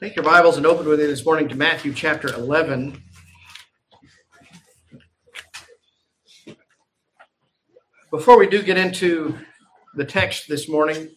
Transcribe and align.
Take 0.00 0.16
your 0.16 0.24
Bibles 0.24 0.56
and 0.56 0.64
open 0.64 0.88
with 0.88 0.98
me 0.98 1.04
this 1.04 1.26
morning 1.26 1.46
to 1.50 1.54
Matthew 1.54 1.92
chapter 1.92 2.28
11. 2.28 3.02
Before 8.10 8.38
we 8.38 8.48
do 8.48 8.62
get 8.62 8.78
into 8.78 9.36
the 9.94 10.06
text 10.06 10.48
this 10.48 10.70
morning, 10.70 11.14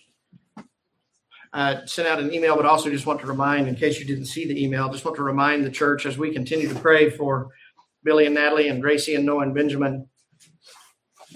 I 1.54 1.86
sent 1.86 2.10
out 2.10 2.20
an 2.20 2.34
email, 2.34 2.58
but 2.58 2.66
also 2.66 2.90
just 2.90 3.06
want 3.06 3.22
to 3.22 3.28
remind, 3.28 3.70
in 3.70 3.76
case 3.76 4.00
you 4.00 4.06
didn't 4.06 4.26
see 4.26 4.48
the 4.48 4.62
email, 4.62 4.90
just 4.90 5.06
want 5.06 5.16
to 5.16 5.24
remind 5.24 5.64
the 5.64 5.72
church 5.72 6.06
as 6.06 6.18
we 6.18 6.34
continue 6.34 6.68
to 6.68 6.76
pray 6.76 7.10
for 7.10 7.50
Billy 8.04 8.26
and 8.26 8.36
Natalie 8.36 8.68
and 8.68 8.82
Gracie 8.82 9.16
and 9.16 9.26
Noah 9.26 9.44
and 9.44 9.56
Benjamin. 9.56 10.10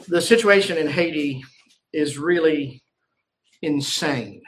The 0.09 0.21
situation 0.21 0.77
in 0.77 0.89
Haiti 0.89 1.43
is 1.93 2.17
really 2.17 2.83
insane 3.61 4.41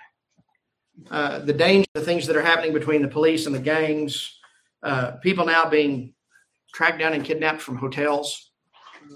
uh, 1.12 1.40
the 1.40 1.54
danger, 1.54 1.88
the 1.94 2.02
things 2.02 2.28
that 2.28 2.36
are 2.36 2.42
happening 2.42 2.74
between 2.74 3.02
the 3.02 3.08
police 3.08 3.46
and 3.46 3.56
the 3.56 3.60
gangs, 3.60 4.38
uh, 4.84 5.12
people 5.24 5.46
now 5.46 5.70
being 5.70 6.14
tracked 6.74 7.00
down 7.00 7.14
and 7.14 7.24
kidnapped 7.24 7.62
from 7.62 7.78
hotels. 7.78 8.52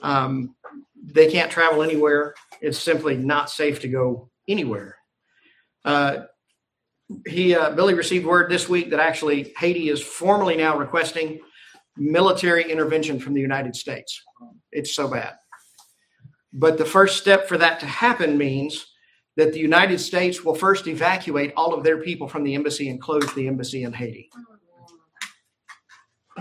Um, 0.01 0.55
they 1.03 1.29
can't 1.29 1.51
travel 1.51 1.83
anywhere. 1.83 2.33
It's 2.61 2.79
simply 2.79 3.17
not 3.17 3.49
safe 3.49 3.81
to 3.81 3.87
go 3.87 4.29
anywhere. 4.47 4.97
Uh, 5.83 6.23
he 7.27 7.53
uh, 7.53 7.71
Billy 7.71 7.93
received 7.93 8.25
word 8.25 8.49
this 8.49 8.69
week 8.69 8.89
that 8.89 8.99
actually 8.99 9.53
Haiti 9.57 9.89
is 9.89 10.01
formally 10.01 10.55
now 10.55 10.77
requesting 10.77 11.41
military 11.97 12.71
intervention 12.71 13.19
from 13.19 13.33
the 13.33 13.41
United 13.41 13.75
States. 13.75 14.19
It's 14.71 14.95
so 14.95 15.07
bad. 15.07 15.33
But 16.53 16.77
the 16.77 16.85
first 16.85 17.17
step 17.17 17.47
for 17.47 17.57
that 17.57 17.79
to 17.79 17.87
happen 17.87 18.37
means 18.37 18.85
that 19.35 19.53
the 19.53 19.59
United 19.59 19.99
States 19.99 20.43
will 20.43 20.53
first 20.53 20.87
evacuate 20.87 21.53
all 21.57 21.73
of 21.73 21.83
their 21.83 21.97
people 21.97 22.27
from 22.27 22.43
the 22.43 22.53
embassy 22.53 22.89
and 22.89 23.01
close 23.01 23.33
the 23.33 23.47
embassy 23.47 23.83
in 23.83 23.91
Haiti. 23.91 24.29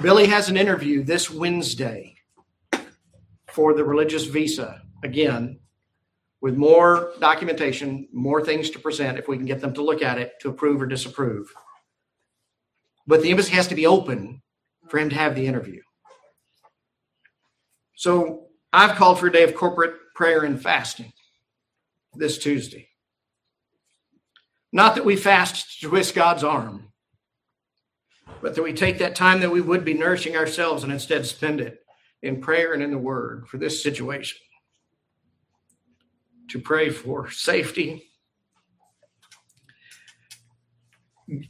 Billy 0.03 0.27
has 0.27 0.48
an 0.48 0.56
interview 0.56 1.03
this 1.03 1.31
Wednesday 1.31 2.14
for 3.48 3.75
the 3.75 3.84
religious 3.84 4.25
visa 4.25 4.83
again 5.03 5.59
with 6.42 6.56
more 6.56 7.12
documentation, 7.20 8.08
more 8.12 8.45
things 8.45 8.69
to 8.70 8.79
present 8.79 9.19
if 9.19 9.29
we 9.29 9.36
can 9.36 9.47
get 9.47 9.61
them 9.61 9.73
to 9.75 9.83
look 9.83 10.03
at 10.03 10.19
it 10.19 10.33
to 10.41 10.51
approve 10.51 10.83
or 10.83 10.86
disapprove. 10.86 11.53
But 13.06 13.23
the 13.23 13.31
embassy 13.31 13.53
has 13.53 13.69
to 13.69 13.75
be 13.75 13.86
open 13.86 14.42
for 14.89 14.98
him 14.98 15.08
to 15.11 15.17
have 15.17 15.34
the 15.34 15.47
interview. 15.47 15.81
So 17.95 18.48
I've 18.73 18.97
called 18.97 19.20
for 19.20 19.29
a 19.29 19.33
day 19.33 19.45
of 19.45 19.55
corporate 19.55 19.95
prayer 20.23 20.45
and 20.45 20.62
fasting 20.62 21.12
this 22.15 22.39
Tuesday. 22.39 22.87
Not 24.73 24.95
that 24.95 25.05
we 25.05 25.17
fast 25.17 25.81
to 25.81 25.89
twist 25.89 26.14
God's 26.14 26.45
arm, 26.45 26.92
but 28.41 28.55
that 28.55 28.62
we 28.62 28.73
take 28.73 28.98
that 28.98 29.17
time 29.17 29.41
that 29.41 29.51
we 29.51 29.61
would 29.61 29.84
be 29.84 29.95
nourishing 29.95 30.37
ourselves 30.37 30.84
and 30.84 30.92
instead 30.92 31.27
spend 31.27 31.61
it 31.61 31.84
in 32.23 32.41
prayer 32.41 32.73
and 32.73 32.84
in 32.84 32.92
the 32.92 32.98
Word 32.98 33.48
for 33.48 33.59
this 33.59 33.83
situation. 33.83 34.39
To 36.51 36.61
pray 36.61 36.91
for 36.91 37.29
safety. 37.29 38.09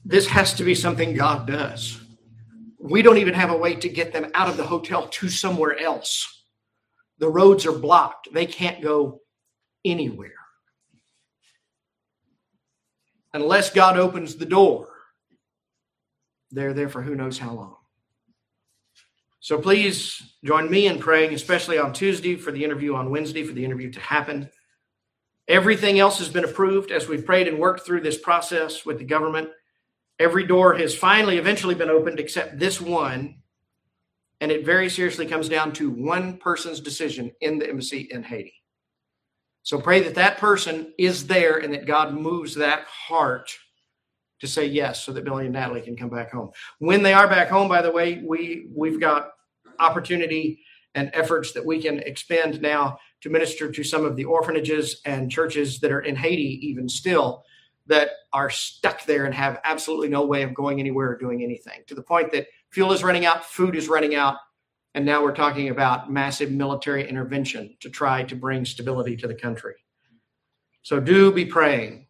This 0.02 0.28
has 0.28 0.54
to 0.54 0.64
be 0.64 0.74
something 0.74 1.12
God 1.12 1.46
does. 1.46 2.00
We 2.80 3.02
don't 3.02 3.18
even 3.18 3.34
have 3.34 3.50
a 3.50 3.56
way 3.58 3.74
to 3.74 3.88
get 3.90 4.14
them 4.14 4.30
out 4.32 4.48
of 4.48 4.56
the 4.56 4.64
hotel 4.64 5.08
to 5.08 5.28
somewhere 5.28 5.78
else. 5.78 6.41
The 7.22 7.30
roads 7.30 7.64
are 7.66 7.78
blocked, 7.78 8.28
they 8.34 8.46
can't 8.46 8.82
go 8.82 9.20
anywhere 9.84 10.42
unless 13.34 13.70
God 13.70 13.98
opens 13.98 14.36
the 14.36 14.46
door, 14.46 14.88
they're 16.50 16.74
there 16.74 16.88
for 16.88 17.02
who 17.02 17.14
knows 17.14 17.38
how 17.38 17.52
long. 17.52 17.76
So 19.40 19.58
please 19.58 20.22
join 20.44 20.70
me 20.70 20.86
in 20.86 20.98
praying, 20.98 21.34
especially 21.34 21.78
on 21.78 21.92
Tuesday 21.92 22.36
for 22.36 22.52
the 22.52 22.64
interview, 22.64 22.94
on 22.94 23.10
Wednesday 23.10 23.42
for 23.42 23.52
the 23.52 23.64
interview 23.64 23.90
to 23.90 24.00
happen. 24.00 24.48
Everything 25.48 25.98
else 25.98 26.18
has 26.18 26.28
been 26.28 26.44
approved 26.44 26.92
as 26.92 27.08
we've 27.08 27.26
prayed 27.26 27.48
and 27.48 27.58
worked 27.58 27.84
through 27.84 28.02
this 28.02 28.18
process 28.18 28.86
with 28.86 28.98
the 28.98 29.04
government. 29.04 29.48
Every 30.20 30.46
door 30.46 30.74
has 30.74 30.94
finally, 30.94 31.38
eventually 31.38 31.74
been 31.74 31.90
opened 31.90 32.20
except 32.20 32.58
this 32.58 32.80
one. 32.80 33.41
And 34.42 34.50
it 34.50 34.66
very 34.66 34.90
seriously 34.90 35.24
comes 35.24 35.48
down 35.48 35.70
to 35.74 35.88
one 35.88 36.36
person's 36.36 36.80
decision 36.80 37.30
in 37.40 37.60
the 37.60 37.68
embassy 37.68 38.08
in 38.10 38.24
Haiti. 38.24 38.52
So 39.62 39.80
pray 39.80 40.00
that 40.00 40.16
that 40.16 40.38
person 40.38 40.92
is 40.98 41.28
there 41.28 41.58
and 41.58 41.72
that 41.72 41.86
God 41.86 42.12
moves 42.12 42.56
that 42.56 42.84
heart 42.86 43.56
to 44.40 44.48
say 44.48 44.66
yes 44.66 45.04
so 45.04 45.12
that 45.12 45.22
Billy 45.22 45.44
and 45.44 45.54
Natalie 45.54 45.80
can 45.80 45.96
come 45.96 46.10
back 46.10 46.32
home. 46.32 46.50
When 46.80 47.04
they 47.04 47.12
are 47.12 47.28
back 47.28 47.50
home, 47.50 47.68
by 47.68 47.82
the 47.82 47.92
way, 47.92 48.20
we 48.26 48.66
we've 48.74 48.98
got 48.98 49.30
opportunity 49.78 50.60
and 50.96 51.12
efforts 51.14 51.52
that 51.52 51.64
we 51.64 51.80
can 51.80 52.00
expend 52.00 52.60
now 52.60 52.98
to 53.20 53.30
minister 53.30 53.70
to 53.70 53.84
some 53.84 54.04
of 54.04 54.16
the 54.16 54.24
orphanages 54.24 55.00
and 55.06 55.30
churches 55.30 55.78
that 55.78 55.92
are 55.92 56.00
in 56.00 56.16
Haiti 56.16 56.58
even 56.66 56.88
still 56.88 57.44
that 57.86 58.10
are 58.32 58.50
stuck 58.50 59.04
there 59.04 59.24
and 59.24 59.34
have 59.34 59.60
absolutely 59.64 60.08
no 60.08 60.24
way 60.24 60.42
of 60.42 60.54
going 60.54 60.80
anywhere 60.80 61.10
or 61.10 61.16
doing 61.16 61.42
anything 61.42 61.82
to 61.86 61.94
the 61.94 62.02
point 62.02 62.30
that 62.32 62.46
fuel 62.70 62.92
is 62.92 63.02
running 63.02 63.26
out, 63.26 63.44
food 63.44 63.76
is 63.76 63.88
running 63.88 64.14
out, 64.14 64.36
and 64.94 65.04
now 65.04 65.22
we're 65.22 65.34
talking 65.34 65.70
about 65.70 66.10
massive 66.10 66.50
military 66.50 67.08
intervention 67.08 67.76
to 67.80 67.90
try 67.90 68.22
to 68.24 68.36
bring 68.36 68.64
stability 68.64 69.16
to 69.16 69.26
the 69.26 69.34
country. 69.34 69.74
So 70.82 71.00
do 71.00 71.32
be 71.32 71.44
praying. 71.44 72.06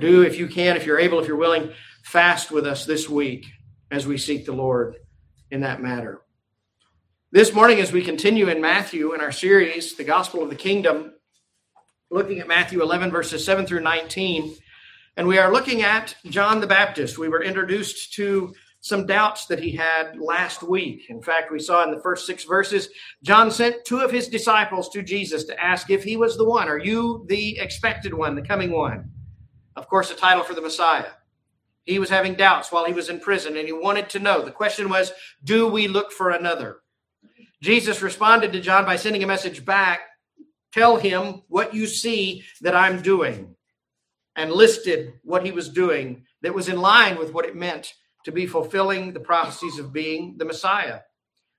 Do, 0.00 0.22
if 0.22 0.38
you 0.38 0.48
can, 0.48 0.76
if 0.76 0.86
you're 0.86 0.98
able, 0.98 1.18
if 1.18 1.26
you're 1.26 1.36
willing, 1.36 1.72
fast 2.02 2.50
with 2.50 2.66
us 2.66 2.86
this 2.86 3.08
week 3.08 3.46
as 3.90 4.06
we 4.06 4.18
seek 4.18 4.46
the 4.46 4.52
Lord 4.52 4.96
in 5.50 5.60
that 5.60 5.82
matter. 5.82 6.22
This 7.30 7.52
morning, 7.52 7.80
as 7.80 7.92
we 7.92 8.02
continue 8.02 8.48
in 8.48 8.60
Matthew 8.60 9.14
in 9.14 9.20
our 9.20 9.32
series, 9.32 9.94
The 9.96 10.04
Gospel 10.04 10.42
of 10.42 10.48
the 10.48 10.56
Kingdom, 10.56 11.12
looking 12.10 12.38
at 12.38 12.48
Matthew 12.48 12.80
11, 12.80 13.10
verses 13.10 13.44
7 13.44 13.66
through 13.66 13.80
19, 13.80 14.54
and 15.18 15.26
we 15.26 15.36
are 15.36 15.52
looking 15.52 15.82
at 15.82 16.14
John 16.26 16.60
the 16.60 16.66
Baptist. 16.68 17.18
We 17.18 17.28
were 17.28 17.42
introduced 17.42 18.14
to 18.14 18.54
some 18.80 19.04
doubts 19.04 19.46
that 19.46 19.58
he 19.58 19.72
had 19.72 20.16
last 20.16 20.62
week. 20.62 21.06
In 21.10 21.20
fact, 21.20 21.50
we 21.50 21.58
saw 21.58 21.82
in 21.82 21.90
the 21.90 22.00
first 22.00 22.24
six 22.24 22.44
verses, 22.44 22.88
John 23.24 23.50
sent 23.50 23.84
two 23.84 23.98
of 23.98 24.12
his 24.12 24.28
disciples 24.28 24.88
to 24.90 25.02
Jesus 25.02 25.42
to 25.46 25.60
ask 25.60 25.90
if 25.90 26.04
he 26.04 26.16
was 26.16 26.36
the 26.36 26.44
one. 26.44 26.68
Are 26.68 26.78
you 26.78 27.26
the 27.28 27.58
expected 27.58 28.14
one, 28.14 28.36
the 28.36 28.42
coming 28.42 28.70
one? 28.70 29.10
Of 29.74 29.88
course, 29.88 30.12
a 30.12 30.14
title 30.14 30.44
for 30.44 30.54
the 30.54 30.60
Messiah. 30.60 31.10
He 31.84 31.98
was 31.98 32.10
having 32.10 32.34
doubts 32.34 32.70
while 32.70 32.84
he 32.84 32.92
was 32.92 33.08
in 33.08 33.18
prison 33.18 33.56
and 33.56 33.66
he 33.66 33.72
wanted 33.72 34.08
to 34.10 34.20
know. 34.20 34.42
The 34.42 34.52
question 34.52 34.88
was, 34.88 35.10
do 35.42 35.66
we 35.66 35.88
look 35.88 36.12
for 36.12 36.30
another? 36.30 36.76
Jesus 37.60 38.02
responded 38.02 38.52
to 38.52 38.60
John 38.60 38.84
by 38.84 38.94
sending 38.94 39.24
a 39.24 39.26
message 39.26 39.64
back 39.64 40.00
tell 40.72 40.96
him 40.96 41.42
what 41.48 41.74
you 41.74 41.86
see 41.86 42.44
that 42.60 42.76
I'm 42.76 43.02
doing, 43.02 43.56
and 44.38 44.52
listed 44.52 45.14
what 45.24 45.44
he 45.44 45.50
was 45.50 45.68
doing 45.68 46.24
that 46.42 46.54
was 46.54 46.68
in 46.68 46.80
line 46.80 47.18
with 47.18 47.32
what 47.32 47.44
it 47.44 47.56
meant 47.56 47.94
to 48.24 48.30
be 48.30 48.46
fulfilling 48.46 49.12
the 49.12 49.20
prophecies 49.20 49.78
of 49.78 49.92
being 49.92 50.36
the 50.38 50.44
Messiah. 50.44 51.00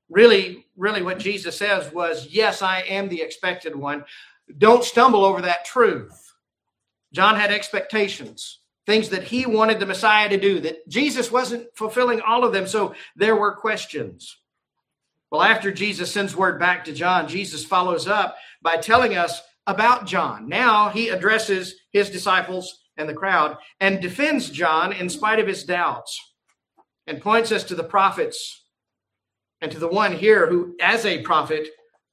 Really, 0.09 0.65
really, 0.77 1.01
what 1.03 1.19
Jesus 1.19 1.57
says 1.57 1.91
was, 1.91 2.27
Yes, 2.31 2.61
I 2.61 2.79
am 2.81 3.09
the 3.09 3.21
expected 3.21 3.75
one. 3.75 4.05
Don't 4.57 4.83
stumble 4.83 5.25
over 5.25 5.41
that 5.41 5.65
truth. 5.65 6.33
John 7.11 7.35
had 7.35 7.51
expectations, 7.51 8.59
things 8.85 9.09
that 9.09 9.23
he 9.23 9.45
wanted 9.45 9.79
the 9.79 9.85
Messiah 9.85 10.29
to 10.29 10.37
do, 10.37 10.61
that 10.61 10.87
Jesus 10.87 11.31
wasn't 11.31 11.67
fulfilling 11.75 12.21
all 12.21 12.45
of 12.45 12.53
them. 12.53 12.65
So 12.65 12.95
there 13.15 13.35
were 13.35 13.55
questions. 13.55 14.37
Well, 15.31 15.41
after 15.41 15.71
Jesus 15.71 16.11
sends 16.11 16.35
word 16.35 16.59
back 16.59 16.85
to 16.85 16.93
John, 16.93 17.27
Jesus 17.27 17.65
follows 17.65 18.07
up 18.07 18.37
by 18.61 18.77
telling 18.77 19.17
us 19.17 19.41
about 19.69 20.07
John. 20.07 20.49
Now 20.49 20.89
he 20.89 21.09
addresses 21.09 21.75
his 21.93 22.09
disciples 22.09 22.79
and 22.97 23.07
the 23.07 23.13
crowd 23.13 23.57
and 23.79 24.01
defends 24.01 24.49
John 24.49 24.91
in 24.91 25.09
spite 25.09 25.39
of 25.39 25.47
his 25.47 25.63
doubts 25.63 26.19
and 27.05 27.21
points 27.21 27.51
us 27.51 27.63
to 27.65 27.75
the 27.75 27.83
prophets 27.83 28.65
and 29.61 29.71
to 29.71 29.77
the 29.77 29.87
one 29.87 30.13
here 30.13 30.47
who, 30.47 30.75
as 30.81 31.05
a 31.05 31.21
prophet, 31.21 31.67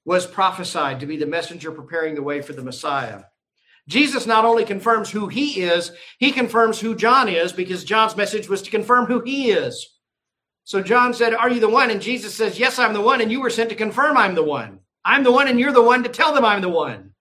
was 0.05 0.27
prophesied 0.27 1.01
to 1.01 1.07
be 1.07 1.17
the 1.17 1.27
messenger 1.27 1.73
preparing 1.73 2.15
the 2.15 2.23
way 2.23 2.43
for 2.43 2.53
the 2.53 2.63
Messiah. 2.63 3.23
Jesus 3.89 4.27
not 4.27 4.45
only 4.45 4.65
confirms 4.65 5.11
who 5.11 5.29
he 5.29 5.63
is, 5.63 5.93
he 6.19 6.33
confirms 6.33 6.79
who 6.79 6.95
John 6.95 7.29
is 7.29 7.53
because 7.53 7.85
John's 7.85 8.17
message 8.17 8.49
was 8.49 8.61
to 8.63 8.71
confirm 8.71 9.07
who 9.07 9.21
he 9.21 9.51
is. 9.51 9.99
So 10.65 10.83
John 10.83 11.15
said, 11.15 11.33
Are 11.33 11.49
you 11.49 11.61
the 11.61 11.69
one? 11.69 11.91
And 11.91 12.03
Jesus 12.03 12.35
says, 12.35 12.59
Yes, 12.59 12.79
I'm 12.79 12.93
the 12.93 13.01
one. 13.01 13.21
And 13.21 13.33
you 13.33 13.41
were 13.41 13.51
sent 13.51 13.71
to 13.71 13.77
confirm 13.77 14.17
I'm 14.17 14.35
the 14.35 14.43
one. 14.43 14.81
I'm 15.05 15.23
the 15.23 15.33
one, 15.33 15.47
and 15.47 15.59
you're 15.59 15.73
the 15.73 15.83
one 15.83 16.03
to 16.03 16.09
tell 16.09 16.35
them 16.35 16.45
I'm 16.45 16.61
the 16.61 16.69
one. 16.69 17.13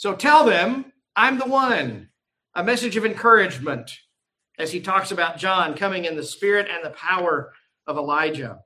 So 0.00 0.14
tell 0.14 0.46
them 0.46 0.94
I'm 1.14 1.38
the 1.38 1.44
one. 1.44 2.08
A 2.54 2.64
message 2.64 2.96
of 2.96 3.04
encouragement, 3.04 3.98
as 4.58 4.72
he 4.72 4.80
talks 4.80 5.10
about 5.10 5.36
John 5.36 5.74
coming 5.74 6.06
in 6.06 6.16
the 6.16 6.22
spirit 6.22 6.68
and 6.70 6.82
the 6.82 6.96
power 6.96 7.52
of 7.86 7.98
Elijah. 7.98 8.60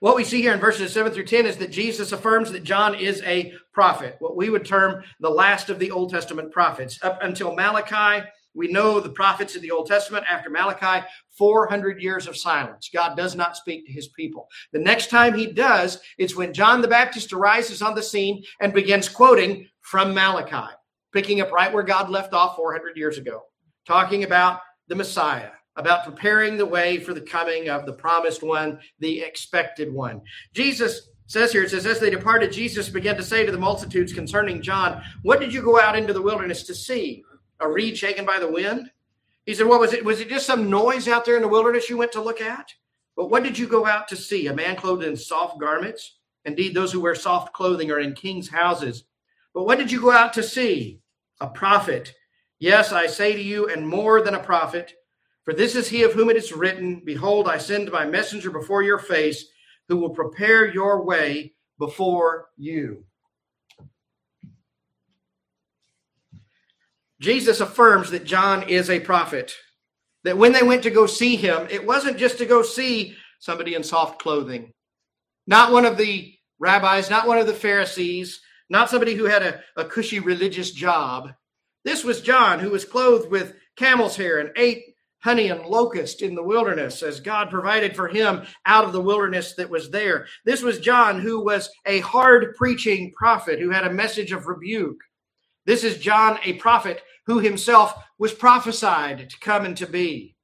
What 0.00 0.16
we 0.16 0.24
see 0.24 0.40
here 0.40 0.54
in 0.54 0.58
verses 0.58 0.90
7 0.90 1.12
through 1.12 1.26
10 1.26 1.44
is 1.44 1.58
that 1.58 1.70
Jesus 1.70 2.12
affirms 2.12 2.50
that 2.50 2.64
John 2.64 2.94
is 2.94 3.20
a 3.24 3.52
prophet, 3.74 4.16
what 4.20 4.34
we 4.34 4.48
would 4.48 4.64
term 4.64 5.04
the 5.20 5.28
last 5.28 5.68
of 5.68 5.78
the 5.78 5.90
Old 5.90 6.08
Testament 6.08 6.50
prophets. 6.50 6.98
Up 7.02 7.18
until 7.22 7.54
Malachi, 7.54 8.26
we 8.54 8.68
know 8.68 9.00
the 9.00 9.10
prophets 9.10 9.54
in 9.54 9.60
the 9.60 9.70
Old 9.70 9.86
Testament. 9.86 10.24
After 10.26 10.48
Malachi, 10.48 11.06
400 11.36 12.00
years 12.00 12.26
of 12.26 12.38
silence. 12.38 12.90
God 12.92 13.18
does 13.18 13.34
not 13.34 13.56
speak 13.56 13.84
to 13.86 13.92
his 13.92 14.08
people. 14.08 14.48
The 14.72 14.78
next 14.78 15.10
time 15.10 15.34
he 15.34 15.46
does, 15.46 16.00
it's 16.16 16.36
when 16.36 16.54
John 16.54 16.80
the 16.80 16.88
Baptist 16.88 17.34
arises 17.34 17.82
on 17.82 17.94
the 17.94 18.02
scene 18.02 18.44
and 18.60 18.72
begins 18.72 19.10
quoting 19.10 19.68
from 19.92 20.14
Malachi, 20.14 20.74
picking 21.12 21.42
up 21.42 21.52
right 21.52 21.70
where 21.70 21.82
God 21.82 22.08
left 22.08 22.32
off 22.32 22.56
400 22.56 22.96
years 22.96 23.18
ago, 23.18 23.42
talking 23.86 24.24
about 24.24 24.60
the 24.88 24.94
Messiah, 24.94 25.50
about 25.76 26.06
preparing 26.06 26.56
the 26.56 26.64
way 26.64 26.98
for 26.98 27.12
the 27.12 27.20
coming 27.20 27.68
of 27.68 27.84
the 27.84 27.92
promised 27.92 28.42
one, 28.42 28.80
the 29.00 29.20
expected 29.20 29.92
one. 29.92 30.22
Jesus 30.54 31.10
says 31.26 31.52
here, 31.52 31.64
it 31.64 31.68
says, 31.72 31.84
as 31.84 32.00
they 32.00 32.08
departed, 32.08 32.52
Jesus 32.52 32.88
began 32.88 33.18
to 33.18 33.22
say 33.22 33.44
to 33.44 33.52
the 33.52 33.58
multitudes 33.58 34.14
concerning 34.14 34.62
John, 34.62 35.02
What 35.24 35.40
did 35.40 35.52
you 35.52 35.60
go 35.60 35.78
out 35.78 35.94
into 35.94 36.14
the 36.14 36.22
wilderness 36.22 36.62
to 36.62 36.74
see? 36.74 37.22
A 37.60 37.68
reed 37.68 37.98
shaken 37.98 38.24
by 38.24 38.38
the 38.38 38.50
wind? 38.50 38.90
He 39.44 39.52
said, 39.52 39.66
What 39.66 39.80
was 39.80 39.92
it? 39.92 40.06
Was 40.06 40.20
it 40.20 40.30
just 40.30 40.46
some 40.46 40.70
noise 40.70 41.06
out 41.06 41.26
there 41.26 41.36
in 41.36 41.42
the 41.42 41.48
wilderness 41.48 41.90
you 41.90 41.98
went 41.98 42.12
to 42.12 42.22
look 42.22 42.40
at? 42.40 42.72
But 43.14 43.28
what 43.28 43.42
did 43.42 43.58
you 43.58 43.66
go 43.66 43.86
out 43.86 44.08
to 44.08 44.16
see? 44.16 44.46
A 44.46 44.54
man 44.54 44.74
clothed 44.74 45.04
in 45.04 45.18
soft 45.18 45.60
garments? 45.60 46.16
Indeed, 46.46 46.74
those 46.74 46.92
who 46.92 47.02
wear 47.02 47.14
soft 47.14 47.52
clothing 47.52 47.90
are 47.90 48.00
in 48.00 48.14
king's 48.14 48.48
houses. 48.48 49.04
But 49.54 49.64
what 49.64 49.78
did 49.78 49.90
you 49.90 50.00
go 50.00 50.10
out 50.10 50.32
to 50.34 50.42
see? 50.42 51.00
A 51.40 51.46
prophet. 51.46 52.14
Yes, 52.58 52.92
I 52.92 53.06
say 53.06 53.32
to 53.32 53.42
you, 53.42 53.68
and 53.68 53.86
more 53.86 54.22
than 54.22 54.34
a 54.34 54.42
prophet. 54.42 54.92
For 55.44 55.52
this 55.52 55.74
is 55.74 55.88
he 55.88 56.04
of 56.04 56.12
whom 56.12 56.30
it 56.30 56.36
is 56.36 56.52
written, 56.52 57.02
Behold, 57.04 57.48
I 57.48 57.58
send 57.58 57.90
my 57.90 58.06
messenger 58.06 58.50
before 58.50 58.82
your 58.82 58.98
face, 58.98 59.46
who 59.88 59.96
will 59.96 60.10
prepare 60.10 60.72
your 60.72 61.04
way 61.04 61.54
before 61.78 62.48
you. 62.56 63.04
Jesus 67.20 67.60
affirms 67.60 68.10
that 68.10 68.24
John 68.24 68.68
is 68.68 68.90
a 68.90 69.00
prophet. 69.00 69.54
That 70.24 70.38
when 70.38 70.52
they 70.52 70.62
went 70.62 70.84
to 70.84 70.90
go 70.90 71.06
see 71.06 71.36
him, 71.36 71.66
it 71.70 71.84
wasn't 71.84 72.18
just 72.18 72.38
to 72.38 72.46
go 72.46 72.62
see 72.62 73.16
somebody 73.40 73.74
in 73.74 73.82
soft 73.82 74.20
clothing, 74.20 74.72
not 75.48 75.72
one 75.72 75.84
of 75.84 75.96
the 75.96 76.32
rabbis, 76.60 77.10
not 77.10 77.26
one 77.26 77.38
of 77.38 77.48
the 77.48 77.54
Pharisees, 77.54 78.40
not 78.72 78.90
somebody 78.90 79.14
who 79.14 79.24
had 79.24 79.42
a, 79.42 79.60
a 79.76 79.84
cushy 79.84 80.18
religious 80.18 80.70
job. 80.70 81.32
This 81.84 82.02
was 82.02 82.22
John, 82.22 82.58
who 82.58 82.70
was 82.70 82.86
clothed 82.86 83.30
with 83.30 83.54
camel's 83.76 84.16
hair 84.16 84.38
and 84.38 84.50
ate 84.56 84.94
honey 85.22 85.48
and 85.48 85.66
locust 85.66 86.22
in 86.22 86.34
the 86.34 86.42
wilderness 86.42 87.02
as 87.02 87.20
God 87.20 87.50
provided 87.50 87.94
for 87.94 88.08
him 88.08 88.42
out 88.66 88.84
of 88.84 88.92
the 88.92 89.00
wilderness 89.00 89.54
that 89.54 89.70
was 89.70 89.90
there. 89.90 90.26
This 90.44 90.62
was 90.62 90.80
John, 90.80 91.20
who 91.20 91.44
was 91.44 91.70
a 91.86 92.00
hard 92.00 92.54
preaching 92.56 93.12
prophet 93.16 93.60
who 93.60 93.70
had 93.70 93.86
a 93.86 93.92
message 93.92 94.32
of 94.32 94.46
rebuke. 94.46 95.00
This 95.66 95.84
is 95.84 95.98
John, 95.98 96.38
a 96.42 96.54
prophet 96.54 97.02
who 97.26 97.38
himself 97.38 97.94
was 98.18 98.32
prophesied 98.32 99.30
to 99.30 99.38
come 99.38 99.64
and 99.64 99.76
to 99.76 99.86
be. 99.86 100.34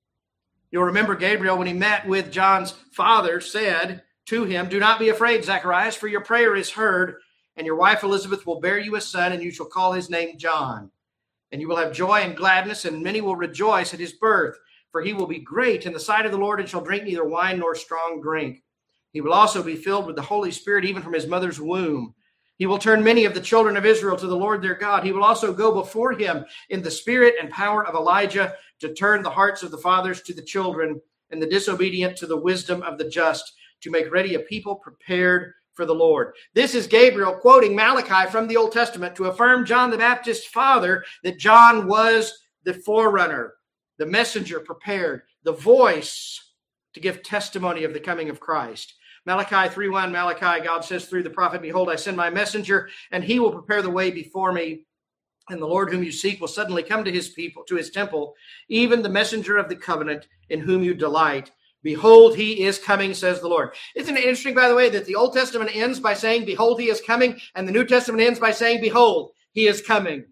You'll 0.70 0.84
remember 0.84 1.16
Gabriel, 1.16 1.56
when 1.56 1.66
he 1.66 1.72
met 1.72 2.06
with 2.06 2.30
John's 2.30 2.72
father, 2.92 3.40
said 3.40 4.02
to 4.26 4.44
him, 4.44 4.68
Do 4.68 4.78
not 4.78 4.98
be 4.98 5.08
afraid, 5.08 5.44
Zacharias, 5.44 5.96
for 5.96 6.08
your 6.08 6.20
prayer 6.20 6.54
is 6.54 6.70
heard, 6.70 7.16
and 7.58 7.66
your 7.66 7.76
wife 7.76 8.02
Elizabeth 8.02 8.46
will 8.46 8.60
bear 8.60 8.78
you 8.78 8.96
a 8.96 9.00
son, 9.00 9.32
and 9.32 9.42
you 9.42 9.50
shall 9.50 9.66
call 9.66 9.92
his 9.92 10.08
name 10.08 10.38
John. 10.38 10.90
And 11.52 11.60
you 11.60 11.68
will 11.68 11.76
have 11.76 11.92
joy 11.92 12.20
and 12.20 12.36
gladness, 12.36 12.86
and 12.86 13.02
many 13.02 13.20
will 13.20 13.36
rejoice 13.36 13.92
at 13.92 14.00
his 14.00 14.14
birth 14.14 14.56
for 14.90 15.02
he 15.02 15.12
will 15.12 15.26
be 15.26 15.38
great 15.38 15.86
in 15.86 15.92
the 15.92 16.00
sight 16.00 16.26
of 16.26 16.32
the 16.32 16.38
Lord 16.38 16.60
and 16.60 16.68
shall 16.68 16.80
drink 16.80 17.04
neither 17.04 17.24
wine 17.24 17.58
nor 17.58 17.74
strong 17.74 18.20
drink. 18.20 18.62
He 19.12 19.20
will 19.20 19.32
also 19.32 19.62
be 19.62 19.76
filled 19.76 20.06
with 20.06 20.16
the 20.16 20.22
Holy 20.22 20.50
Spirit 20.50 20.84
even 20.84 21.02
from 21.02 21.12
his 21.12 21.26
mother's 21.26 21.60
womb. 21.60 22.14
He 22.56 22.66
will 22.66 22.78
turn 22.78 23.04
many 23.04 23.24
of 23.24 23.34
the 23.34 23.40
children 23.40 23.76
of 23.76 23.86
Israel 23.86 24.16
to 24.16 24.26
the 24.26 24.36
Lord 24.36 24.60
their 24.60 24.74
God. 24.74 25.04
He 25.04 25.12
will 25.12 25.22
also 25.22 25.52
go 25.52 25.72
before 25.72 26.12
him 26.12 26.44
in 26.70 26.82
the 26.82 26.90
spirit 26.90 27.34
and 27.40 27.50
power 27.50 27.86
of 27.86 27.94
Elijah 27.94 28.54
to 28.80 28.94
turn 28.94 29.22
the 29.22 29.30
hearts 29.30 29.62
of 29.62 29.70
the 29.70 29.78
fathers 29.78 30.22
to 30.22 30.34
the 30.34 30.42
children 30.42 31.00
and 31.30 31.40
the 31.40 31.46
disobedient 31.46 32.16
to 32.16 32.26
the 32.26 32.36
wisdom 32.36 32.82
of 32.82 32.98
the 32.98 33.08
just, 33.08 33.52
to 33.80 33.90
make 33.90 34.10
ready 34.10 34.34
a 34.34 34.40
people 34.40 34.74
prepared 34.74 35.52
for 35.78 35.86
the 35.86 35.94
Lord. 35.94 36.34
This 36.54 36.74
is 36.74 36.88
Gabriel 36.88 37.32
quoting 37.32 37.76
Malachi 37.76 38.28
from 38.32 38.48
the 38.48 38.56
Old 38.56 38.72
Testament 38.72 39.14
to 39.14 39.26
affirm 39.26 39.64
John 39.64 39.92
the 39.92 39.96
Baptist's 39.96 40.44
father 40.44 41.04
that 41.22 41.38
John 41.38 41.86
was 41.86 42.36
the 42.64 42.74
forerunner 42.74 43.54
the 43.96 44.06
messenger 44.06 44.58
prepared, 44.58 45.22
the 45.44 45.52
voice 45.52 46.52
to 46.94 47.00
give 47.00 47.22
testimony 47.22 47.84
of 47.84 47.92
the 47.92 48.00
coming 48.00 48.28
of 48.28 48.40
Christ. 48.40 48.94
Malachi 49.24 49.72
3:1 49.72 50.10
Malachi 50.10 50.64
God 50.64 50.84
says 50.84 51.06
through 51.06 51.22
the 51.22 51.30
prophet 51.30 51.62
behold 51.62 51.88
I 51.88 51.94
send 51.94 52.16
my 52.16 52.28
messenger 52.28 52.88
and 53.12 53.22
he 53.22 53.38
will 53.38 53.52
prepare 53.52 53.82
the 53.82 53.90
way 53.90 54.10
before 54.10 54.52
me 54.52 54.84
and 55.48 55.62
the 55.62 55.66
Lord 55.66 55.90
whom 55.90 56.02
you 56.02 56.10
seek 56.10 56.40
will 56.40 56.48
suddenly 56.48 56.82
come 56.82 57.04
to 57.04 57.12
his 57.12 57.28
people 57.28 57.62
to 57.64 57.76
his 57.76 57.90
temple 57.90 58.34
even 58.68 59.02
the 59.02 59.08
messenger 59.08 59.58
of 59.58 59.68
the 59.68 59.76
covenant 59.76 60.26
in 60.48 60.60
whom 60.60 60.82
you 60.82 60.94
delight 60.94 61.52
behold 61.92 62.36
he 62.36 62.64
is 62.64 62.78
coming 62.78 63.14
says 63.14 63.40
the 63.40 63.48
Lord 63.48 63.70
isn't 63.96 64.16
it 64.16 64.24
interesting 64.24 64.54
by 64.54 64.68
the 64.68 64.74
way 64.74 64.88
that 64.90 65.06
the 65.06 65.14
Old 65.14 65.32
Testament 65.32 65.70
ends 65.74 65.98
by 65.98 66.14
saying 66.14 66.44
behold 66.44 66.80
he 66.80 66.90
is 66.90 67.00
coming 67.00 67.40
and 67.54 67.66
the 67.66 67.72
New 67.72 67.84
Testament 67.84 68.22
ends 68.22 68.38
by 68.38 68.52
saying 68.52 68.80
behold 68.80 69.32
he 69.52 69.66
is 69.66 69.80
coming 69.80 70.24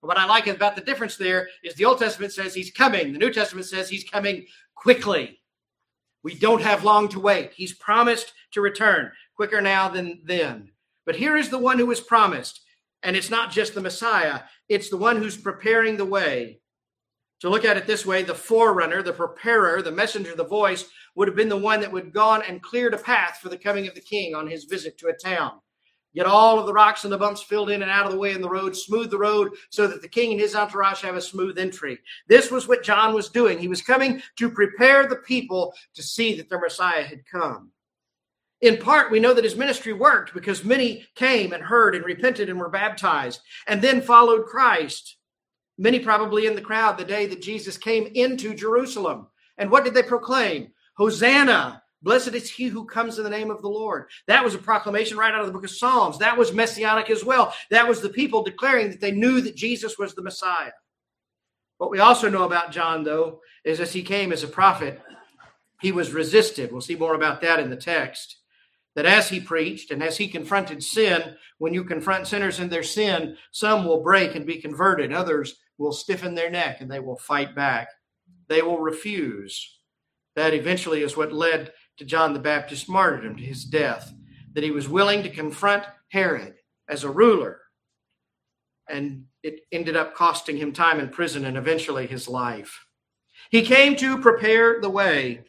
what 0.00 0.18
I 0.18 0.26
like 0.26 0.46
about 0.46 0.76
the 0.76 0.82
difference 0.82 1.16
there 1.16 1.48
is 1.64 1.74
the 1.74 1.84
Old 1.84 1.98
Testament 1.98 2.32
says 2.32 2.54
he's 2.54 2.70
coming. 2.70 3.12
The 3.12 3.18
New 3.18 3.32
Testament 3.32 3.66
says 3.66 3.88
he's 3.88 4.08
coming 4.08 4.46
quickly. 4.74 5.40
We 6.22 6.34
don't 6.34 6.62
have 6.62 6.84
long 6.84 7.08
to 7.10 7.20
wait. 7.20 7.52
He's 7.54 7.74
promised 7.74 8.32
to 8.52 8.60
return 8.60 9.10
quicker 9.34 9.60
now 9.60 9.88
than 9.88 10.20
then. 10.24 10.70
But 11.04 11.16
here 11.16 11.36
is 11.36 11.48
the 11.48 11.58
one 11.58 11.78
who 11.78 11.86
was 11.86 12.00
promised. 12.00 12.60
And 13.02 13.16
it's 13.16 13.30
not 13.30 13.50
just 13.50 13.74
the 13.74 13.80
Messiah, 13.80 14.40
it's 14.68 14.90
the 14.90 14.96
one 14.96 15.16
who's 15.16 15.36
preparing 15.36 15.96
the 15.96 16.04
way. 16.04 16.60
To 17.40 17.48
look 17.48 17.64
at 17.64 17.76
it 17.76 17.86
this 17.86 18.04
way, 18.04 18.22
the 18.22 18.34
forerunner, 18.34 19.02
the 19.02 19.12
preparer, 19.12 19.80
the 19.80 19.92
messenger, 19.92 20.34
the 20.34 20.44
voice 20.44 20.88
would 21.14 21.28
have 21.28 21.36
been 21.36 21.48
the 21.48 21.56
one 21.56 21.80
that 21.80 21.92
would 21.92 22.04
have 22.06 22.12
gone 22.12 22.42
and 22.42 22.62
cleared 22.62 22.94
a 22.94 22.98
path 22.98 23.38
for 23.40 23.48
the 23.48 23.56
coming 23.56 23.86
of 23.86 23.94
the 23.94 24.00
king 24.00 24.34
on 24.34 24.48
his 24.48 24.64
visit 24.64 24.98
to 24.98 25.08
a 25.08 25.12
town. 25.12 25.60
Get 26.14 26.26
all 26.26 26.58
of 26.58 26.66
the 26.66 26.72
rocks 26.72 27.04
and 27.04 27.12
the 27.12 27.18
bumps 27.18 27.42
filled 27.42 27.70
in 27.70 27.82
and 27.82 27.90
out 27.90 28.06
of 28.06 28.12
the 28.12 28.18
way 28.18 28.32
in 28.32 28.40
the 28.40 28.48
road, 28.48 28.76
smooth 28.76 29.10
the 29.10 29.18
road 29.18 29.52
so 29.70 29.86
that 29.86 30.02
the 30.02 30.08
king 30.08 30.32
and 30.32 30.40
his 30.40 30.56
entourage 30.56 31.02
have 31.02 31.14
a 31.14 31.20
smooth 31.20 31.58
entry. 31.58 31.98
This 32.26 32.50
was 32.50 32.66
what 32.66 32.82
John 32.82 33.14
was 33.14 33.28
doing. 33.28 33.58
He 33.58 33.68
was 33.68 33.82
coming 33.82 34.22
to 34.36 34.50
prepare 34.50 35.06
the 35.06 35.16
people 35.16 35.74
to 35.94 36.02
see 36.02 36.34
that 36.36 36.48
their 36.48 36.58
Messiah 36.58 37.04
had 37.04 37.26
come. 37.26 37.70
In 38.60 38.78
part, 38.78 39.12
we 39.12 39.20
know 39.20 39.34
that 39.34 39.44
his 39.44 39.54
ministry 39.54 39.92
worked 39.92 40.34
because 40.34 40.64
many 40.64 41.06
came 41.14 41.52
and 41.52 41.62
heard 41.62 41.94
and 41.94 42.04
repented 42.04 42.48
and 42.48 42.58
were 42.58 42.70
baptized 42.70 43.40
and 43.68 43.80
then 43.80 44.00
followed 44.00 44.46
Christ. 44.46 45.17
Many 45.78 46.00
probably 46.00 46.46
in 46.46 46.56
the 46.56 46.60
crowd 46.60 46.98
the 46.98 47.04
day 47.04 47.26
that 47.26 47.40
Jesus 47.40 47.78
came 47.78 48.08
into 48.14 48.52
Jerusalem. 48.52 49.28
And 49.56 49.70
what 49.70 49.84
did 49.84 49.94
they 49.94 50.02
proclaim? 50.02 50.72
Hosanna! 50.96 51.82
Blessed 52.02 52.34
is 52.34 52.50
he 52.50 52.66
who 52.66 52.84
comes 52.84 53.18
in 53.18 53.24
the 53.24 53.30
name 53.30 53.50
of 53.50 53.60
the 53.60 53.68
Lord. 53.68 54.06
That 54.28 54.44
was 54.44 54.54
a 54.54 54.58
proclamation 54.58 55.16
right 55.18 55.34
out 55.34 55.40
of 55.40 55.46
the 55.46 55.52
book 55.52 55.64
of 55.64 55.70
Psalms. 55.70 56.18
That 56.18 56.36
was 56.36 56.52
messianic 56.52 57.10
as 57.10 57.24
well. 57.24 57.52
That 57.70 57.88
was 57.88 58.00
the 58.00 58.08
people 58.08 58.44
declaring 58.44 58.90
that 58.90 59.00
they 59.00 59.10
knew 59.10 59.40
that 59.40 59.56
Jesus 59.56 59.98
was 59.98 60.14
the 60.14 60.22
Messiah. 60.22 60.70
What 61.78 61.90
we 61.90 61.98
also 61.98 62.28
know 62.28 62.44
about 62.44 62.70
John, 62.72 63.02
though, 63.02 63.40
is 63.64 63.80
as 63.80 63.92
he 63.92 64.02
came 64.02 64.32
as 64.32 64.44
a 64.44 64.48
prophet, 64.48 65.00
he 65.80 65.90
was 65.90 66.12
resisted. 66.12 66.70
We'll 66.70 66.80
see 66.80 66.96
more 66.96 67.14
about 67.14 67.40
that 67.42 67.60
in 67.60 67.70
the 67.70 67.76
text. 67.76 68.36
That 68.94 69.06
as 69.06 69.28
he 69.28 69.38
preached 69.38 69.90
and 69.90 70.02
as 70.02 70.16
he 70.16 70.28
confronted 70.28 70.82
sin, 70.82 71.36
when 71.58 71.74
you 71.74 71.84
confront 71.84 72.26
sinners 72.26 72.58
in 72.58 72.68
their 72.68 72.82
sin, 72.82 73.36
some 73.52 73.84
will 73.84 74.02
break 74.02 74.34
and 74.34 74.46
be 74.46 74.60
converted, 74.60 75.12
others 75.12 75.56
will 75.78 75.92
stiffen 75.92 76.34
their 76.34 76.50
neck 76.50 76.80
and 76.80 76.90
they 76.90 77.00
will 77.00 77.16
fight 77.16 77.54
back. 77.54 77.88
They 78.48 78.62
will 78.62 78.80
refuse. 78.80 79.78
That 80.36 80.54
eventually 80.54 81.02
is 81.02 81.16
what 81.16 81.32
led 81.32 81.72
to 81.96 82.04
John 82.04 82.32
the 82.32 82.38
Baptist's 82.38 82.88
martyrdom, 82.88 83.36
to 83.36 83.42
his 83.42 83.64
death, 83.64 84.12
that 84.52 84.64
he 84.64 84.70
was 84.70 84.88
willing 84.88 85.22
to 85.22 85.30
confront 85.30 85.84
Herod 86.08 86.54
as 86.88 87.04
a 87.04 87.10
ruler. 87.10 87.60
And 88.88 89.24
it 89.42 89.60
ended 89.72 89.96
up 89.96 90.14
costing 90.14 90.56
him 90.56 90.72
time 90.72 91.00
in 91.00 91.08
prison 91.08 91.44
and 91.44 91.56
eventually 91.56 92.06
his 92.06 92.28
life. 92.28 92.86
He 93.50 93.62
came 93.62 93.96
to 93.96 94.18
prepare 94.18 94.80
the 94.80 94.90
way. 94.90 95.44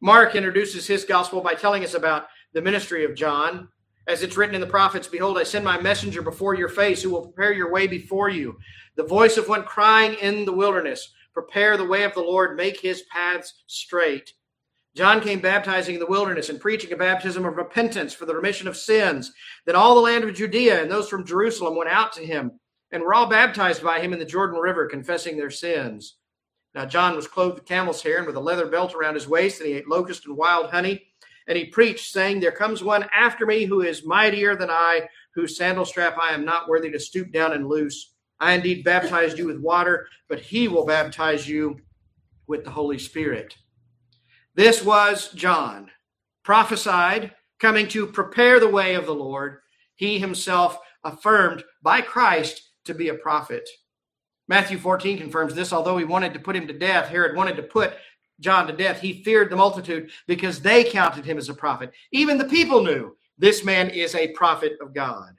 Mark 0.00 0.34
introduces 0.34 0.86
his 0.86 1.04
gospel 1.04 1.40
by 1.40 1.54
telling 1.54 1.84
us 1.84 1.94
about 1.94 2.26
the 2.52 2.62
ministry 2.62 3.04
of 3.04 3.14
John. 3.14 3.68
As 4.06 4.22
it's 4.22 4.36
written 4.36 4.54
in 4.54 4.60
the 4.60 4.66
prophets, 4.66 5.08
Behold, 5.08 5.38
I 5.38 5.44
send 5.44 5.64
my 5.64 5.80
messenger 5.80 6.20
before 6.20 6.54
your 6.54 6.68
face 6.68 7.02
who 7.02 7.10
will 7.10 7.22
prepare 7.22 7.52
your 7.52 7.72
way 7.72 7.86
before 7.86 8.28
you. 8.28 8.58
The 8.96 9.04
voice 9.04 9.36
of 9.36 9.48
one 9.48 9.64
crying 9.64 10.14
in 10.20 10.44
the 10.44 10.52
wilderness, 10.52 11.12
Prepare 11.32 11.76
the 11.76 11.86
way 11.86 12.04
of 12.04 12.14
the 12.14 12.20
Lord, 12.20 12.56
make 12.56 12.80
his 12.80 13.02
paths 13.10 13.64
straight. 13.66 14.32
John 14.94 15.20
came 15.20 15.40
baptizing 15.40 15.94
in 15.94 16.00
the 16.00 16.06
wilderness 16.06 16.48
and 16.48 16.60
preaching 16.60 16.92
a 16.92 16.96
baptism 16.96 17.44
of 17.44 17.56
repentance 17.56 18.14
for 18.14 18.26
the 18.26 18.36
remission 18.36 18.68
of 18.68 18.76
sins. 18.76 19.32
Then 19.66 19.74
all 19.74 19.96
the 19.96 20.00
land 20.00 20.22
of 20.22 20.34
Judea 20.34 20.80
and 20.80 20.90
those 20.90 21.08
from 21.08 21.26
Jerusalem 21.26 21.76
went 21.76 21.90
out 21.90 22.12
to 22.12 22.24
him 22.24 22.60
and 22.92 23.02
were 23.02 23.12
all 23.12 23.26
baptized 23.26 23.82
by 23.82 23.98
him 23.98 24.12
in 24.12 24.20
the 24.20 24.24
Jordan 24.24 24.60
River, 24.60 24.86
confessing 24.86 25.36
their 25.36 25.50
sins. 25.50 26.18
Now 26.74 26.84
John 26.84 27.16
was 27.16 27.26
clothed 27.26 27.56
with 27.56 27.66
camel's 27.66 28.02
hair 28.02 28.18
and 28.18 28.26
with 28.26 28.36
a 28.36 28.40
leather 28.40 28.66
belt 28.66 28.94
around 28.94 29.14
his 29.14 29.26
waist, 29.26 29.60
and 29.60 29.68
he 29.68 29.74
ate 29.74 29.88
locust 29.88 30.26
and 30.26 30.36
wild 30.36 30.70
honey. 30.70 31.02
And 31.46 31.58
he 31.58 31.66
preached, 31.66 32.12
saying, 32.12 32.40
There 32.40 32.52
comes 32.52 32.82
one 32.82 33.06
after 33.14 33.44
me 33.44 33.64
who 33.64 33.82
is 33.82 34.06
mightier 34.06 34.56
than 34.56 34.70
I, 34.70 35.08
whose 35.34 35.56
sandal 35.56 35.84
strap 35.84 36.16
I 36.18 36.32
am 36.32 36.44
not 36.44 36.68
worthy 36.68 36.90
to 36.90 36.98
stoop 36.98 37.32
down 37.32 37.52
and 37.52 37.68
loose. 37.68 38.14
I 38.40 38.52
indeed 38.52 38.84
baptized 38.84 39.38
you 39.38 39.46
with 39.46 39.60
water, 39.60 40.06
but 40.28 40.40
he 40.40 40.68
will 40.68 40.86
baptize 40.86 41.48
you 41.48 41.80
with 42.46 42.64
the 42.64 42.70
Holy 42.70 42.98
Spirit. 42.98 43.56
This 44.54 44.84
was 44.84 45.32
John, 45.32 45.90
prophesied, 46.42 47.32
coming 47.58 47.88
to 47.88 48.06
prepare 48.06 48.60
the 48.60 48.68
way 48.68 48.94
of 48.94 49.06
the 49.06 49.14
Lord. 49.14 49.58
He 49.94 50.18
himself 50.18 50.78
affirmed 51.02 51.64
by 51.82 52.00
Christ 52.00 52.70
to 52.84 52.94
be 52.94 53.08
a 53.08 53.14
prophet. 53.14 53.68
Matthew 54.48 54.78
14 54.78 55.18
confirms 55.18 55.54
this. 55.54 55.72
Although 55.72 55.96
he 55.96 56.04
wanted 56.04 56.34
to 56.34 56.40
put 56.40 56.56
him 56.56 56.66
to 56.66 56.78
death, 56.78 57.08
Herod 57.08 57.36
wanted 57.36 57.56
to 57.56 57.62
put 57.62 57.94
John 58.40 58.66
to 58.66 58.72
death. 58.72 59.00
He 59.00 59.22
feared 59.22 59.50
the 59.50 59.56
multitude 59.56 60.10
because 60.26 60.60
they 60.60 60.84
counted 60.84 61.24
him 61.24 61.38
as 61.38 61.48
a 61.48 61.54
prophet. 61.54 61.92
Even 62.12 62.38
the 62.38 62.44
people 62.44 62.82
knew 62.82 63.16
this 63.38 63.64
man 63.64 63.90
is 63.90 64.14
a 64.14 64.32
prophet 64.32 64.76
of 64.80 64.94
God. 64.94 65.34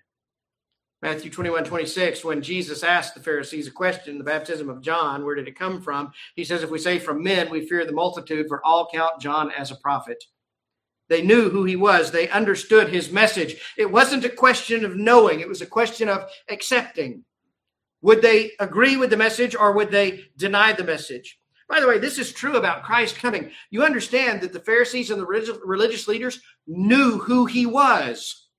Matthew 1.01 1.29
21, 1.29 1.65
26, 1.65 2.23
when 2.23 2.41
Jesus 2.41 2.83
asked 2.83 3.13
the 3.13 3.21
Pharisees 3.21 3.67
a 3.67 3.71
question, 3.71 4.17
the 4.17 4.23
baptism 4.23 4.69
of 4.69 4.81
John, 4.81 5.23
where 5.23 5.35
did 5.35 5.47
it 5.47 5.59
come 5.59 5.81
from? 5.81 6.11
He 6.35 6.43
says, 6.43 6.63
If 6.63 6.71
we 6.71 6.79
say 6.79 6.97
from 6.99 7.21
men, 7.21 7.49
we 7.51 7.67
fear 7.67 7.85
the 7.85 7.91
multitude, 7.91 8.47
for 8.47 8.65
all 8.65 8.89
count 8.91 9.21
John 9.21 9.51
as 9.51 9.71
a 9.71 9.75
prophet. 9.75 10.23
They 11.07 11.21
knew 11.21 11.49
who 11.49 11.63
he 11.63 11.75
was. 11.75 12.09
They 12.09 12.29
understood 12.29 12.89
his 12.89 13.11
message. 13.11 13.57
It 13.77 13.91
wasn't 13.91 14.25
a 14.25 14.29
question 14.29 14.83
of 14.83 14.95
knowing, 14.95 15.41
it 15.41 15.47
was 15.47 15.61
a 15.61 15.67
question 15.67 16.09
of 16.09 16.27
accepting. 16.49 17.23
Would 18.01 18.21
they 18.21 18.51
agree 18.59 18.97
with 18.97 19.09
the 19.09 19.17
message 19.17 19.55
or 19.55 19.73
would 19.73 19.91
they 19.91 20.25
deny 20.37 20.73
the 20.73 20.83
message? 20.83 21.39
By 21.67 21.79
the 21.79 21.87
way, 21.87 21.97
this 21.97 22.19
is 22.19 22.31
true 22.31 22.57
about 22.57 22.83
Christ 22.83 23.17
coming. 23.17 23.51
You 23.71 23.83
understand 23.83 24.41
that 24.41 24.53
the 24.53 24.59
Pharisees 24.59 25.09
and 25.09 25.19
the 25.19 25.59
religious 25.65 26.07
leaders 26.07 26.39
knew 26.67 27.17
who 27.17 27.45
he 27.45 27.65
was. 27.65 28.49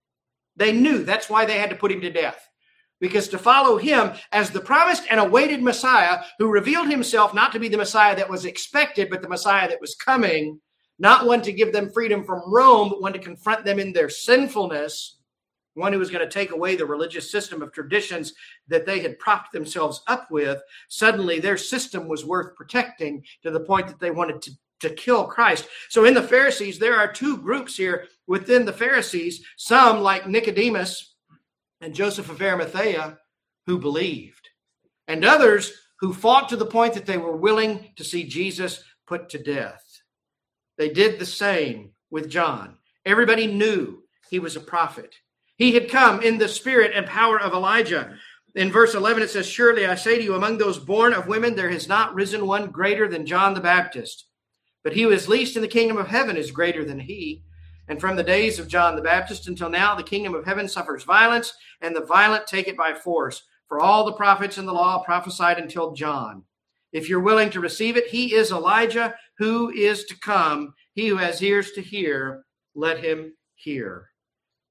They 0.56 0.72
knew. 0.72 1.04
That's 1.04 1.30
why 1.30 1.44
they 1.44 1.58
had 1.58 1.70
to 1.70 1.76
put 1.76 1.92
him 1.92 2.00
to 2.00 2.10
death. 2.10 2.40
Because 2.98 3.28
to 3.28 3.38
follow 3.38 3.76
him 3.76 4.12
as 4.32 4.50
the 4.50 4.60
promised 4.60 5.04
and 5.10 5.20
awaited 5.20 5.62
Messiah, 5.62 6.20
who 6.38 6.50
revealed 6.50 6.88
himself 6.88 7.34
not 7.34 7.52
to 7.52 7.60
be 7.60 7.68
the 7.68 7.76
Messiah 7.76 8.16
that 8.16 8.30
was 8.30 8.44
expected, 8.44 9.10
but 9.10 9.22
the 9.22 9.28
Messiah 9.28 9.68
that 9.68 9.80
was 9.80 9.94
coming, 9.94 10.60
not 10.98 11.26
one 11.26 11.42
to 11.42 11.52
give 11.52 11.72
them 11.72 11.90
freedom 11.90 12.25
from 12.25 12.42
Rome, 12.46 12.88
but 12.88 13.02
one 13.02 13.12
to 13.12 13.18
confront 13.18 13.64
them 13.64 13.78
in 13.78 13.92
their 13.92 14.08
sinfulness, 14.08 15.18
one 15.76 15.92
who 15.92 15.99
was 15.99 16.11
going 16.11 16.26
to 16.26 16.33
take 16.33 16.50
away 16.50 16.75
the 16.75 16.87
religious 16.87 17.30
system 17.30 17.62
of 17.62 17.73
traditions 17.73 18.35
that 18.68 18.87
they 18.87 19.00
had 19.00 19.18
propped 19.18 19.52
themselves 19.52 20.02
up 20.06 20.30
with, 20.30 20.61
suddenly 20.88 21.38
their 21.38 21.56
system 21.56 22.09
was 22.09 22.25
worth 22.25 22.56
protecting 22.56 23.23
to 23.42 23.50
the 23.50 23.61
point 23.61 23.87
that 23.87 24.00
they 24.00 24.11
wanted 24.11 24.40
to, 24.42 24.50
to 24.80 24.90
kill 24.90 25.25
Christ. 25.26 25.68
So 25.88 26.04
in 26.04 26.14
the 26.14 26.23
Pharisees, 26.23 26.78
there 26.78 26.97
are 26.97 27.12
two 27.12 27.37
groups 27.38 27.76
here 27.76 28.06
within 28.26 28.64
the 28.64 28.73
Pharisees, 28.73 29.45
some 29.56 30.00
like 30.00 30.26
Nicodemus 30.26 31.14
and 31.80 31.95
Joseph 31.95 32.30
of 32.30 32.40
Arimathea 32.40 33.18
who 33.66 33.78
believed, 33.78 34.49
and 35.09 35.25
others 35.25 35.73
who 36.00 36.12
fought 36.12 36.49
to 36.49 36.56
the 36.56 36.66
point 36.66 36.95
that 36.95 37.06
they 37.06 37.18
were 37.18 37.37
willing 37.37 37.92
to 37.97 38.04
see 38.04 38.25
Jesus 38.25 38.83
put 39.06 39.28
to 39.30 39.42
death. 39.42 39.83
They 40.78 40.90
did 40.90 41.18
the 41.18 41.26
same 41.26 41.92
with 42.11 42.28
John. 42.28 42.76
Everybody 43.04 43.47
knew 43.47 44.02
he 44.30 44.38
was 44.38 44.56
a 44.56 44.61
prophet. 44.61 45.14
He 45.56 45.72
had 45.72 45.90
come 45.90 46.22
in 46.22 46.38
the 46.38 46.48
spirit 46.48 46.92
and 46.94 47.06
power 47.06 47.40
of 47.40 47.52
Elijah. 47.52 48.16
In 48.54 48.72
verse 48.72 48.94
11, 48.94 49.22
it 49.22 49.30
says, 49.30 49.46
Surely 49.46 49.86
I 49.86 49.94
say 49.94 50.18
to 50.18 50.25
you, 50.25 50.34
among 50.34 50.58
those 50.58 50.78
born 50.78 51.12
of 51.12 51.26
women, 51.26 51.56
there 51.56 51.70
has 51.70 51.88
not 51.88 52.14
risen 52.14 52.46
one 52.46 52.70
greater 52.70 53.08
than 53.08 53.26
John 53.26 53.54
the 53.54 53.60
Baptist. 53.60 54.26
But 54.82 54.92
he 54.92 55.02
who 55.02 55.10
is 55.10 55.28
least 55.28 55.56
in 55.56 55.62
the 55.62 55.68
kingdom 55.68 55.96
of 55.96 56.08
heaven 56.08 56.36
is 56.36 56.50
greater 56.50 56.84
than 56.84 57.00
he. 57.00 57.42
And 57.88 58.00
from 58.00 58.16
the 58.16 58.22
days 58.22 58.58
of 58.58 58.68
John 58.68 58.96
the 58.96 59.02
Baptist 59.02 59.48
until 59.48 59.70
now, 59.70 59.94
the 59.94 60.02
kingdom 60.02 60.34
of 60.34 60.44
heaven 60.44 60.68
suffers 60.68 61.04
violence, 61.04 61.52
and 61.80 61.94
the 61.94 62.04
violent 62.04 62.46
take 62.46 62.68
it 62.68 62.76
by 62.76 62.94
force. 62.94 63.42
For 63.68 63.80
all 63.80 64.04
the 64.04 64.12
prophets 64.12 64.58
in 64.58 64.66
the 64.66 64.72
law 64.72 65.02
prophesied 65.02 65.58
until 65.58 65.92
John. 65.92 66.44
If 66.92 67.08
you're 67.08 67.20
willing 67.20 67.50
to 67.50 67.60
receive 67.60 67.96
it, 67.96 68.08
he 68.08 68.34
is 68.34 68.50
Elijah 68.50 69.14
who 69.38 69.70
is 69.70 70.04
to 70.04 70.18
come. 70.18 70.75
He 70.94 71.08
who 71.08 71.16
has 71.16 71.42
ears 71.42 71.72
to 71.72 71.82
hear, 71.82 72.44
let 72.75 73.02
him 73.02 73.34
hear. 73.54 74.10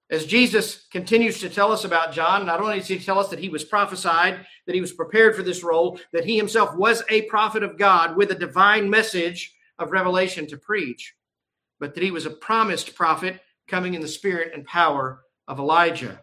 As 0.10 0.26
Jesus 0.26 0.86
continues 0.92 1.40
to 1.40 1.50
tell 1.50 1.72
us 1.72 1.84
about 1.84 2.14
John, 2.14 2.46
not 2.46 2.62
only 2.62 2.78
does 2.78 2.88
he 2.88 3.00
tell 3.00 3.18
us 3.18 3.30
that 3.30 3.40
he 3.40 3.50
was 3.50 3.64
prophesied, 3.64 4.46
that 4.68 4.76
he 4.76 4.82
was 4.82 4.94
prepared 4.94 5.36
for 5.36 5.42
this 5.42 5.64
role, 5.64 6.00
that 6.14 6.26
he 6.26 6.38
himself 6.38 6.76
was 6.76 7.04
a 7.10 7.24
prophet 7.24 7.64
of 7.64 7.78
God 7.78 8.16
with 8.16 8.32
a 8.32 8.36
divine 8.36 8.90
message 8.90 9.56
of 9.80 9.92
revelation 9.92 10.46
to 10.48 10.58
preach, 10.58 11.16
but 11.80 11.96
that 11.96 12.04
he 12.04 12.12
was 12.12 12.28
a 12.28 12.32
promised 12.32 12.94
prophet 12.94 13.42
coming 13.68 13.96
in 13.96 14.02
the 14.02 14.08
spirit 14.08 14.54
and 14.54 14.64
power 14.66 15.22
of 15.48 15.58
Elijah. 15.58 16.22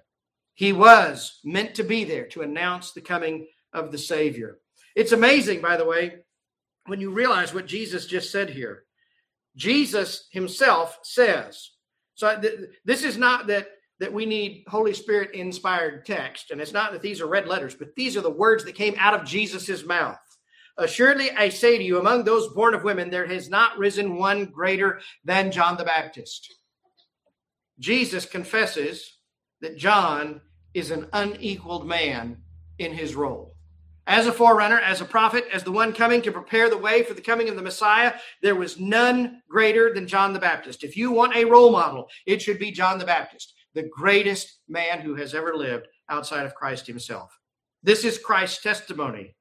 He 0.54 0.72
was 0.72 1.40
meant 1.44 1.74
to 1.74 1.82
be 1.82 2.04
there 2.04 2.26
to 2.26 2.42
announce 2.42 2.92
the 2.92 3.00
coming 3.00 3.48
of 3.72 3.90
the 3.90 3.98
Savior. 3.98 4.58
It's 4.94 5.12
amazing, 5.12 5.60
by 5.60 5.76
the 5.76 5.84
way, 5.84 6.18
when 6.86 7.00
you 7.00 7.10
realize 7.10 7.52
what 7.52 7.66
Jesus 7.66 8.06
just 8.06 8.30
said 8.30 8.50
here. 8.50 8.84
Jesus 9.56 10.28
himself 10.30 10.98
says, 11.02 11.71
so 12.22 12.40
th- 12.40 12.70
this 12.84 13.02
is 13.02 13.18
not 13.18 13.48
that 13.48 13.66
that 13.98 14.12
we 14.12 14.26
need 14.26 14.64
Holy 14.68 14.94
Spirit 14.94 15.34
inspired 15.34 16.06
text, 16.06 16.52
and 16.52 16.60
it's 16.60 16.72
not 16.72 16.92
that 16.92 17.02
these 17.02 17.20
are 17.20 17.26
red 17.26 17.48
letters, 17.48 17.74
but 17.74 17.94
these 17.96 18.16
are 18.16 18.20
the 18.20 18.30
words 18.30 18.64
that 18.64 18.76
came 18.76 18.94
out 18.96 19.14
of 19.14 19.26
Jesus's 19.26 19.84
mouth. 19.84 20.18
Assuredly, 20.78 21.32
I 21.32 21.48
say 21.48 21.78
to 21.78 21.84
you, 21.84 21.98
among 21.98 22.22
those 22.22 22.48
born 22.54 22.74
of 22.74 22.84
women, 22.84 23.10
there 23.10 23.26
has 23.26 23.50
not 23.50 23.76
risen 23.76 24.16
one 24.16 24.46
greater 24.46 25.00
than 25.24 25.50
John 25.50 25.76
the 25.76 25.84
Baptist. 25.84 26.52
Jesus 27.80 28.24
confesses 28.24 29.18
that 29.60 29.76
John 29.76 30.40
is 30.74 30.92
an 30.92 31.08
unequaled 31.12 31.86
man 31.86 32.38
in 32.78 32.92
his 32.92 33.16
role. 33.16 33.51
As 34.06 34.26
a 34.26 34.32
forerunner, 34.32 34.80
as 34.80 35.00
a 35.00 35.04
prophet, 35.04 35.44
as 35.52 35.62
the 35.62 35.70
one 35.70 35.92
coming 35.92 36.22
to 36.22 36.32
prepare 36.32 36.68
the 36.68 36.76
way 36.76 37.04
for 37.04 37.14
the 37.14 37.20
coming 37.20 37.48
of 37.48 37.54
the 37.54 37.62
Messiah, 37.62 38.14
there 38.42 38.56
was 38.56 38.80
none 38.80 39.42
greater 39.48 39.94
than 39.94 40.08
John 40.08 40.32
the 40.32 40.40
Baptist. 40.40 40.82
If 40.82 40.96
you 40.96 41.12
want 41.12 41.36
a 41.36 41.44
role 41.44 41.70
model, 41.70 42.08
it 42.26 42.42
should 42.42 42.58
be 42.58 42.72
John 42.72 42.98
the 42.98 43.04
Baptist, 43.04 43.54
the 43.74 43.88
greatest 43.88 44.58
man 44.68 45.00
who 45.00 45.14
has 45.14 45.34
ever 45.34 45.54
lived 45.54 45.86
outside 46.08 46.46
of 46.46 46.54
Christ 46.54 46.86
himself. 46.86 47.30
This 47.84 48.04
is 48.04 48.18
Christ's 48.18 48.62
testimony. 48.62 49.36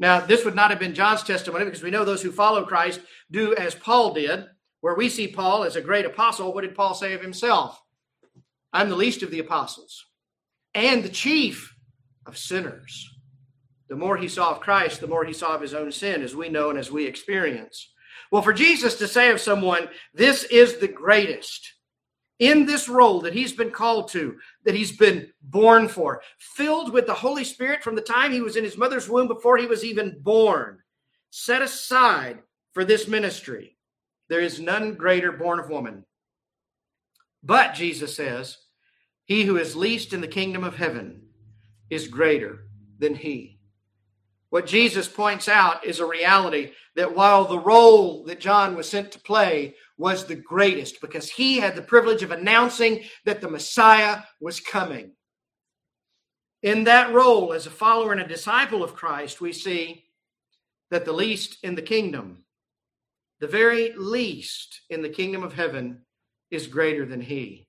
Now, 0.00 0.20
this 0.20 0.44
would 0.44 0.56
not 0.56 0.70
have 0.70 0.78
been 0.80 0.94
John's 0.94 1.22
testimony 1.22 1.64
because 1.64 1.82
we 1.82 1.90
know 1.90 2.04
those 2.04 2.22
who 2.22 2.32
follow 2.32 2.64
Christ 2.64 3.00
do 3.30 3.54
as 3.54 3.74
Paul 3.74 4.12
did, 4.12 4.46
where 4.80 4.94
we 4.94 5.08
see 5.08 5.28
Paul 5.28 5.64
as 5.64 5.76
a 5.76 5.80
great 5.80 6.06
apostle. 6.06 6.52
What 6.52 6.62
did 6.62 6.74
Paul 6.74 6.94
say 6.94 7.14
of 7.14 7.20
himself? 7.20 7.80
I'm 8.72 8.88
the 8.88 8.96
least 8.96 9.22
of 9.22 9.30
the 9.30 9.40
apostles 9.40 10.04
and 10.74 11.02
the 11.02 11.08
chief 11.08 11.74
of 12.26 12.36
sinners. 12.36 13.17
The 13.88 13.96
more 13.96 14.16
he 14.16 14.28
saw 14.28 14.50
of 14.50 14.60
Christ, 14.60 15.00
the 15.00 15.06
more 15.06 15.24
he 15.24 15.32
saw 15.32 15.54
of 15.54 15.62
his 15.62 15.74
own 15.74 15.90
sin, 15.92 16.22
as 16.22 16.36
we 16.36 16.48
know 16.48 16.70
and 16.70 16.78
as 16.78 16.90
we 16.90 17.06
experience. 17.06 17.90
Well, 18.30 18.42
for 18.42 18.52
Jesus 18.52 18.96
to 18.98 19.08
say 19.08 19.30
of 19.30 19.40
someone, 19.40 19.88
this 20.12 20.44
is 20.44 20.76
the 20.76 20.88
greatest 20.88 21.74
in 22.38 22.66
this 22.66 22.88
role 22.88 23.22
that 23.22 23.34
he's 23.34 23.52
been 23.52 23.70
called 23.70 24.08
to, 24.10 24.36
that 24.64 24.74
he's 24.74 24.96
been 24.96 25.32
born 25.42 25.88
for, 25.88 26.22
filled 26.38 26.92
with 26.92 27.06
the 27.06 27.14
Holy 27.14 27.44
Spirit 27.44 27.82
from 27.82 27.96
the 27.96 28.00
time 28.00 28.32
he 28.32 28.42
was 28.42 28.56
in 28.56 28.64
his 28.64 28.76
mother's 28.76 29.08
womb 29.08 29.26
before 29.26 29.56
he 29.56 29.66
was 29.66 29.84
even 29.84 30.18
born, 30.20 30.78
set 31.30 31.62
aside 31.62 32.38
for 32.72 32.84
this 32.84 33.08
ministry. 33.08 33.76
There 34.28 34.40
is 34.40 34.60
none 34.60 34.94
greater 34.94 35.32
born 35.32 35.58
of 35.58 35.70
woman. 35.70 36.04
But, 37.42 37.74
Jesus 37.74 38.14
says, 38.14 38.58
he 39.24 39.44
who 39.44 39.56
is 39.56 39.74
least 39.74 40.12
in 40.12 40.20
the 40.20 40.28
kingdom 40.28 40.64
of 40.64 40.76
heaven 40.76 41.22
is 41.90 42.08
greater 42.08 42.66
than 42.98 43.14
he. 43.14 43.57
What 44.50 44.66
Jesus 44.66 45.08
points 45.08 45.48
out 45.48 45.84
is 45.84 46.00
a 46.00 46.06
reality 46.06 46.72
that 46.96 47.14
while 47.14 47.44
the 47.44 47.58
role 47.58 48.24
that 48.24 48.40
John 48.40 48.76
was 48.76 48.88
sent 48.88 49.12
to 49.12 49.20
play 49.20 49.74
was 49.98 50.24
the 50.24 50.36
greatest, 50.36 51.00
because 51.00 51.28
he 51.28 51.58
had 51.58 51.76
the 51.76 51.82
privilege 51.82 52.22
of 52.22 52.30
announcing 52.30 53.04
that 53.24 53.40
the 53.40 53.50
Messiah 53.50 54.22
was 54.40 54.60
coming. 54.60 55.12
In 56.62 56.84
that 56.84 57.12
role, 57.12 57.52
as 57.52 57.66
a 57.66 57.70
follower 57.70 58.12
and 58.12 58.20
a 58.20 58.26
disciple 58.26 58.82
of 58.82 58.94
Christ, 58.94 59.40
we 59.40 59.52
see 59.52 60.04
that 60.90 61.04
the 61.04 61.12
least 61.12 61.58
in 61.62 61.74
the 61.74 61.82
kingdom, 61.82 62.44
the 63.40 63.46
very 63.46 63.92
least 63.92 64.80
in 64.88 65.02
the 65.02 65.08
kingdom 65.08 65.42
of 65.42 65.52
heaven, 65.52 66.02
is 66.50 66.66
greater 66.66 67.04
than 67.04 67.20
he. 67.20 67.68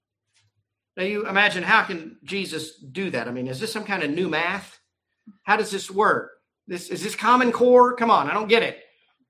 Now, 0.95 1.03
you 1.03 1.27
imagine 1.27 1.63
how 1.63 1.83
can 1.83 2.17
Jesus 2.23 2.77
do 2.77 3.09
that? 3.11 3.27
I 3.27 3.31
mean, 3.31 3.47
is 3.47 3.59
this 3.59 3.71
some 3.71 3.83
kind 3.83 4.01
of 4.01 4.09
new 4.09 4.29
math? 4.29 4.79
How 5.43 5.57
does 5.57 5.71
this 5.71 5.91
work? 5.91 6.31
This 6.69 6.89
is 6.89 7.01
this 7.01 7.15
common 7.15 7.51
core? 7.51 7.95
Come 7.95 8.11
on, 8.11 8.29
I 8.29 8.33
don't 8.35 8.47
get 8.47 8.61
it. 8.61 8.77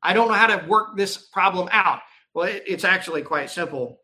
I 0.04 0.14
don't 0.14 0.28
know 0.28 0.34
how 0.34 0.48
to 0.48 0.68
work 0.68 0.98
this 0.98 1.16
problem 1.18 1.70
out. 1.72 2.02
Well, 2.34 2.48
it, 2.48 2.64
it's 2.68 2.84
actually 2.84 3.22
quite 3.22 3.50
simple. 3.50 4.02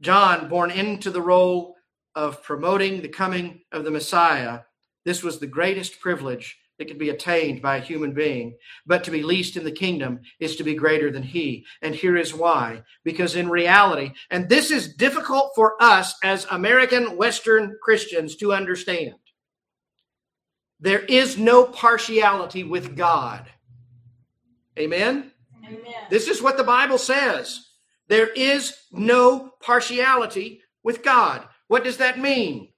John, 0.00 0.48
born 0.48 0.72
into 0.72 1.12
the 1.12 1.22
role 1.22 1.76
of 2.16 2.42
promoting 2.42 3.02
the 3.02 3.08
coming 3.08 3.60
of 3.70 3.84
the 3.84 3.92
Messiah, 3.92 4.60
this 5.04 5.22
was 5.22 5.38
the 5.38 5.46
greatest 5.46 6.00
privilege 6.00 6.58
that 6.78 6.88
could 6.88 6.98
be 6.98 7.10
attained 7.10 7.62
by 7.62 7.76
a 7.76 7.80
human 7.80 8.12
being. 8.12 8.56
But 8.84 9.04
to 9.04 9.12
be 9.12 9.22
least 9.22 9.56
in 9.56 9.62
the 9.62 9.70
kingdom 9.70 10.20
is 10.40 10.56
to 10.56 10.64
be 10.64 10.74
greater 10.74 11.12
than 11.12 11.22
he. 11.22 11.64
And 11.82 11.94
here 11.94 12.16
is 12.16 12.34
why. 12.34 12.82
Because 13.04 13.36
in 13.36 13.48
reality, 13.48 14.10
and 14.30 14.48
this 14.48 14.72
is 14.72 14.96
difficult 14.96 15.52
for 15.54 15.80
us 15.80 16.16
as 16.24 16.48
American 16.50 17.16
Western 17.16 17.76
Christians 17.80 18.34
to 18.36 18.52
understand, 18.52 19.14
there 20.80 21.00
is 21.00 21.38
no 21.38 21.64
partiality 21.64 22.64
with 22.64 22.96
God. 22.96 23.46
Amen? 24.78 25.32
Amen. 25.64 25.80
This 26.10 26.28
is 26.28 26.42
what 26.42 26.56
the 26.56 26.64
Bible 26.64 26.98
says. 26.98 27.68
There 28.08 28.28
is 28.28 28.76
no 28.92 29.52
partiality 29.60 30.60
with 30.82 31.02
God. 31.02 31.46
What 31.68 31.82
does 31.82 31.96
that 31.96 32.18
mean? 32.18 32.68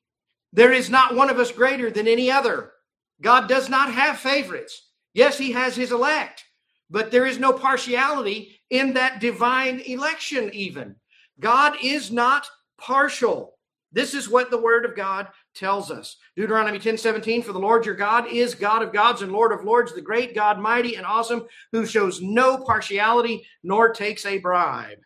There 0.52 0.72
is 0.72 0.88
not 0.88 1.14
one 1.14 1.28
of 1.28 1.38
us 1.38 1.52
greater 1.52 1.90
than 1.90 2.08
any 2.08 2.30
other. 2.30 2.72
God 3.20 3.48
does 3.48 3.68
not 3.68 3.92
have 3.92 4.18
favorites. 4.18 4.88
Yes, 5.12 5.36
he 5.36 5.52
has 5.52 5.76
his 5.76 5.92
elect, 5.92 6.44
but 6.88 7.10
there 7.10 7.26
is 7.26 7.38
no 7.38 7.52
partiality 7.52 8.60
in 8.70 8.94
that 8.94 9.20
divine 9.20 9.80
election, 9.80 10.50
even. 10.54 10.96
God 11.40 11.74
is 11.82 12.10
not 12.10 12.48
partial. 12.78 13.58
This 13.92 14.14
is 14.14 14.28
what 14.28 14.50
the 14.50 14.60
word 14.60 14.84
of 14.84 14.96
God 14.96 15.28
tells 15.58 15.90
us. 15.90 16.16
Deuteronomy 16.36 16.78
10 16.78 16.96
17, 16.96 17.42
for 17.42 17.52
the 17.52 17.58
Lord 17.58 17.84
your 17.84 17.94
God 17.94 18.26
is 18.28 18.54
God 18.54 18.82
of 18.82 18.92
gods 18.92 19.22
and 19.22 19.32
Lord 19.32 19.52
of 19.52 19.64
lords, 19.64 19.92
the 19.92 20.00
great 20.00 20.34
God, 20.34 20.58
mighty 20.58 20.94
and 20.94 21.04
awesome, 21.04 21.46
who 21.72 21.84
shows 21.84 22.22
no 22.22 22.58
partiality 22.58 23.44
nor 23.62 23.92
takes 23.92 24.24
a 24.24 24.38
bribe. 24.38 24.98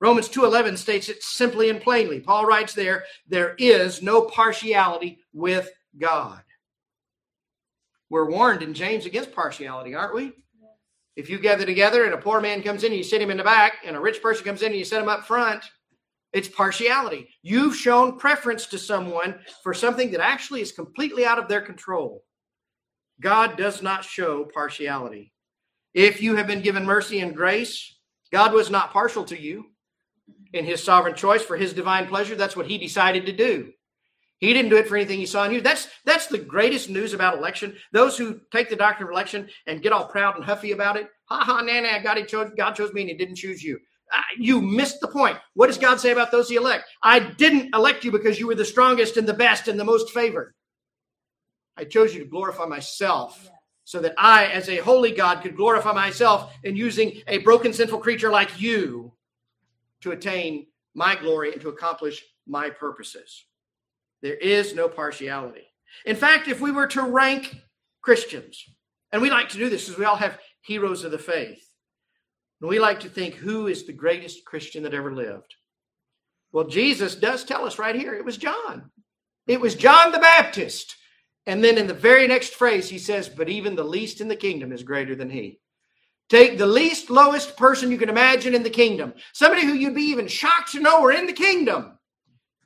Romans 0.00 0.28
2:11 0.28 0.78
states 0.78 1.08
it 1.08 1.22
simply 1.22 1.68
and 1.68 1.80
plainly. 1.80 2.20
Paul 2.20 2.46
writes 2.46 2.72
there, 2.72 3.04
there 3.26 3.54
is 3.58 4.02
no 4.02 4.22
partiality 4.22 5.18
with 5.32 5.70
God. 5.98 6.42
We're 8.08 8.30
warned 8.30 8.62
in 8.62 8.74
James 8.74 9.06
against 9.06 9.32
partiality, 9.32 9.94
aren't 9.94 10.14
we? 10.14 10.32
If 11.16 11.28
you 11.28 11.38
gather 11.38 11.66
together 11.66 12.04
and 12.04 12.14
a 12.14 12.18
poor 12.18 12.40
man 12.40 12.62
comes 12.62 12.82
in, 12.82 12.92
and 12.92 12.98
you 12.98 13.04
sit 13.04 13.20
him 13.20 13.30
in 13.30 13.36
the 13.36 13.44
back, 13.44 13.78
and 13.84 13.94
a 13.94 14.00
rich 14.00 14.22
person 14.22 14.44
comes 14.44 14.62
in 14.62 14.68
and 14.68 14.78
you 14.78 14.84
set 14.84 15.02
him 15.02 15.08
up 15.08 15.26
front, 15.26 15.62
it's 16.32 16.48
partiality. 16.48 17.28
You've 17.42 17.74
shown 17.74 18.18
preference 18.18 18.66
to 18.66 18.78
someone 18.78 19.40
for 19.62 19.74
something 19.74 20.12
that 20.12 20.20
actually 20.20 20.60
is 20.60 20.72
completely 20.72 21.24
out 21.24 21.38
of 21.38 21.48
their 21.48 21.60
control. 21.60 22.24
God 23.20 23.56
does 23.56 23.82
not 23.82 24.04
show 24.04 24.44
partiality. 24.44 25.32
If 25.92 26.22
you 26.22 26.36
have 26.36 26.46
been 26.46 26.62
given 26.62 26.84
mercy 26.84 27.20
and 27.20 27.34
grace, 27.34 27.96
God 28.32 28.52
was 28.52 28.70
not 28.70 28.92
partial 28.92 29.24
to 29.24 29.38
you 29.38 29.66
in 30.52 30.64
his 30.64 30.82
sovereign 30.82 31.14
choice 31.14 31.42
for 31.42 31.56
his 31.56 31.72
divine 31.72 32.06
pleasure. 32.06 32.36
That's 32.36 32.56
what 32.56 32.66
he 32.66 32.78
decided 32.78 33.26
to 33.26 33.32
do. 33.32 33.72
He 34.38 34.54
didn't 34.54 34.70
do 34.70 34.78
it 34.78 34.88
for 34.88 34.96
anything 34.96 35.18
he 35.18 35.26
saw 35.26 35.44
in 35.44 35.52
you. 35.52 35.60
That's 35.60 35.88
that's 36.06 36.26
the 36.26 36.38
greatest 36.38 36.88
news 36.88 37.12
about 37.12 37.36
election. 37.36 37.76
Those 37.92 38.16
who 38.16 38.40
take 38.50 38.70
the 38.70 38.76
doctrine 38.76 39.08
of 39.08 39.12
election 39.12 39.50
and 39.66 39.82
get 39.82 39.92
all 39.92 40.06
proud 40.06 40.36
and 40.36 40.44
huffy 40.44 40.72
about 40.72 40.96
it, 40.96 41.08
ha 41.26 41.44
ha, 41.44 41.60
nah, 41.60 41.80
nah, 41.80 41.98
God, 41.98 42.26
chose, 42.26 42.50
God 42.56 42.72
chose 42.72 42.92
me 42.94 43.02
and 43.02 43.10
he 43.10 43.16
didn't 43.16 43.36
choose 43.36 43.62
you. 43.62 43.78
Uh, 44.12 44.20
you 44.36 44.60
missed 44.60 45.00
the 45.00 45.08
point. 45.08 45.38
What 45.54 45.68
does 45.68 45.78
God 45.78 46.00
say 46.00 46.10
about 46.10 46.30
those 46.30 46.48
he 46.48 46.56
elect? 46.56 46.84
I 47.02 47.20
didn't 47.20 47.74
elect 47.74 48.04
you 48.04 48.10
because 48.10 48.38
you 48.38 48.46
were 48.46 48.54
the 48.54 48.64
strongest 48.64 49.16
and 49.16 49.28
the 49.28 49.34
best 49.34 49.68
and 49.68 49.78
the 49.78 49.84
most 49.84 50.10
favored. 50.10 50.54
I 51.76 51.84
chose 51.84 52.14
you 52.14 52.24
to 52.24 52.28
glorify 52.28 52.66
myself 52.66 53.50
so 53.84 54.00
that 54.00 54.14
I, 54.18 54.46
as 54.46 54.68
a 54.68 54.76
holy 54.78 55.12
God, 55.12 55.42
could 55.42 55.56
glorify 55.56 55.92
myself 55.92 56.52
in 56.62 56.76
using 56.76 57.22
a 57.26 57.38
broken, 57.38 57.72
sinful 57.72 57.98
creature 57.98 58.30
like 58.30 58.60
you 58.60 59.12
to 60.02 60.12
attain 60.12 60.66
my 60.94 61.14
glory 61.16 61.52
and 61.52 61.60
to 61.62 61.68
accomplish 61.68 62.22
my 62.46 62.70
purposes. 62.70 63.46
There 64.22 64.34
is 64.34 64.74
no 64.74 64.88
partiality. 64.88 65.66
In 66.04 66.16
fact, 66.16 66.48
if 66.48 66.60
we 66.60 66.70
were 66.70 66.86
to 66.88 67.02
rank 67.02 67.56
Christians, 68.02 68.64
and 69.12 69.20
we 69.20 69.30
like 69.30 69.48
to 69.50 69.58
do 69.58 69.68
this 69.68 69.84
because 69.84 69.98
we 69.98 70.04
all 70.04 70.16
have 70.16 70.38
heroes 70.62 71.04
of 71.04 71.10
the 71.10 71.18
faith, 71.18 71.69
and 72.60 72.68
we 72.68 72.78
like 72.78 73.00
to 73.00 73.08
think 73.08 73.34
who 73.34 73.66
is 73.66 73.84
the 73.84 73.92
greatest 73.92 74.44
Christian 74.44 74.82
that 74.82 74.94
ever 74.94 75.12
lived. 75.12 75.54
Well, 76.52 76.66
Jesus 76.66 77.14
does 77.14 77.44
tell 77.44 77.64
us 77.64 77.78
right 77.78 77.94
here 77.94 78.14
it 78.14 78.24
was 78.24 78.36
John. 78.36 78.90
It 79.46 79.60
was 79.60 79.74
John 79.74 80.12
the 80.12 80.18
Baptist. 80.18 80.96
And 81.46 81.64
then 81.64 81.78
in 81.78 81.86
the 81.86 81.94
very 81.94 82.26
next 82.26 82.54
phrase, 82.54 82.88
he 82.88 82.98
says, 82.98 83.28
But 83.28 83.48
even 83.48 83.76
the 83.76 83.84
least 83.84 84.20
in 84.20 84.28
the 84.28 84.36
kingdom 84.36 84.72
is 84.72 84.82
greater 84.82 85.14
than 85.14 85.30
he. 85.30 85.58
Take 86.28 86.58
the 86.58 86.66
least 86.66 87.10
lowest 87.10 87.56
person 87.56 87.90
you 87.90 87.98
can 87.98 88.08
imagine 88.08 88.54
in 88.54 88.62
the 88.62 88.70
kingdom, 88.70 89.14
somebody 89.32 89.66
who 89.66 89.72
you'd 89.72 89.94
be 89.94 90.02
even 90.02 90.28
shocked 90.28 90.72
to 90.72 90.80
know 90.80 91.02
are 91.02 91.12
in 91.12 91.26
the 91.26 91.32
kingdom. 91.32 91.98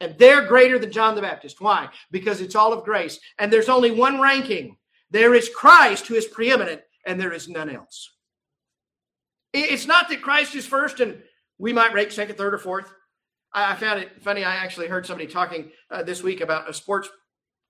And 0.01 0.19
they're 0.19 0.47
greater 0.47 0.79
than 0.79 0.93
John 0.93 1.15
the 1.15 1.23
Baptist. 1.23 1.61
Why? 1.61 1.89
Because 2.11 2.41
it's 2.41 2.57
all 2.57 2.73
of 2.73 2.85
grace. 2.85 3.19
And 3.39 3.51
there's 3.51 3.71
only 3.71 3.91
one 3.91 4.21
ranking. 4.21 4.77
There 5.11 5.35
is 5.35 5.49
Christ 5.49 6.07
who 6.09 6.15
is 6.15 6.27
preeminent, 6.27 6.83
and 7.07 7.19
there 7.19 7.33
is 7.33 7.49
none 7.49 7.71
else. 7.71 8.14
It's 9.55 9.87
not 9.87 10.09
that 10.09 10.21
Christ 10.21 10.57
is 10.57 10.67
first 10.67 10.99
and 10.99 11.23
we 11.59 11.73
might 11.73 11.95
rank 11.95 12.11
second, 12.11 12.37
third, 12.37 12.55
or 12.55 12.59
fourth. 12.59 12.93
I 13.53 13.77
found 13.77 14.01
it 14.01 14.21
funny. 14.23 14.45
I 14.45 14.57
actually 14.57 14.89
heard 14.89 15.07
somebody 15.07 15.29
talking 15.29 15.71
uh, 15.91 16.03
this 16.03 16.25
week 16.25 16.41
about 16.41 16.69
a 16.69 16.75
sports 16.75 17.09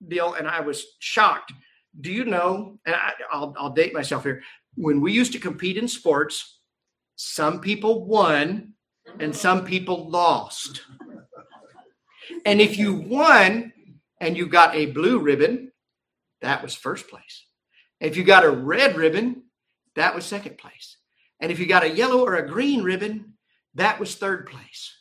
deal, 0.07 0.33
and 0.33 0.47
I 0.47 0.61
was 0.61 0.83
shocked. 0.97 1.53
Do 2.01 2.11
you 2.11 2.25
know? 2.25 2.79
And 2.87 2.95
I, 2.95 3.11
I'll, 3.31 3.53
I'll 3.57 3.69
date 3.69 3.93
myself 3.93 4.23
here. 4.23 4.41
When 4.73 4.99
we 4.99 5.13
used 5.13 5.31
to 5.33 5.39
compete 5.39 5.77
in 5.77 5.87
sports, 5.87 6.59
some 7.15 7.61
people 7.61 8.05
won 8.05 8.73
and 9.19 9.33
some 9.35 9.63
people 9.63 10.09
lost. 10.09 10.81
And 12.45 12.59
if 12.59 12.79
you 12.79 12.95
won 12.95 13.71
and 14.19 14.35
you 14.35 14.47
got 14.47 14.75
a 14.75 14.87
blue 14.87 15.19
ribbon, 15.19 15.71
that 16.41 16.63
was 16.63 16.73
first 16.73 17.07
place. 17.07 17.45
If 17.99 18.17
you 18.17 18.23
got 18.23 18.43
a 18.43 18.49
red 18.49 18.97
ribbon, 18.97 19.43
that 19.95 20.15
was 20.15 20.25
second 20.25 20.57
place. 20.57 20.97
And 21.39 21.51
if 21.51 21.59
you 21.59 21.65
got 21.65 21.83
a 21.83 21.89
yellow 21.89 22.25
or 22.25 22.35
a 22.35 22.47
green 22.47 22.83
ribbon, 22.83 23.33
that 23.75 23.99
was 23.99 24.15
third 24.15 24.47
place. 24.47 24.93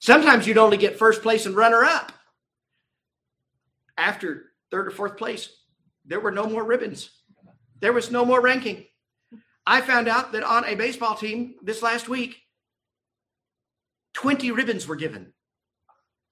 Sometimes 0.00 0.46
you'd 0.46 0.58
only 0.58 0.76
get 0.76 0.98
first 0.98 1.22
place 1.22 1.46
and 1.46 1.54
runner 1.54 1.84
up. 1.84 2.12
After 3.98 4.52
third 4.70 4.86
or 4.86 4.90
fourth 4.90 5.16
place, 5.16 5.50
there 6.06 6.20
were 6.20 6.30
no 6.30 6.44
more 6.44 6.64
ribbons. 6.64 7.10
There 7.80 7.92
was 7.92 8.10
no 8.10 8.24
more 8.24 8.40
ranking. 8.40 8.86
I 9.66 9.80
found 9.82 10.08
out 10.08 10.32
that 10.32 10.42
on 10.42 10.64
a 10.64 10.74
baseball 10.74 11.14
team 11.14 11.54
this 11.62 11.82
last 11.82 12.08
week, 12.08 12.36
20 14.14 14.50
ribbons 14.52 14.86
were 14.86 14.96
given. 14.96 15.32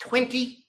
20 0.01 0.65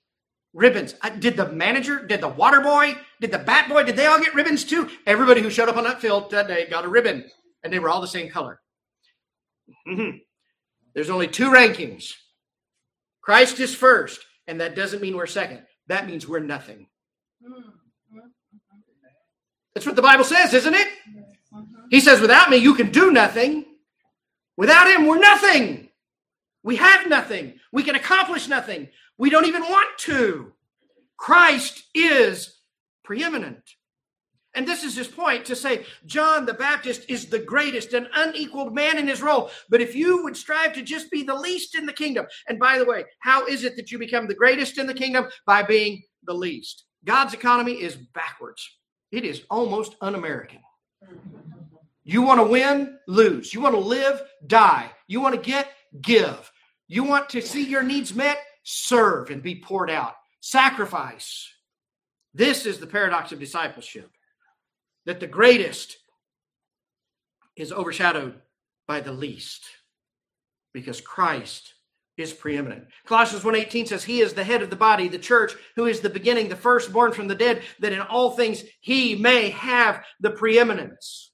ribbons. 0.53 0.95
Uh, 1.01 1.09
did 1.09 1.37
the 1.37 1.51
manager, 1.51 2.05
did 2.05 2.21
the 2.21 2.27
water 2.27 2.61
boy, 2.61 2.95
did 3.21 3.31
the 3.31 3.39
bat 3.39 3.69
boy, 3.69 3.83
did 3.83 3.95
they 3.95 4.05
all 4.05 4.19
get 4.19 4.33
ribbons 4.35 4.63
too? 4.63 4.89
Everybody 5.05 5.41
who 5.41 5.49
showed 5.49 5.69
up 5.69 5.77
on 5.77 5.83
that 5.83 6.01
field 6.01 6.31
that 6.31 6.47
day 6.47 6.67
got 6.69 6.85
a 6.85 6.89
ribbon, 6.89 7.25
and 7.63 7.71
they 7.71 7.79
were 7.79 7.89
all 7.89 8.01
the 8.01 8.07
same 8.07 8.29
color. 8.29 8.59
Mm-hmm. 9.87 10.17
There's 10.93 11.09
only 11.09 11.27
two 11.27 11.49
rankings. 11.51 12.13
Christ 13.21 13.59
is 13.59 13.75
first, 13.75 14.19
and 14.47 14.61
that 14.61 14.75
doesn't 14.75 15.01
mean 15.01 15.15
we're 15.15 15.27
second. 15.27 15.61
That 15.87 16.07
means 16.07 16.27
we're 16.27 16.39
nothing. 16.39 16.87
That's 19.73 19.85
what 19.85 19.95
the 19.95 20.01
Bible 20.01 20.23
says, 20.23 20.53
isn't 20.53 20.73
it? 20.73 20.87
He 21.89 21.99
says, 21.99 22.21
without 22.21 22.49
me, 22.49 22.57
you 22.57 22.75
can 22.75 22.91
do 22.91 23.11
nothing. 23.11 23.65
Without 24.57 24.89
him, 24.89 25.07
we're 25.07 25.19
nothing. 25.19 25.89
We 26.63 26.75
have 26.75 27.07
nothing. 27.07 27.59
We 27.71 27.83
can 27.83 27.95
accomplish 27.95 28.47
nothing. 28.47 28.89
We 29.17 29.29
don't 29.29 29.45
even 29.47 29.63
want 29.63 29.97
to. 29.99 30.53
Christ 31.17 31.83
is 31.93 32.59
preeminent. 33.03 33.63
And 34.59 34.67
this 34.67 34.83
is 34.83 34.97
his 34.97 35.07
point 35.07 35.45
to 35.45 35.55
say 35.55 35.85
John 36.05 36.45
the 36.45 36.53
Baptist 36.53 37.05
is 37.07 37.27
the 37.27 37.39
greatest 37.39 37.93
and 37.93 38.09
unequaled 38.13 38.75
man 38.75 38.97
in 38.97 39.07
his 39.07 39.21
role. 39.21 39.51
But 39.69 39.79
if 39.79 39.95
you 39.95 40.21
would 40.23 40.35
strive 40.35 40.73
to 40.73 40.81
just 40.81 41.09
be 41.09 41.23
the 41.23 41.33
least 41.33 41.77
in 41.77 41.85
the 41.85 41.93
kingdom, 41.93 42.25
and 42.49 42.59
by 42.59 42.77
the 42.77 42.83
way, 42.83 43.05
how 43.19 43.47
is 43.47 43.63
it 43.63 43.77
that 43.77 43.89
you 43.89 43.97
become 43.97 44.27
the 44.27 44.35
greatest 44.35 44.77
in 44.77 44.85
the 44.85 44.93
kingdom? 44.93 45.27
By 45.45 45.63
being 45.63 46.03
the 46.25 46.33
least. 46.33 46.83
God's 47.05 47.33
economy 47.33 47.71
is 47.71 47.95
backwards, 47.95 48.69
it 49.13 49.23
is 49.23 49.43
almost 49.49 49.95
un 50.01 50.15
American. 50.15 50.59
You 52.03 52.21
want 52.21 52.41
to 52.41 52.51
win, 52.51 52.99
lose. 53.07 53.53
You 53.53 53.61
want 53.61 53.75
to 53.75 53.79
live, 53.79 54.21
die. 54.45 54.91
You 55.07 55.21
want 55.21 55.35
to 55.35 55.41
get, 55.41 55.71
give. 56.01 56.51
You 56.89 57.05
want 57.05 57.29
to 57.29 57.41
see 57.41 57.63
your 57.63 57.83
needs 57.83 58.13
met, 58.13 58.39
serve 58.63 59.29
and 59.29 59.41
be 59.41 59.55
poured 59.55 59.89
out, 59.89 60.15
sacrifice. 60.41 61.47
This 62.33 62.65
is 62.65 62.79
the 62.79 62.87
paradox 62.87 63.31
of 63.31 63.39
discipleship 63.39 64.11
that 65.09 65.19
the 65.19 65.25
greatest 65.25 65.97
is 67.55 67.71
overshadowed 67.71 68.39
by 68.87 68.99
the 68.99 69.11
least 69.11 69.65
because 70.71 71.01
Christ 71.01 71.73
is 72.15 72.31
preeminent. 72.31 72.85
Colossians 73.07 73.43
1:18 73.43 73.87
says 73.87 74.03
he 74.03 74.21
is 74.21 74.35
the 74.35 74.43
head 74.43 74.61
of 74.61 74.69
the 74.69 74.75
body, 74.75 75.07
the 75.07 75.17
church, 75.17 75.53
who 75.75 75.87
is 75.87 76.01
the 76.01 76.11
beginning, 76.11 76.47
the 76.47 76.55
firstborn 76.55 77.11
from 77.11 77.27
the 77.27 77.33
dead, 77.33 77.63
that 77.79 77.91
in 77.91 78.01
all 78.01 78.35
things 78.35 78.63
he 78.81 79.15
may 79.15 79.49
have 79.49 80.05
the 80.19 80.29
preeminence. 80.29 81.31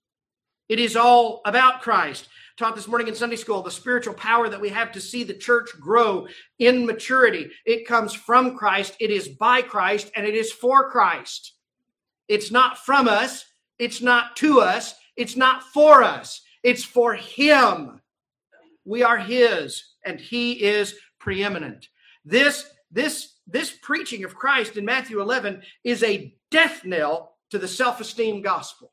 It 0.70 0.80
is 0.80 0.96
all 0.96 1.42
about 1.44 1.82
Christ 1.82 2.30
taught 2.56 2.78
this 2.78 2.88
morning 2.88 3.10
in 3.10 3.16
Sunday 3.16 3.36
school, 3.36 3.62
the 3.62 3.72
spiritual 3.72 4.14
power 4.14 4.48
that 4.48 4.62
we 4.62 4.70
have 4.70 4.94
to 4.94 5.02
see 5.02 5.26
the 5.26 5.34
church 5.34 5.72
grow 5.82 6.30
in 6.60 6.86
maturity. 6.86 7.52
It 7.66 7.86
comes 7.86 8.14
from 8.14 8.56
Christ, 8.56 8.96
it 9.02 9.12
is 9.12 9.28
by 9.28 9.64
Christ, 9.64 10.14
and 10.16 10.26
it 10.26 10.34
is 10.34 10.54
for 10.54 10.90
Christ. 10.92 11.56
It's 12.30 12.52
not 12.52 12.78
from 12.78 13.10
us, 13.10 13.44
It's 13.80 14.02
not 14.02 14.36
to 14.38 14.62
us, 14.62 14.96
it's 15.16 15.36
not 15.36 15.64
for 15.64 16.04
us, 16.04 16.42
it's 16.64 16.84
for 16.84 17.14
Him. 17.14 18.02
We 18.86 19.04
are 19.04 19.18
His, 19.18 19.84
and 20.06 20.20
He 20.20 20.64
is 20.64 20.96
preeminent. 21.20 21.88
This, 22.24 22.66
this, 22.92 23.34
this 23.48 23.72
preaching 23.82 24.24
of 24.24 24.36
Christ 24.36 24.78
in 24.78 24.86
Matthew 24.86 25.22
11 25.22 25.62
is 25.84 26.04
a 26.04 26.36
death 26.52 26.86
knell 26.86 27.38
to 27.52 27.60
the 27.60 27.68
self 27.68 28.00
esteem 28.00 28.42
gospel 28.42 28.92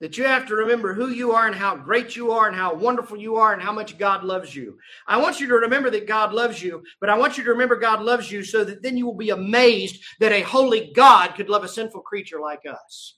that 0.00 0.16
you 0.16 0.24
have 0.24 0.46
to 0.46 0.54
remember 0.54 0.94
who 0.94 1.10
you 1.10 1.32
are 1.32 1.46
and 1.46 1.54
how 1.54 1.76
great 1.76 2.16
you 2.16 2.32
are 2.32 2.48
and 2.48 2.56
how 2.56 2.74
wonderful 2.74 3.18
you 3.18 3.36
are 3.36 3.52
and 3.52 3.62
how 3.62 3.72
much 3.72 3.98
God 3.98 4.24
loves 4.24 4.56
you. 4.56 4.78
I 5.06 5.18
want 5.18 5.40
you 5.40 5.46
to 5.48 5.54
remember 5.54 5.90
that 5.90 6.06
God 6.06 6.32
loves 6.32 6.62
you, 6.62 6.82
but 7.00 7.10
I 7.10 7.18
want 7.18 7.36
you 7.36 7.44
to 7.44 7.50
remember 7.50 7.76
God 7.76 8.00
loves 8.00 8.32
you 8.32 8.42
so 8.42 8.64
that 8.64 8.82
then 8.82 8.96
you 8.96 9.04
will 9.04 9.14
be 9.14 9.30
amazed 9.30 10.02
that 10.18 10.32
a 10.32 10.40
holy 10.40 10.90
God 10.94 11.34
could 11.34 11.50
love 11.50 11.64
a 11.64 11.68
sinful 11.68 12.00
creature 12.00 12.40
like 12.40 12.62
us. 12.66 13.16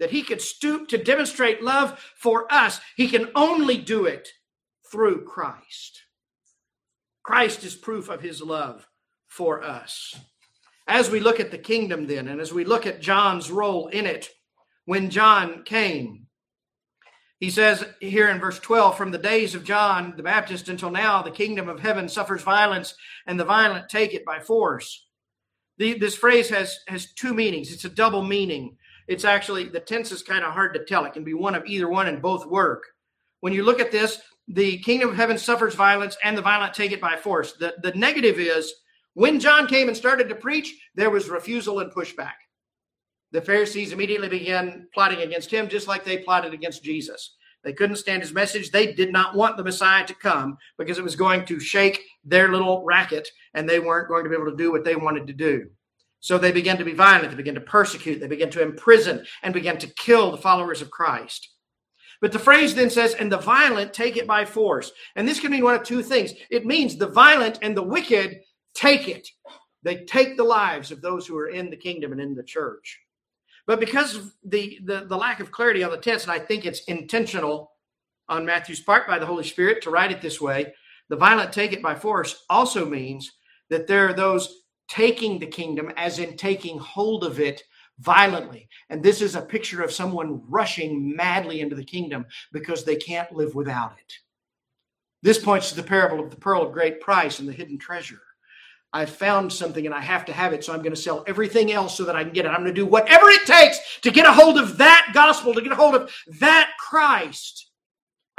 That 0.00 0.10
he 0.10 0.22
could 0.22 0.42
stoop 0.42 0.88
to 0.88 0.98
demonstrate 0.98 1.62
love 1.62 2.00
for 2.16 2.52
us. 2.52 2.80
He 2.96 3.06
can 3.06 3.30
only 3.36 3.76
do 3.76 4.06
it 4.06 4.28
through 4.90 5.24
Christ. 5.24 6.02
Christ 7.22 7.62
is 7.62 7.76
proof 7.76 8.08
of 8.08 8.22
his 8.22 8.42
love 8.42 8.88
for 9.28 9.62
us. 9.62 10.18
As 10.88 11.08
we 11.08 11.20
look 11.20 11.38
at 11.38 11.52
the 11.52 11.58
kingdom, 11.58 12.08
then, 12.08 12.26
and 12.26 12.40
as 12.40 12.52
we 12.52 12.64
look 12.64 12.86
at 12.86 13.00
John's 13.00 13.50
role 13.50 13.86
in 13.86 14.06
it, 14.06 14.30
when 14.86 15.10
John 15.10 15.62
came. 15.62 16.26
He 17.38 17.50
says 17.50 17.84
here 18.00 18.28
in 18.28 18.40
verse 18.40 18.58
12, 18.58 18.96
from 18.96 19.12
the 19.12 19.18
days 19.18 19.54
of 19.54 19.64
John 19.64 20.14
the 20.16 20.22
Baptist 20.24 20.68
until 20.68 20.90
now, 20.90 21.22
the 21.22 21.30
kingdom 21.30 21.68
of 21.68 21.78
heaven 21.78 22.08
suffers 22.08 22.42
violence, 22.42 22.94
and 23.26 23.38
the 23.38 23.44
violent 23.44 23.88
take 23.88 24.12
it 24.14 24.24
by 24.24 24.40
force. 24.40 25.06
The, 25.78 25.96
this 25.96 26.16
phrase 26.16 26.50
has, 26.50 26.76
has 26.88 27.12
two 27.12 27.32
meanings. 27.32 27.72
It's 27.72 27.84
a 27.84 27.88
double 27.88 28.22
meaning. 28.22 28.76
It's 29.10 29.26
actually, 29.26 29.64
the 29.64 29.80
tense 29.80 30.10
is 30.12 30.22
kind 30.22 30.44
of 30.44 30.54
hard 30.54 30.72
to 30.72 30.84
tell. 30.84 31.04
It 31.04 31.12
can 31.12 31.24
be 31.24 31.34
one 31.34 31.54
of 31.54 31.66
either 31.66 31.88
one 31.88 32.06
and 32.06 32.22
both 32.22 32.46
work. 32.46 32.82
When 33.40 33.52
you 33.52 33.62
look 33.62 33.80
at 33.80 33.92
this, 33.92 34.20
the 34.48 34.78
kingdom 34.78 35.10
of 35.10 35.16
heaven 35.16 35.36
suffers 35.36 35.74
violence, 35.74 36.16
and 36.24 36.36
the 36.36 36.42
violent 36.42 36.72
take 36.72 36.92
it 36.92 37.00
by 37.00 37.16
force. 37.16 37.52
The, 37.52 37.74
the 37.82 37.92
negative 37.92 38.38
is 38.38 38.72
when 39.14 39.38
John 39.38 39.66
came 39.66 39.88
and 39.88 39.96
started 39.96 40.28
to 40.30 40.34
preach, 40.34 40.74
there 40.94 41.10
was 41.10 41.28
refusal 41.28 41.80
and 41.80 41.92
pushback 41.92 42.34
the 43.32 43.40
Pharisees 43.40 43.92
immediately 43.92 44.28
began 44.28 44.88
plotting 44.92 45.20
against 45.20 45.50
him, 45.50 45.68
just 45.68 45.86
like 45.86 46.04
they 46.04 46.18
plotted 46.18 46.52
against 46.52 46.82
Jesus. 46.82 47.36
They 47.62 47.72
couldn't 47.72 47.96
stand 47.96 48.22
his 48.22 48.32
message. 48.32 48.70
They 48.70 48.92
did 48.92 49.12
not 49.12 49.36
want 49.36 49.56
the 49.56 49.64
Messiah 49.64 50.06
to 50.06 50.14
come 50.14 50.56
because 50.78 50.98
it 50.98 51.04
was 51.04 51.14
going 51.14 51.44
to 51.44 51.60
shake 51.60 52.00
their 52.24 52.50
little 52.50 52.82
racket 52.84 53.28
and 53.54 53.68
they 53.68 53.78
weren't 53.78 54.08
going 54.08 54.24
to 54.24 54.30
be 54.30 54.36
able 54.36 54.50
to 54.50 54.56
do 54.56 54.72
what 54.72 54.84
they 54.84 54.96
wanted 54.96 55.26
to 55.26 55.32
do. 55.32 55.68
So 56.20 56.36
they 56.36 56.52
began 56.52 56.76
to 56.78 56.84
be 56.84 56.92
violent. 56.92 57.30
They 57.30 57.36
began 57.36 57.54
to 57.54 57.60
persecute. 57.60 58.20
They 58.20 58.26
began 58.26 58.50
to 58.50 58.62
imprison 58.62 59.24
and 59.42 59.54
began 59.54 59.78
to 59.78 59.86
kill 59.94 60.30
the 60.30 60.36
followers 60.36 60.82
of 60.82 60.90
Christ. 60.90 61.48
But 62.20 62.32
the 62.32 62.38
phrase 62.38 62.74
then 62.74 62.90
says, 62.90 63.14
and 63.14 63.32
the 63.32 63.38
violent 63.38 63.94
take 63.94 64.18
it 64.18 64.26
by 64.26 64.44
force. 64.44 64.92
And 65.16 65.26
this 65.26 65.40
can 65.40 65.50
mean 65.50 65.64
one 65.64 65.74
of 65.74 65.82
two 65.82 66.02
things. 66.02 66.32
It 66.50 66.66
means 66.66 66.96
the 66.96 67.06
violent 67.08 67.58
and 67.62 67.74
the 67.74 67.82
wicked 67.82 68.42
take 68.74 69.08
it. 69.08 69.26
They 69.82 70.04
take 70.04 70.36
the 70.36 70.44
lives 70.44 70.90
of 70.90 71.00
those 71.00 71.26
who 71.26 71.38
are 71.38 71.48
in 71.48 71.70
the 71.70 71.76
kingdom 71.76 72.12
and 72.12 72.20
in 72.20 72.34
the 72.34 72.42
church. 72.42 73.00
But 73.66 73.80
because 73.80 74.16
of 74.16 74.32
the, 74.44 74.78
the, 74.84 75.06
the 75.08 75.16
lack 75.16 75.40
of 75.40 75.50
clarity 75.50 75.82
on 75.82 75.90
the 75.90 75.96
tense, 75.96 76.24
and 76.24 76.32
I 76.32 76.38
think 76.38 76.66
it's 76.66 76.84
intentional 76.84 77.72
on 78.28 78.44
Matthew's 78.44 78.80
part 78.80 79.08
by 79.08 79.18
the 79.18 79.26
Holy 79.26 79.44
Spirit 79.44 79.82
to 79.82 79.90
write 79.90 80.12
it 80.12 80.20
this 80.20 80.40
way, 80.40 80.74
the 81.08 81.16
violent 81.16 81.52
take 81.52 81.72
it 81.72 81.82
by 81.82 81.94
force 81.94 82.44
also 82.50 82.84
means 82.84 83.32
that 83.70 83.86
there 83.86 84.08
are 84.08 84.12
those 84.12 84.62
taking 84.90 85.38
the 85.38 85.46
kingdom, 85.46 85.90
as 85.96 86.18
in 86.18 86.36
taking 86.36 86.78
hold 86.78 87.24
of 87.24 87.40
it 87.40 87.62
violently. 88.00 88.68
And 88.88 89.02
this 89.02 89.22
is 89.22 89.36
a 89.36 89.42
picture 89.42 89.82
of 89.82 89.92
someone 89.92 90.42
rushing 90.48 91.14
madly 91.14 91.60
into 91.60 91.76
the 91.76 91.84
kingdom 91.84 92.26
because 92.52 92.84
they 92.84 92.96
can't 92.96 93.32
live 93.32 93.54
without 93.54 93.92
it. 93.92 94.14
This 95.22 95.38
points 95.38 95.70
to 95.70 95.76
the 95.76 95.82
parable 95.82 96.22
of 96.24 96.30
the 96.30 96.36
pearl 96.36 96.62
of 96.62 96.72
great 96.72 97.00
price 97.00 97.38
and 97.38 97.48
the 97.48 97.52
hidden 97.52 97.78
treasure. 97.78 98.20
I 98.92 99.06
found 99.06 99.52
something 99.52 99.86
and 99.86 99.94
I 99.94 100.00
have 100.00 100.24
to 100.24 100.32
have 100.32 100.52
it, 100.52 100.64
so 100.64 100.72
I'm 100.72 100.82
going 100.82 100.94
to 100.94 101.00
sell 101.00 101.22
everything 101.28 101.70
else 101.70 101.96
so 101.96 102.04
that 102.04 102.16
I 102.16 102.24
can 102.24 102.32
get 102.32 102.44
it. 102.44 102.48
I'm 102.48 102.62
going 102.62 102.74
to 102.74 102.80
do 102.80 102.86
whatever 102.86 103.28
it 103.28 103.46
takes 103.46 103.78
to 104.00 104.10
get 104.10 104.26
a 104.26 104.32
hold 104.32 104.58
of 104.58 104.78
that 104.78 105.12
gospel, 105.14 105.54
to 105.54 105.62
get 105.62 105.70
a 105.70 105.76
hold 105.76 105.94
of 105.94 106.12
that 106.40 106.70
Christ. 106.80 107.69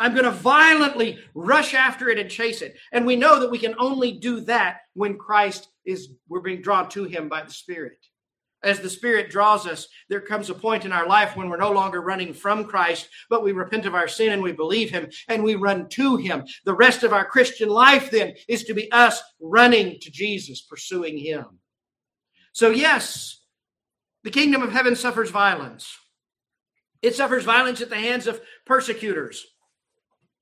I'm 0.01 0.13
going 0.13 0.25
to 0.25 0.31
violently 0.31 1.19
rush 1.33 1.73
after 1.73 2.09
it 2.09 2.19
and 2.19 2.29
chase 2.29 2.61
it. 2.61 2.75
And 2.91 3.05
we 3.05 3.15
know 3.15 3.39
that 3.39 3.51
we 3.51 3.59
can 3.59 3.75
only 3.79 4.13
do 4.13 4.41
that 4.41 4.81
when 4.93 5.17
Christ 5.17 5.69
is, 5.85 6.09
we're 6.27 6.41
being 6.41 6.61
drawn 6.61 6.89
to 6.89 7.05
him 7.05 7.29
by 7.29 7.43
the 7.43 7.51
Spirit 7.51 7.97
as 8.63 8.79
the 8.79 8.89
Spirit 8.89 9.29
draws 9.29 9.65
us, 9.65 9.87
there 10.09 10.21
comes 10.21 10.49
a 10.49 10.53
point 10.53 10.85
in 10.85 10.91
our 10.91 11.07
life 11.07 11.35
when 11.35 11.49
we're 11.49 11.57
no 11.57 11.71
longer 11.71 12.01
running 12.01 12.33
from 12.33 12.65
Christ, 12.65 13.09
but 13.29 13.43
we 13.43 13.51
repent 13.51 13.85
of 13.85 13.95
our 13.95 14.07
sin 14.07 14.31
and 14.31 14.43
we 14.43 14.51
believe 14.51 14.91
Him 14.91 15.09
and 15.27 15.43
we 15.43 15.55
run 15.55 15.89
to 15.89 16.17
Him. 16.17 16.45
The 16.65 16.73
rest 16.73 17.03
of 17.03 17.13
our 17.13 17.25
Christian 17.25 17.69
life 17.69 18.11
then 18.11 18.35
is 18.47 18.63
to 18.65 18.73
be 18.73 18.91
us 18.91 19.21
running 19.39 19.99
to 20.01 20.11
Jesus, 20.11 20.61
pursuing 20.61 21.17
Him. 21.17 21.45
So, 22.53 22.69
yes, 22.69 23.43
the 24.23 24.31
kingdom 24.31 24.61
of 24.61 24.71
heaven 24.71 24.95
suffers 24.95 25.31
violence. 25.31 25.97
It 27.01 27.15
suffers 27.15 27.45
violence 27.45 27.81
at 27.81 27.89
the 27.89 27.95
hands 27.95 28.27
of 28.27 28.41
persecutors, 28.65 29.43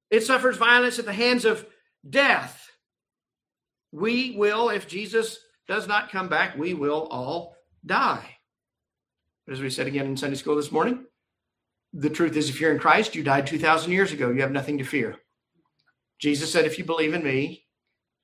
it 0.10 0.24
suffers 0.24 0.58
violence 0.58 1.00
at 1.00 1.06
the 1.06 1.14
hands 1.14 1.46
of 1.46 1.66
death. 2.08 2.70
We 3.92 4.36
will, 4.38 4.70
if 4.70 4.88
Jesus 4.88 5.40
does 5.68 5.88
not 5.88 6.12
come 6.12 6.30
back, 6.30 6.58
we 6.58 6.74
will 6.74 7.08
all 7.12 7.56
die. 7.86 8.38
But 9.46 9.54
As 9.54 9.62
we 9.62 9.70
said 9.70 9.88
again 9.88 10.06
in 10.06 10.18
Sunday 10.18 10.36
school 10.36 10.56
this 10.56 10.72
morning, 10.72 11.06
the 11.94 12.10
truth 12.10 12.36
is, 12.38 12.50
if 12.50 12.62
you're 12.62 12.72
in 12.72 12.80
Christ, 12.80 13.16
you 13.16 13.24
died 13.24 13.48
2,000 13.48 13.92
years 13.92 14.12
ago. 14.12 14.30
You 14.30 14.42
have 14.42 14.52
nothing 14.52 14.78
to 14.78 14.84
fear. 14.84 15.16
Jesus 16.20 16.52
said, 16.52 16.66
if 16.66 16.78
you 16.78 16.86
believe 16.86 17.14
in 17.14 17.24
me, 17.24 17.66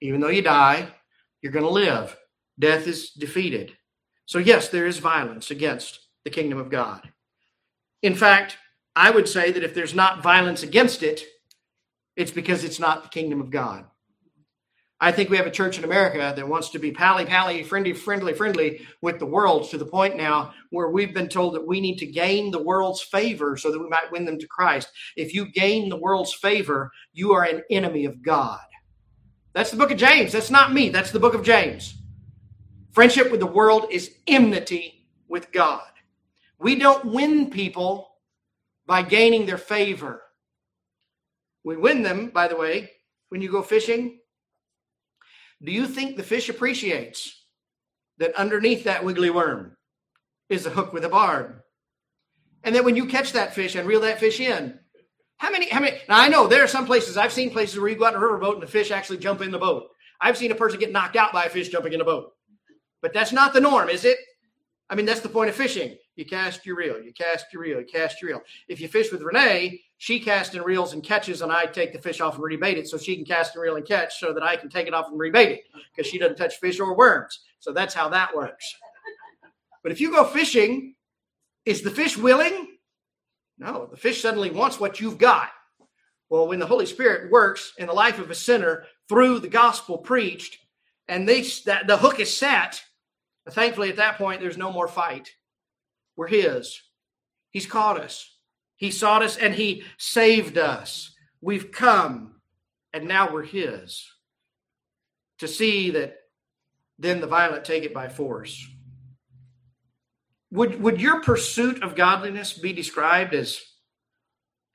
even 0.02 0.21
though 0.21 0.30
you 0.30 0.41
die, 0.41 0.88
you're 1.41 1.52
going 1.52 1.65
to 1.65 1.71
live. 1.71 2.15
Death 2.60 2.88
is 2.88 3.10
defeated. 3.12 3.76
So, 4.26 4.38
yes, 4.38 4.69
there 4.69 4.86
is 4.86 5.00
violence 5.00 5.50
against 5.50 6.00
the 6.24 6.30
kingdom 6.30 6.60
of 6.60 6.69
God. 6.69 7.10
In 8.02 8.15
fact, 8.15 8.58
I 8.95 9.10
would 9.10 9.28
say 9.28 9.52
that 9.52 9.63
if 9.63 9.74
there's 9.74 9.95
not 9.95 10.21
violence 10.21 10.63
against 10.63 11.04
it, 11.04 11.24
it's 12.15 12.32
because 12.32 12.63
it's 12.63 12.80
not 12.80 13.04
the 13.04 13.10
kingdom 13.10 13.41
of 13.41 13.49
God. 13.49 13.86
I 14.99 15.12
think 15.12 15.30
we 15.30 15.38
have 15.38 15.45
a 15.45 15.51
church 15.51 15.78
in 15.78 15.84
America 15.84 16.34
that 16.36 16.47
wants 16.47 16.69
to 16.69 16.80
be 16.80 16.91
pally 16.91 17.25
pally, 17.25 17.63
friendly, 17.63 17.91
friendly, 17.91 18.34
friendly 18.34 18.88
with 19.01 19.19
the 19.19 19.25
world 19.25 19.69
to 19.69 19.78
the 19.78 19.86
point 19.86 20.15
now 20.15 20.54
where 20.69 20.89
we've 20.89 21.13
been 21.13 21.28
told 21.28 21.54
that 21.56 21.67
we 21.67 21.82
need 21.82 21.97
to 21.97 22.06
gain 22.06 22.49
the 22.49 22.63
world's 22.63 23.01
favor 23.01 23.58
so 23.58 23.71
that 23.71 23.80
we 23.80 23.89
might 23.89 24.12
win 24.12 24.23
them 24.23 24.39
to 24.39 24.47
Christ. 24.47 24.89
If 25.17 25.34
you 25.34 25.51
gain 25.51 25.89
the 25.89 25.97
world's 25.97 26.34
favor, 26.34 26.91
you 27.12 27.34
are 27.34 27.43
an 27.43 27.63
enemy 27.69 28.06
of 28.06 28.23
God. 28.23 28.62
That's 29.54 29.71
the 29.71 29.78
book 29.78 29.91
of 29.91 29.97
James. 29.97 30.32
That's 30.32 30.49
not 30.49 30.73
me. 30.73 30.89
That's 30.89 31.12
the 31.12 31.19
book 31.19 31.34
of 31.34 31.43
James. 31.43 31.93
Friendship 32.93 33.32
with 33.32 33.41
the 33.41 33.45
world 33.45 33.88
is 33.91 34.15
enmity 34.28 35.08
with 35.28 35.51
God. 35.51 35.84
We 36.58 36.75
don't 36.80 37.06
win 37.06 37.49
people 37.49 38.10
by 38.86 39.01
gaining 39.01 39.45
their 39.45 39.58
favor. 39.58 40.21
We 41.65 41.75
win 41.75 42.04
them, 42.04 42.30
by 42.30 42.47
the 42.47 42.56
way, 42.56 42.91
when 43.30 43.41
you 43.41 43.51
go 43.51 43.62
fishing 43.62 44.19
do 45.63 45.71
you 45.71 45.88
think 45.88 46.15
the 46.15 46.23
fish 46.23 46.49
appreciates 46.49 47.43
that 48.17 48.36
underneath 48.36 48.84
that 48.84 49.04
wiggly 49.04 49.30
worm 49.30 49.75
is 50.49 50.65
a 50.65 50.69
hook 50.69 50.93
with 50.93 51.06
a 51.06 51.10
barb? 51.10 51.62
And 52.63 52.75
that 52.75 52.84
when 52.84 52.95
you 52.95 53.06
catch 53.06 53.34
that 53.34 53.54
fish 53.54 53.75
and 53.75 53.88
reel 53.88 54.01
that 54.01 54.19
fish 54.19 54.39
in, 54.39 54.80
how 55.38 55.51
many, 55.51 55.69
how 55.69 55.80
many, 55.80 55.97
now 56.10 56.19
I 56.19 56.30
know 56.30 56.47
there 56.47 56.63
are 56.63 56.67
some 56.67 56.86
places, 56.86 57.17
I've 57.17 57.34
seen 57.34 57.51
places 57.51 57.80
where 57.80 57.89
you 57.89 57.95
go 57.95 58.06
out 58.06 58.13
in 58.13 58.21
a 58.21 58.23
riverboat 58.23 58.54
and 58.54 58.63
the 58.63 58.67
fish 58.67 58.91
actually 58.91 59.17
jump 59.17 59.41
in 59.41 59.51
the 59.51 59.58
boat. 59.58 59.88
I've 60.21 60.38
seen 60.38 60.51
a 60.51 60.56
person 60.56 60.80
get 60.80 60.91
knocked 60.91 61.15
out 61.15 61.34
by 61.34 61.45
a 61.45 61.49
fish 61.49 61.69
jumping 61.69 61.93
in 61.93 62.01
a 62.01 62.06
boat. 62.06 62.32
But 63.01 63.13
that's 63.13 63.32
not 63.32 63.54
the 63.54 63.60
norm, 63.60 63.89
is 63.89 64.06
it? 64.06 64.17
I 64.89 64.95
mean, 64.95 65.06
that's 65.06 65.21
the 65.21 65.30
point 65.30 65.50
of 65.50 65.56
fishing. 65.56 65.98
You 66.15 66.26
cast 66.26 66.65
your 66.65 66.76
reel, 66.76 67.02
you 67.02 67.12
cast 67.12 67.48
your 67.52 67.63
reel, 67.63 67.80
you 67.80 67.86
cast 67.86 68.21
your 68.21 68.32
reel. 68.32 68.41
If 68.67 68.80
you 68.80 68.88
fish 68.88 69.12
with 69.12 69.21
Renee, 69.24 69.82
she 69.98 70.19
casts 70.19 70.54
and 70.54 70.63
reels 70.63 70.93
and 70.93 71.04
catches, 71.04 71.41
and 71.41 71.52
I 71.52 71.65
take 71.65 71.91
the 71.91 72.02
fish 72.02 72.21
off 72.21 72.36
and 72.36 72.43
rebait 72.43 72.78
it 72.78 72.88
so 72.88 72.98
she 72.98 73.15
can 73.15 73.26
cast 73.26 73.56
and 73.56 73.63
reel 73.63 73.78
and 73.78 73.86
catch 73.86 74.19
so 74.19 74.34
that 74.34 74.43
I 74.43 74.56
can 74.56 74.69
take 74.69 74.88
it 74.88 74.93
off 74.93 75.08
and 75.10 75.19
rebait 75.19 75.48
it 75.48 75.63
because 75.95 76.10
she 76.10 76.19
doesn't 76.19 76.38
touch 76.38 76.58
fish 76.58 76.80
or 76.80 76.95
worms. 76.95 77.39
So 77.60 77.74
that's 77.74 77.93
how 77.93 78.10
that 78.10 78.36
works. 78.36 78.76
But 79.82 79.91
if 79.91 80.00
you 80.00 80.12
go 80.12 80.24
fishing, 80.24 80.95
is 81.65 81.82
the 81.82 81.91
fish 81.91 82.17
willing? 82.17 82.78
No, 83.58 83.88
the 83.89 83.98
fish 83.98 84.21
suddenly 84.21 84.52
wants 84.52 84.80
what 84.80 85.00
you've 85.00 85.17
got. 85.17 85.50
Well, 86.30 86.48
when 86.48 86.60
the 86.60 86.65
Holy 86.65 86.86
Spirit 86.86 87.32
works 87.32 87.74
in 87.78 87.88
the 87.88 87.93
life 87.93 88.19
of 88.19 88.30
a 88.30 88.36
sinner 88.36 88.86
through 89.08 89.39
the 89.39 89.48
gospel 89.48 89.98
preached, 89.98 90.58
and 91.08 91.28
they 91.28 91.41
the 91.41 91.98
hook 92.00 92.19
is 92.19 92.36
set, 92.36 92.82
thankfully 93.53 93.89
at 93.89 93.97
that 93.97 94.17
point 94.17 94.41
there's 94.41 94.58
no 94.58 94.71
more 94.71 94.88
fight. 94.88 95.31
We're 96.15 96.27
His. 96.27 96.81
He's 97.51 97.65
caught 97.67 97.99
us. 97.99 98.38
He 98.75 98.91
sought 98.91 99.23
us 99.23 99.38
and 99.38 99.53
He 99.53 99.84
saved 99.97 100.58
us. 100.58 101.13
We've 101.41 101.71
come 101.71 102.41
and 102.93 103.08
now 103.08 103.31
we're 103.31 103.43
His. 103.43 104.05
To 105.39 105.47
see 105.47 105.91
that 105.91 106.15
then 106.97 107.19
the 107.19 107.27
violent 107.27 107.65
take 107.65 107.84
it 107.84 107.93
by 107.93 108.08
force. 108.08 108.65
would, 110.51 110.81
would 110.81 111.01
your 111.01 111.21
pursuit 111.21 111.84
of 111.84 111.95
godliness 111.95 112.53
be 112.53 112.71
described 112.71 113.34
as 113.34 113.62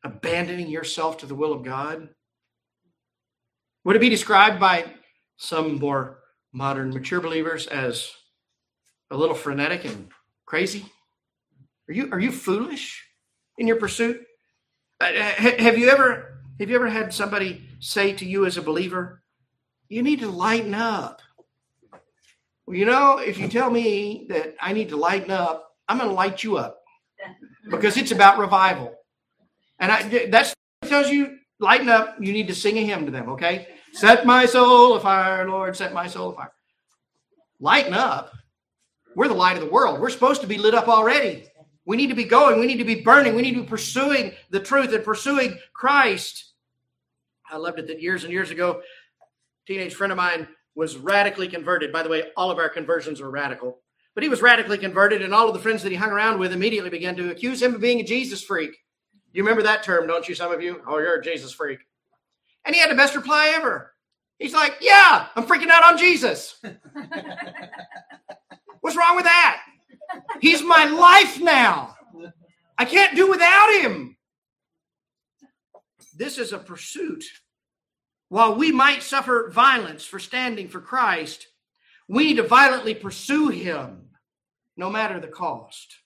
abandoning 0.05 0.69
yourself 0.69 1.19
to 1.19 1.27
the 1.27 1.35
will 1.35 1.53
of 1.53 1.65
God? 1.65 2.09
Would 3.85 3.97
it 3.97 4.01
be 4.01 4.11
described 4.11 4.61
by 4.61 4.85
some 5.39 5.79
more 5.79 6.19
modern 6.53 6.91
mature 6.91 7.21
believers 7.21 7.67
as 7.67 8.13
a 9.11 9.17
little 9.17 9.35
frenetic 9.35 9.85
and 9.85 10.09
crazy? 10.47 10.87
Are 11.89 11.93
you 11.93 12.09
are 12.13 12.21
you 12.21 12.33
foolish 12.33 13.07
in 13.59 13.67
your 13.67 13.77
pursuit? 13.77 14.25
Uh, 15.01 15.05
uh 15.07 15.33
have 15.33 15.79
you 15.79 15.89
ever 15.89 16.43
have 16.59 16.71
you 16.71 16.77
ever 16.77 16.89
had 16.89 17.13
somebody 17.13 17.69
say 17.81 18.13
to 18.13 18.25
you 18.25 18.47
as 18.47 18.57
a 18.57 18.63
believer, 18.63 19.23
"You 19.89 20.03
need 20.03 20.21
to 20.21 20.29
lighten 20.29 20.75
up"? 20.75 21.23
Well, 22.67 22.77
you 22.77 22.85
know, 22.85 23.19
if 23.19 23.39
you 23.39 23.49
tell 23.49 23.71
me 23.71 24.27
that 24.29 24.55
I 24.61 24.73
need 24.73 24.91
to 24.91 24.97
lighten 24.97 25.33
up, 25.33 25.75
I'm 25.89 25.99
going 25.99 26.09
to 26.09 26.15
light 26.15 26.45
you 26.45 26.57
up 26.57 26.85
because 27.69 27.97
it's 27.97 28.13
about 28.13 28.39
revival. 28.39 28.95
And 29.81 29.91
I, 29.91 30.27
that's 30.27 30.55
tells 30.85 31.11
you 31.11 31.39
lighten 31.59 31.89
up. 31.89 32.17
You 32.21 32.33
need 32.33 32.47
to 32.47 32.55
sing 32.55 32.79
a 32.79 32.85
hymn 32.85 33.07
to 33.07 33.11
them. 33.11 33.31
Okay, 33.31 33.67
set 33.93 34.25
my 34.25 34.47
soul 34.47 34.95
afire, 34.95 35.49
Lord, 35.49 35.77
set 35.77 35.93
my 35.93 36.07
soul 36.07 36.31
afire. 36.31 36.53
Lighten 37.59 37.95
up. 37.95 38.33
We're 39.15 39.29
the 39.29 39.35
light 39.35 39.57
of 39.57 39.63
the 39.63 39.71
world. 39.71 40.01
We're 40.01 40.11
supposed 40.11 40.41
to 40.43 40.47
be 40.47 40.59
lit 40.59 40.75
up 40.75 40.89
already. 40.89 41.45
We 41.85 41.97
need 41.97 42.09
to 42.09 42.15
be 42.15 42.25
going. 42.25 42.61
We 42.61 42.67
need 42.67 42.79
to 42.79 42.85
be 42.85 43.03
burning. 43.03 43.35
We 43.35 43.43
need 43.43 43.55
to 43.55 43.63
be 43.63 43.67
pursuing 43.67 44.33
the 44.51 44.61
truth 44.61 44.93
and 44.93 45.05
pursuing 45.05 45.59
Christ. 45.73 46.53
I 47.51 47.57
loved 47.57 47.79
it 47.79 47.89
that 47.89 48.01
years 48.01 48.23
and 48.23 48.33
years 48.33 48.51
ago, 48.51 48.83
teenage 49.67 49.95
friend 49.95 50.13
of 50.13 50.17
mine 50.17 50.47
was 50.75 50.97
radically 50.97 51.49
converted. 51.49 51.93
By 51.93 52.03
the 52.03 52.09
way, 52.09 52.25
all 52.37 52.51
of 52.51 52.59
our 52.59 52.69
conversions 52.69 53.21
were 53.21 53.31
radical. 53.31 53.79
But 54.15 54.23
he 54.23 54.29
was 54.29 54.43
radically 54.43 54.79
converted, 54.79 55.23
and 55.23 55.35
all 55.35 55.49
of 55.49 55.55
the 55.55 55.61
friends 55.61 55.83
that 55.83 55.91
he 55.91 55.97
hung 55.97 56.11
around 56.11 56.39
with 56.39 56.53
immediately 56.53 56.91
began 56.91 57.17
to 57.17 57.31
accuse 57.31 57.63
him 57.63 57.75
of 57.75 57.81
being 57.81 58.01
a 58.01 58.05
Jesus 58.05 58.43
freak. 58.43 58.77
You 59.33 59.43
remember 59.43 59.63
that 59.63 59.83
term, 59.83 60.07
don't 60.07 60.29
you, 60.29 60.35
some 60.35 60.53
of 60.53 60.63
you? 60.63 60.83
Oh, 60.87 60.99
you're 60.99 61.21
a 61.21 61.23
Jesus 61.23 61.53
freak. 61.53 61.81
And 62.65 62.75
he 62.75 62.81
had 62.81 62.91
the 62.91 62.97
best 62.97 63.15
reply 63.15 63.53
ever. 63.55 63.95
He's 64.39 64.55
like, 64.55 64.77
Yeah, 64.81 65.27
I'm 65.37 65.47
freaking 65.47 65.71
out 65.71 65.85
on 65.85 65.99
Jesus. 65.99 66.61
What's 68.81 68.97
wrong 68.97 69.17
with 69.17 69.25
that? 69.25 69.63
He's 70.41 70.63
my 70.63 70.85
life 70.85 71.41
now. 71.41 71.95
I 72.79 72.85
can't 72.85 73.15
do 73.15 73.29
without 73.29 73.81
him. 73.81 74.17
This 76.17 76.39
is 76.39 76.53
a 76.53 76.59
pursuit 76.59 77.25
while 78.31 78.55
we 78.55 78.71
might 78.71 79.03
suffer 79.03 79.51
violence 79.53 80.05
for 80.05 80.21
standing 80.21 80.69
for 80.69 80.81
Christ, 80.81 81.49
we 82.09 82.25
need 82.25 82.37
to 82.37 82.45
violently 82.45 82.95
pursue 82.95 83.49
him, 83.49 84.11
no 84.77 84.89
matter 84.89 85.21
the 85.21 85.27
cost. 85.27 85.97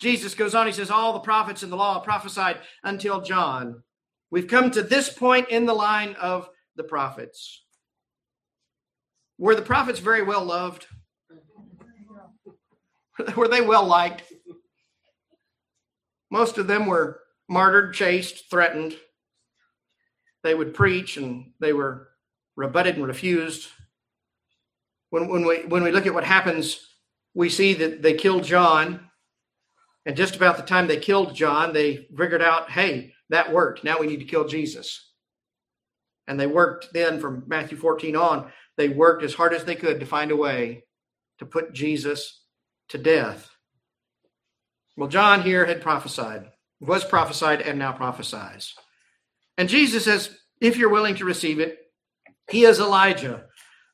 Jesus 0.00 0.34
goes 0.34 0.56
on, 0.56 0.66
he 0.66 0.72
says, 0.72 0.90
All 0.90 1.12
the 1.12 1.20
prophets 1.20 1.62
in 1.62 1.70
the 1.70 1.76
law 1.76 2.00
prophesied 2.00 2.58
until 2.82 3.20
John. 3.20 3.84
We've 4.32 4.48
come 4.48 4.72
to 4.72 4.82
this 4.82 5.08
point 5.08 5.48
in 5.48 5.64
the 5.64 5.74
line 5.74 6.16
of 6.20 6.50
the 6.74 6.82
prophets. 6.82 7.64
Were 9.38 9.54
the 9.54 9.62
prophets 9.62 10.00
very 10.00 10.22
well 10.22 10.44
loved? 10.44 10.86
were 13.36 13.48
they 13.48 13.60
well 13.60 13.86
liked? 13.86 14.24
Most 16.30 16.58
of 16.58 16.66
them 16.66 16.86
were 16.86 17.20
martyred, 17.48 17.94
chased, 17.94 18.50
threatened 18.50 18.96
they 20.44 20.54
would 20.54 20.74
preach 20.74 21.16
and 21.16 21.52
they 21.58 21.72
were 21.72 22.10
rebutted 22.54 22.96
and 22.96 23.06
refused. 23.06 23.68
When, 25.10 25.26
when, 25.28 25.44
we, 25.44 25.64
when 25.64 25.82
we 25.82 25.90
look 25.90 26.06
at 26.06 26.14
what 26.14 26.24
happens, 26.24 26.86
we 27.34 27.48
see 27.48 27.74
that 27.74 28.02
they 28.02 28.14
killed 28.14 28.44
John. 28.44 29.08
And 30.06 30.16
just 30.16 30.36
about 30.36 30.56
the 30.56 30.62
time 30.62 30.86
they 30.86 30.98
killed 30.98 31.34
John, 31.34 31.72
they 31.72 32.06
figured 32.16 32.42
out, 32.42 32.70
hey, 32.70 33.14
that 33.30 33.52
worked. 33.52 33.82
Now 33.82 33.98
we 33.98 34.06
need 34.06 34.18
to 34.18 34.26
kill 34.26 34.46
Jesus. 34.46 35.10
And 36.28 36.38
they 36.38 36.46
worked 36.46 36.92
then 36.92 37.20
from 37.20 37.44
Matthew 37.46 37.78
14 37.78 38.14
on, 38.14 38.52
they 38.76 38.88
worked 38.88 39.24
as 39.24 39.34
hard 39.34 39.54
as 39.54 39.64
they 39.64 39.74
could 39.74 39.98
to 40.00 40.06
find 40.06 40.30
a 40.30 40.36
way 40.36 40.84
to 41.38 41.46
put 41.46 41.72
Jesus 41.72 42.43
to 42.94 42.98
death. 43.02 43.50
Well, 44.96 45.08
John 45.08 45.42
here 45.42 45.66
had 45.66 45.82
prophesied, 45.82 46.46
was 46.80 47.04
prophesied, 47.04 47.60
and 47.60 47.76
now 47.76 47.90
prophesies. 47.90 48.72
And 49.58 49.68
Jesus 49.68 50.04
says, 50.04 50.30
if 50.60 50.76
you're 50.76 50.90
willing 50.90 51.16
to 51.16 51.24
receive 51.24 51.58
it, 51.58 51.76
he 52.48 52.64
is 52.64 52.78
Elijah 52.78 53.46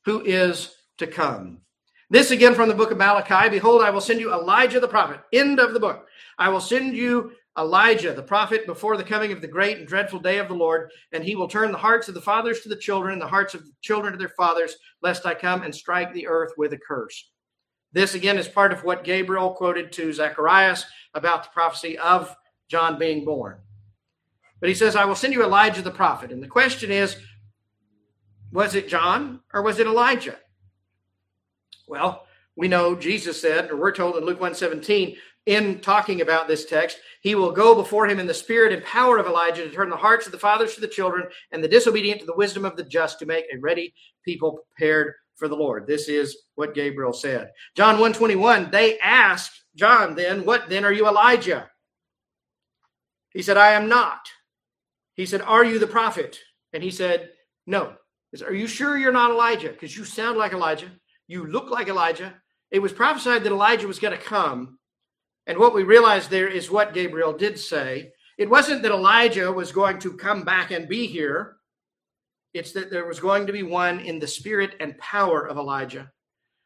who 0.04 0.22
is 0.22 0.74
to 0.98 1.06
come. 1.06 1.62
This 2.10 2.30
again 2.30 2.54
from 2.54 2.68
the 2.68 2.74
book 2.74 2.90
of 2.90 2.98
Malachi 2.98 3.48
Behold, 3.48 3.80
I 3.80 3.88
will 3.88 4.02
send 4.02 4.20
you 4.20 4.34
Elijah 4.34 4.80
the 4.80 4.88
prophet. 4.88 5.20
End 5.32 5.58
of 5.60 5.72
the 5.72 5.80
book. 5.80 6.06
I 6.38 6.50
will 6.50 6.60
send 6.60 6.94
you 6.94 7.32
Elijah 7.56 8.12
the 8.12 8.22
prophet 8.22 8.66
before 8.66 8.98
the 8.98 9.04
coming 9.04 9.32
of 9.32 9.40
the 9.40 9.48
great 9.48 9.78
and 9.78 9.88
dreadful 9.88 10.20
day 10.20 10.38
of 10.38 10.48
the 10.48 10.54
Lord, 10.54 10.90
and 11.12 11.24
he 11.24 11.36
will 11.36 11.48
turn 11.48 11.72
the 11.72 11.78
hearts 11.78 12.08
of 12.08 12.14
the 12.14 12.20
fathers 12.20 12.60
to 12.60 12.68
the 12.68 12.76
children, 12.76 13.14
and 13.14 13.22
the 13.22 13.26
hearts 13.26 13.54
of 13.54 13.64
the 13.64 13.72
children 13.80 14.12
to 14.12 14.18
their 14.18 14.28
fathers, 14.28 14.76
lest 15.00 15.24
I 15.24 15.34
come 15.34 15.62
and 15.62 15.74
strike 15.74 16.12
the 16.12 16.26
earth 16.26 16.52
with 16.58 16.74
a 16.74 16.78
curse. 16.78 17.30
This 17.92 18.14
again 18.14 18.38
is 18.38 18.48
part 18.48 18.72
of 18.72 18.84
what 18.84 19.04
Gabriel 19.04 19.50
quoted 19.50 19.92
to 19.92 20.12
Zacharias 20.12 20.84
about 21.14 21.44
the 21.44 21.50
prophecy 21.50 21.98
of 21.98 22.34
John 22.68 22.98
being 22.98 23.24
born. 23.24 23.58
But 24.60 24.68
he 24.68 24.74
says, 24.74 24.94
I 24.94 25.06
will 25.06 25.14
send 25.14 25.32
you 25.32 25.42
Elijah 25.42 25.82
the 25.82 25.90
prophet. 25.90 26.30
And 26.30 26.42
the 26.42 26.48
question 26.48 26.90
is, 26.90 27.16
was 28.52 28.74
it 28.74 28.88
John 28.88 29.40
or 29.52 29.62
was 29.62 29.78
it 29.78 29.86
Elijah? 29.86 30.36
Well, 31.88 32.26
we 32.56 32.68
know 32.68 32.94
Jesus 32.94 33.40
said, 33.40 33.70
or 33.70 33.76
we're 33.76 33.92
told 33.92 34.16
in 34.16 34.24
Luke 34.24 34.40
117, 34.40 35.16
in 35.46 35.80
talking 35.80 36.20
about 36.20 36.46
this 36.46 36.66
text, 36.66 36.98
he 37.22 37.34
will 37.34 37.50
go 37.50 37.74
before 37.74 38.06
him 38.06 38.20
in 38.20 38.26
the 38.26 38.34
spirit 38.34 38.72
and 38.72 38.84
power 38.84 39.18
of 39.18 39.26
Elijah 39.26 39.64
to 39.64 39.70
turn 39.70 39.88
the 39.88 39.96
hearts 39.96 40.26
of 40.26 40.32
the 40.32 40.38
fathers 40.38 40.74
to 40.74 40.80
the 40.80 40.86
children 40.86 41.26
and 41.50 41.64
the 41.64 41.68
disobedient 41.68 42.20
to 42.20 42.26
the 42.26 42.36
wisdom 42.36 42.64
of 42.64 42.76
the 42.76 42.84
just 42.84 43.18
to 43.18 43.26
make 43.26 43.46
a 43.52 43.58
ready 43.58 43.94
people 44.24 44.64
prepared 44.76 45.14
for 45.40 45.48
the 45.48 45.56
Lord. 45.56 45.88
This 45.88 46.08
is 46.08 46.36
what 46.54 46.74
Gabriel 46.74 47.12
said. 47.12 47.50
John 47.74 47.94
121, 47.94 48.70
they 48.70 49.00
asked 49.00 49.64
John 49.74 50.14
then, 50.14 50.44
what 50.44 50.68
then 50.68 50.84
are 50.84 50.92
you 50.92 51.08
Elijah? 51.08 51.68
He 53.30 53.42
said, 53.42 53.56
I 53.56 53.72
am 53.72 53.88
not. 53.88 54.20
He 55.14 55.26
said, 55.26 55.42
Are 55.42 55.64
you 55.64 55.78
the 55.78 55.86
prophet? 55.86 56.38
And 56.72 56.82
he 56.82 56.90
said, 56.90 57.30
No. 57.66 57.94
He 58.30 58.38
said, 58.38 58.48
Are 58.48 58.54
you 58.54 58.66
sure 58.66 58.96
you're 58.96 59.12
not 59.12 59.30
Elijah? 59.30 59.68
Because 59.68 59.96
you 59.96 60.04
sound 60.04 60.38
like 60.38 60.52
Elijah. 60.52 60.90
You 61.26 61.46
look 61.46 61.70
like 61.70 61.88
Elijah. 61.88 62.34
It 62.70 62.80
was 62.80 62.92
prophesied 62.92 63.44
that 63.44 63.52
Elijah 63.52 63.86
was 63.86 63.98
going 63.98 64.16
to 64.16 64.24
come. 64.24 64.78
And 65.46 65.58
what 65.58 65.74
we 65.74 65.82
realize 65.82 66.28
there 66.28 66.48
is 66.48 66.70
what 66.70 66.94
Gabriel 66.94 67.32
did 67.32 67.58
say. 67.58 68.12
It 68.38 68.48
wasn't 68.48 68.82
that 68.82 68.92
Elijah 68.92 69.52
was 69.52 69.72
going 69.72 69.98
to 70.00 70.16
come 70.16 70.44
back 70.44 70.70
and 70.70 70.88
be 70.88 71.06
here, 71.06 71.56
it's 72.52 72.72
that 72.72 72.90
there 72.90 73.06
was 73.06 73.20
going 73.20 73.46
to 73.46 73.52
be 73.52 73.62
one 73.62 74.00
in 74.00 74.18
the 74.18 74.26
spirit 74.26 74.74
and 74.80 74.98
power 74.98 75.46
of 75.46 75.56
Elijah 75.56 76.10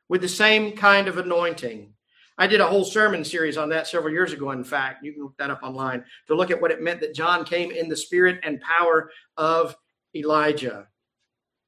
with 0.09 0.21
the 0.21 0.29
same 0.29 0.77
kind 0.77 1.09
of 1.09 1.19
anointing 1.19 1.95
I 2.37 2.47
did 2.47 2.61
a 2.61 2.67
whole 2.67 2.85
sermon 2.85 3.25
series 3.25 3.57
on 3.57 3.69
that 3.69 3.87
several 3.87 4.13
years 4.13 4.33
ago, 4.33 4.51
in 4.51 4.65
fact. 4.65 5.05
You 5.05 5.13
can 5.13 5.23
look 5.23 5.37
that 5.39 5.51
up 5.51 5.63
online 5.63 6.05
to 6.27 6.35
look 6.35 6.51
at 6.51 6.61
what 6.61 6.73
it 6.73 6.83
meant 6.83 7.01
that 7.01 7.15
John 7.15 7.45
came 7.45 7.71
in 7.71 7.89
the 7.89 7.97
spirit 7.97 8.41
and 8.43 8.61
power 8.61 9.11
of 9.37 9.77
Elijah. 10.15 10.89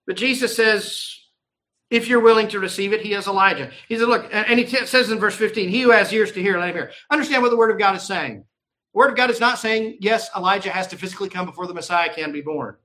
But 0.07 0.16
Jesus 0.16 0.57
says, 0.57 1.18
if 1.90 2.09
you're 2.09 2.20
willing 2.20 2.48
to 2.48 2.59
receive 2.59 2.92
it, 2.92 3.00
he 3.00 3.14
is 3.14 3.29
Elijah. 3.29 3.70
He 3.88 3.96
said, 3.96 4.09
look, 4.09 4.29
and 4.33 4.59
he 4.59 4.64
t- 4.64 4.87
says 4.87 5.11
in 5.11 5.20
verse 5.20 5.37
15, 5.37 5.68
he 5.68 5.83
who 5.83 5.90
has 5.90 6.12
ears 6.12 6.33
to 6.33 6.42
hear, 6.42 6.59
let 6.59 6.70
him 6.70 6.74
hear. 6.74 6.90
Understand 7.11 7.42
what 7.42 7.50
the 7.50 7.57
word 7.57 7.70
of 7.70 7.79
God 7.79 7.94
is 7.94 8.02
saying. 8.02 8.44
The 8.92 8.98
word 8.98 9.11
of 9.11 9.16
God 9.16 9.31
is 9.31 9.38
not 9.38 9.61
saying, 9.61 9.98
yes, 10.00 10.31
Elijah 10.37 10.70
has 10.70 10.88
to 10.88 10.96
physically 10.96 11.29
come 11.29 11.46
before 11.46 11.68
the 11.68 11.74
Messiah 11.74 12.12
can 12.12 12.33
be 12.33 12.40
born. 12.40 12.76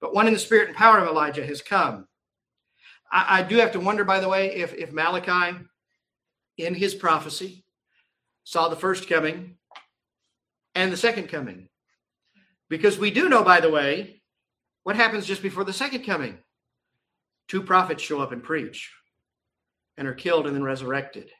But 0.00 0.14
one 0.14 0.26
in 0.26 0.32
the 0.32 0.38
spirit 0.38 0.68
and 0.68 0.76
power 0.76 0.98
of 0.98 1.08
Elijah 1.08 1.44
has 1.44 1.62
come. 1.62 2.06
I, 3.10 3.40
I 3.40 3.42
do 3.42 3.56
have 3.56 3.72
to 3.72 3.80
wonder, 3.80 4.04
by 4.04 4.20
the 4.20 4.28
way, 4.28 4.54
if, 4.54 4.74
if 4.74 4.92
Malachi 4.92 5.58
in 6.56 6.74
his 6.74 6.94
prophecy 6.94 7.64
saw 8.44 8.68
the 8.68 8.76
first 8.76 9.08
coming 9.08 9.56
and 10.74 10.92
the 10.92 10.96
second 10.96 11.28
coming. 11.28 11.68
Because 12.68 12.98
we 12.98 13.10
do 13.10 13.28
know, 13.28 13.42
by 13.42 13.60
the 13.60 13.70
way, 13.70 14.22
what 14.82 14.96
happens 14.96 15.26
just 15.26 15.42
before 15.42 15.64
the 15.64 15.72
second 15.72 16.04
coming. 16.04 16.38
Two 17.48 17.62
prophets 17.62 18.02
show 18.02 18.20
up 18.20 18.32
and 18.32 18.42
preach 18.42 18.92
and 19.96 20.06
are 20.06 20.14
killed 20.14 20.46
and 20.46 20.54
then 20.54 20.62
resurrected. 20.62 21.30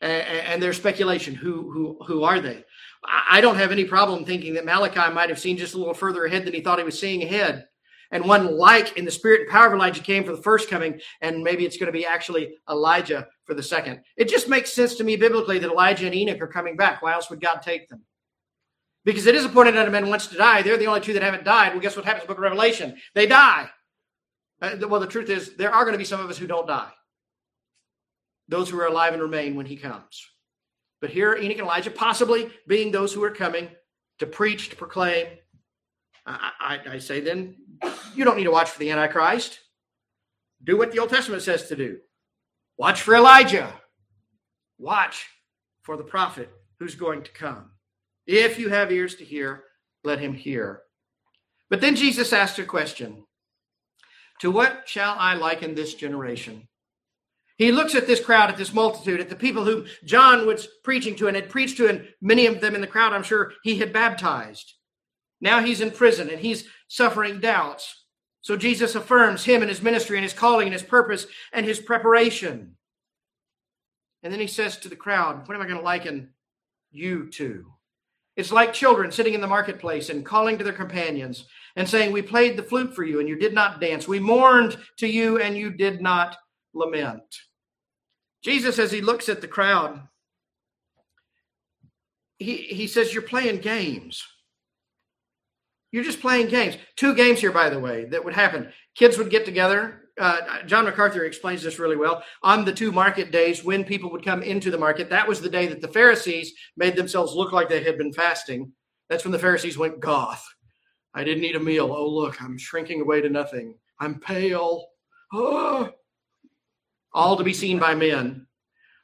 And, 0.00 0.22
and 0.22 0.62
there's 0.62 0.76
speculation. 0.76 1.34
Who, 1.34 1.70
who, 1.70 2.04
who 2.06 2.22
are 2.22 2.40
they? 2.40 2.64
I 3.30 3.40
don't 3.40 3.56
have 3.56 3.72
any 3.72 3.84
problem 3.84 4.24
thinking 4.24 4.54
that 4.54 4.64
Malachi 4.64 5.12
might 5.12 5.28
have 5.28 5.38
seen 5.38 5.56
just 5.56 5.74
a 5.74 5.78
little 5.78 5.94
further 5.94 6.24
ahead 6.24 6.44
than 6.44 6.54
he 6.54 6.60
thought 6.60 6.78
he 6.78 6.84
was 6.84 6.98
seeing 6.98 7.22
ahead 7.22 7.66
and 8.10 8.24
one 8.24 8.56
like 8.56 8.96
in 8.96 9.04
the 9.04 9.10
spirit 9.10 9.42
and 9.42 9.50
power 9.50 9.66
of 9.66 9.74
Elijah 9.74 10.02
came 10.02 10.24
for 10.24 10.34
the 10.34 10.42
first 10.42 10.68
coming, 10.70 11.00
and 11.20 11.42
maybe 11.42 11.64
it's 11.64 11.76
going 11.76 11.92
to 11.92 11.92
be 11.92 12.06
actually 12.06 12.56
Elijah 12.68 13.28
for 13.44 13.54
the 13.54 13.62
second. 13.62 14.00
It 14.16 14.28
just 14.28 14.48
makes 14.48 14.72
sense 14.72 14.94
to 14.96 15.04
me 15.04 15.16
biblically 15.16 15.58
that 15.58 15.70
Elijah 15.70 16.06
and 16.06 16.14
Enoch 16.14 16.40
are 16.40 16.46
coming 16.46 16.76
back. 16.76 17.02
Why 17.02 17.12
else 17.12 17.30
would 17.30 17.40
God 17.40 17.58
take 17.58 17.88
them? 17.88 18.02
Because 19.04 19.26
it 19.26 19.34
is 19.34 19.44
appointed 19.44 19.76
unto 19.76 19.92
men 19.92 20.08
once 20.08 20.26
to 20.28 20.36
die. 20.36 20.62
They're 20.62 20.76
the 20.76 20.86
only 20.86 21.00
two 21.00 21.12
that 21.14 21.22
haven't 21.22 21.44
died. 21.44 21.72
Well, 21.72 21.80
guess 21.80 21.96
what 21.96 22.04
happens 22.04 22.22
in 22.22 22.26
the 22.26 22.28
book 22.28 22.38
of 22.38 22.42
Revelation? 22.42 22.96
They 23.14 23.26
die. 23.26 23.68
Uh, 24.60 24.76
well, 24.88 25.00
the 25.00 25.06
truth 25.06 25.30
is, 25.30 25.56
there 25.56 25.72
are 25.72 25.84
going 25.84 25.92
to 25.92 25.98
be 25.98 26.04
some 26.04 26.20
of 26.20 26.28
us 26.28 26.38
who 26.38 26.46
don't 26.46 26.66
die. 26.66 26.90
Those 28.48 28.68
who 28.68 28.80
are 28.80 28.86
alive 28.86 29.12
and 29.12 29.22
remain 29.22 29.54
when 29.54 29.66
he 29.66 29.76
comes. 29.76 30.26
But 31.00 31.10
here, 31.10 31.34
Enoch 31.34 31.58
and 31.58 31.66
Elijah, 31.66 31.90
possibly 31.90 32.50
being 32.66 32.90
those 32.90 33.12
who 33.12 33.22
are 33.22 33.30
coming 33.30 33.68
to 34.18 34.26
preach, 34.26 34.70
to 34.70 34.76
proclaim, 34.76 35.26
I, 36.26 36.50
I, 36.60 36.80
I 36.94 36.98
say 36.98 37.20
then, 37.20 37.56
you 38.14 38.24
don't 38.24 38.36
need 38.36 38.44
to 38.44 38.50
watch 38.50 38.70
for 38.70 38.78
the 38.78 38.90
Antichrist. 38.90 39.60
Do 40.62 40.76
what 40.76 40.92
the 40.92 40.98
Old 40.98 41.10
Testament 41.10 41.42
says 41.42 41.68
to 41.68 41.76
do. 41.76 41.98
Watch 42.76 43.02
for 43.02 43.14
Elijah. 43.14 43.72
Watch 44.78 45.26
for 45.82 45.96
the 45.96 46.04
prophet 46.04 46.50
who's 46.78 46.94
going 46.94 47.22
to 47.22 47.32
come. 47.32 47.70
If 48.26 48.58
you 48.58 48.68
have 48.68 48.92
ears 48.92 49.14
to 49.16 49.24
hear, 49.24 49.64
let 50.04 50.20
him 50.20 50.34
hear. 50.34 50.82
But 51.70 51.80
then 51.80 51.96
Jesus 51.96 52.32
asked 52.32 52.58
a 52.58 52.64
question 52.64 53.24
To 54.40 54.50
what 54.50 54.82
shall 54.86 55.16
I 55.18 55.34
liken 55.34 55.74
this 55.74 55.94
generation? 55.94 56.67
He 57.58 57.72
looks 57.72 57.96
at 57.96 58.06
this 58.06 58.24
crowd, 58.24 58.50
at 58.50 58.56
this 58.56 58.72
multitude, 58.72 59.20
at 59.20 59.28
the 59.28 59.36
people 59.36 59.64
whom 59.64 59.86
John 60.04 60.46
was 60.46 60.68
preaching 60.84 61.16
to 61.16 61.26
and 61.26 61.34
had 61.34 61.50
preached 61.50 61.76
to, 61.78 61.88
and 61.88 62.08
many 62.22 62.46
of 62.46 62.60
them 62.60 62.76
in 62.76 62.80
the 62.80 62.86
crowd, 62.86 63.12
I'm 63.12 63.24
sure, 63.24 63.52
he 63.64 63.78
had 63.78 63.92
baptized. 63.92 64.74
Now 65.40 65.60
he's 65.60 65.80
in 65.80 65.90
prison 65.90 66.30
and 66.30 66.38
he's 66.38 66.68
suffering 66.86 67.40
doubts. 67.40 68.04
So 68.40 68.56
Jesus 68.56 68.94
affirms 68.94 69.44
him 69.44 69.60
and 69.60 69.68
his 69.68 69.82
ministry 69.82 70.16
and 70.16 70.22
his 70.22 70.32
calling 70.32 70.68
and 70.68 70.72
his 70.72 70.84
purpose 70.84 71.26
and 71.52 71.66
his 71.66 71.80
preparation. 71.80 72.76
And 74.22 74.32
then 74.32 74.40
he 74.40 74.46
says 74.46 74.76
to 74.78 74.88
the 74.88 74.96
crowd, 74.96 75.46
What 75.46 75.54
am 75.54 75.60
I 75.60 75.66
going 75.66 75.78
to 75.78 75.84
liken 75.84 76.30
you 76.92 77.28
to? 77.32 77.72
It's 78.36 78.52
like 78.52 78.72
children 78.72 79.10
sitting 79.10 79.34
in 79.34 79.40
the 79.40 79.48
marketplace 79.48 80.10
and 80.10 80.24
calling 80.24 80.58
to 80.58 80.64
their 80.64 80.72
companions 80.72 81.46
and 81.74 81.88
saying, 81.88 82.12
We 82.12 82.22
played 82.22 82.56
the 82.56 82.62
flute 82.62 82.94
for 82.94 83.02
you 83.02 83.18
and 83.18 83.28
you 83.28 83.36
did 83.36 83.52
not 83.52 83.80
dance. 83.80 84.06
We 84.06 84.20
mourned 84.20 84.76
to 84.98 85.08
you 85.08 85.40
and 85.40 85.56
you 85.56 85.70
did 85.72 86.00
not 86.00 86.36
lament. 86.72 87.24
Jesus, 88.42 88.78
as 88.78 88.92
he 88.92 89.00
looks 89.00 89.28
at 89.28 89.40
the 89.40 89.48
crowd, 89.48 90.00
he, 92.38 92.56
he 92.56 92.86
says, 92.86 93.12
You're 93.12 93.22
playing 93.22 93.58
games. 93.58 94.24
You're 95.90 96.04
just 96.04 96.20
playing 96.20 96.48
games. 96.48 96.76
Two 96.96 97.14
games 97.14 97.40
here, 97.40 97.52
by 97.52 97.70
the 97.70 97.80
way, 97.80 98.04
that 98.06 98.24
would 98.24 98.34
happen. 98.34 98.70
Kids 98.94 99.16
would 99.16 99.30
get 99.30 99.44
together. 99.44 100.02
Uh, 100.20 100.62
John 100.66 100.84
MacArthur 100.84 101.24
explains 101.24 101.62
this 101.62 101.78
really 101.78 101.96
well. 101.96 102.22
On 102.42 102.64
the 102.64 102.72
two 102.72 102.92
market 102.92 103.30
days, 103.30 103.64
when 103.64 103.84
people 103.84 104.10
would 104.10 104.24
come 104.24 104.42
into 104.42 104.70
the 104.70 104.78
market, 104.78 105.08
that 105.10 105.26
was 105.26 105.40
the 105.40 105.48
day 105.48 105.66
that 105.66 105.80
the 105.80 105.88
Pharisees 105.88 106.52
made 106.76 106.96
themselves 106.96 107.34
look 107.34 107.52
like 107.52 107.68
they 107.68 107.82
had 107.82 107.96
been 107.96 108.12
fasting. 108.12 108.72
That's 109.08 109.24
when 109.24 109.32
the 109.32 109.38
Pharisees 109.38 109.78
went 109.78 110.00
goth. 110.00 110.44
I 111.14 111.24
didn't 111.24 111.44
eat 111.44 111.56
a 111.56 111.60
meal. 111.60 111.92
Oh, 111.92 112.08
look, 112.08 112.42
I'm 112.42 112.58
shrinking 112.58 113.00
away 113.00 113.20
to 113.20 113.30
nothing. 113.30 113.74
I'm 114.00 114.20
pale. 114.20 114.88
Oh. 115.32 115.90
All 117.12 117.36
to 117.36 117.44
be 117.44 117.54
seen 117.54 117.78
by 117.78 117.94
men. 117.94 118.46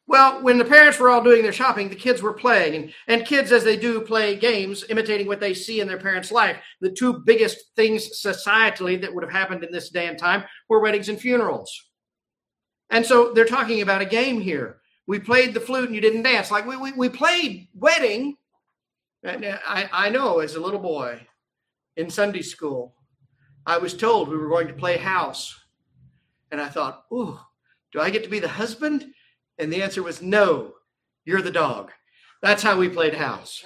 Well, 0.07 0.43
when 0.43 0.59
the 0.59 0.67
parents 0.67 0.99
were 0.99 1.09
all 1.09 1.25
doing 1.25 1.43
their 1.43 1.53
shopping, 1.53 1.89
the 1.89 1.97
kids 1.97 2.21
were 2.21 2.35
playing. 2.35 2.75
And, 2.75 2.93
and 3.09 3.27
kids, 3.27 3.53
as 3.53 3.65
they 3.65 3.77
do, 3.77 4.03
play 4.03 4.37
games, 4.37 4.85
imitating 4.91 5.27
what 5.27 5.41
they 5.41 5.55
see 5.55 5.81
in 5.81 5.89
their 5.89 5.99
parents' 5.99 6.31
life. 6.31 6.59
The 6.83 6.91
two 6.91 7.23
biggest 7.25 7.75
things 7.75 8.21
societally 8.23 9.01
that 9.01 9.15
would 9.15 9.25
have 9.25 9.33
happened 9.33 9.65
in 9.65 9.73
this 9.73 9.89
day 9.89 10.07
and 10.07 10.19
time 10.19 10.45
were 10.69 10.81
weddings 10.81 11.09
and 11.09 11.19
funerals. 11.19 11.73
And 12.91 13.05
so 13.07 13.33
they're 13.33 13.47
talking 13.47 13.81
about 13.81 14.03
a 14.03 14.07
game 14.07 14.41
here. 14.41 14.81
We 15.07 15.19
played 15.19 15.55
the 15.55 15.61
flute 15.61 15.87
and 15.87 15.95
you 15.95 16.03
didn't 16.03 16.23
dance. 16.23 16.51
Like 16.51 16.67
we, 16.67 16.77
we, 16.77 16.93
we 16.93 17.09
played 17.09 17.69
wedding. 17.75 18.37
And 19.23 19.43
uh, 19.43 19.59
I, 19.67 19.89
I 19.91 20.09
know 20.11 20.41
as 20.41 20.55
a 20.55 20.61
little 20.61 20.81
boy 20.81 21.27
in 21.97 22.11
Sunday 22.11 22.43
school, 22.43 22.95
I 23.65 23.79
was 23.79 23.95
told 23.95 24.29
we 24.29 24.37
were 24.37 24.51
going 24.51 24.69
to 24.69 24.75
play 24.75 24.99
house. 24.99 25.59
And 26.51 26.61
I 26.61 26.69
thought, 26.69 27.05
oh, 27.11 27.43
do 27.95 28.01
I 28.01 28.11
get 28.11 28.25
to 28.25 28.29
be 28.29 28.41
the 28.41 28.49
husband? 28.49 29.07
And 29.57 29.73
the 29.73 29.83
answer 29.83 30.03
was 30.03 30.21
no, 30.21 30.73
you're 31.25 31.41
the 31.41 31.51
dog. 31.51 31.93
That's 32.43 32.63
how 32.63 32.77
we 32.77 32.89
played 32.89 33.15
house. 33.15 33.65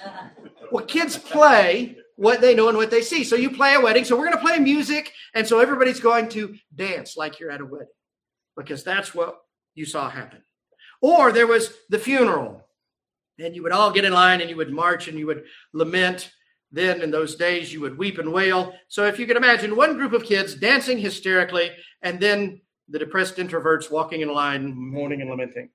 Well, 0.71 0.85
kids 0.85 1.17
play 1.17 1.97
what 2.15 2.39
they 2.39 2.53
know 2.53 2.69
and 2.69 2.77
what 2.77 2.91
they 2.91 3.01
see. 3.01 3.23
So 3.23 3.35
you 3.35 3.49
play 3.49 3.73
a 3.73 3.81
wedding. 3.81 4.05
So 4.05 4.15
we're 4.15 4.29
going 4.29 4.37
to 4.37 4.45
play 4.45 4.59
music. 4.59 5.11
And 5.33 5.47
so 5.47 5.59
everybody's 5.59 5.99
going 5.99 6.29
to 6.29 6.55
dance 6.73 7.17
like 7.17 7.39
you're 7.39 7.49
at 7.49 7.59
a 7.59 7.65
wedding 7.65 7.87
because 8.55 8.83
that's 8.83 9.15
what 9.15 9.39
you 9.73 9.85
saw 9.85 10.09
happen. 10.09 10.43
Or 11.01 11.31
there 11.31 11.47
was 11.47 11.73
the 11.89 11.99
funeral. 11.99 12.67
And 13.39 13.55
you 13.55 13.63
would 13.63 13.71
all 13.71 13.91
get 13.91 14.05
in 14.05 14.13
line 14.13 14.41
and 14.41 14.49
you 14.49 14.57
would 14.57 14.71
march 14.71 15.07
and 15.07 15.17
you 15.17 15.25
would 15.25 15.43
lament. 15.73 16.31
Then 16.71 17.01
in 17.01 17.09
those 17.09 17.35
days, 17.35 17.73
you 17.73 17.81
would 17.81 17.97
weep 17.97 18.19
and 18.19 18.31
wail. 18.31 18.73
So 18.89 19.05
if 19.07 19.17
you 19.17 19.25
can 19.25 19.37
imagine 19.37 19.75
one 19.75 19.97
group 19.97 20.13
of 20.13 20.23
kids 20.23 20.53
dancing 20.53 20.99
hysterically 20.99 21.71
and 22.03 22.19
then 22.19 22.61
the 22.89 22.99
depressed 22.99 23.37
introverts 23.37 23.91
walking 23.91 24.21
in 24.21 24.33
line, 24.33 24.73
mourning 24.75 25.21
and 25.21 25.29
lamenting. 25.29 25.69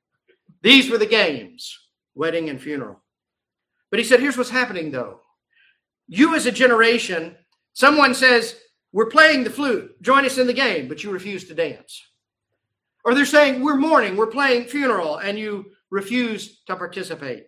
These 0.62 0.90
were 0.90 0.98
the 0.98 1.06
games 1.06 1.78
wedding 2.14 2.48
and 2.48 2.60
funeral. 2.60 3.02
But 3.90 3.98
he 3.98 4.04
said, 4.04 4.20
here's 4.20 4.36
what's 4.36 4.50
happening 4.50 4.90
though. 4.90 5.20
You, 6.06 6.34
as 6.34 6.46
a 6.46 6.52
generation, 6.52 7.36
someone 7.72 8.14
says, 8.14 8.56
We're 8.92 9.06
playing 9.06 9.44
the 9.44 9.50
flute, 9.50 10.00
join 10.02 10.24
us 10.24 10.38
in 10.38 10.46
the 10.46 10.52
game, 10.52 10.88
but 10.88 11.02
you 11.02 11.10
refuse 11.10 11.44
to 11.48 11.54
dance. 11.54 12.02
Or 13.04 13.14
they're 13.14 13.24
saying, 13.24 13.62
We're 13.62 13.76
mourning, 13.76 14.16
we're 14.16 14.26
playing 14.26 14.66
funeral, 14.66 15.16
and 15.16 15.38
you 15.38 15.72
refuse 15.90 16.62
to 16.64 16.76
participate. 16.76 17.46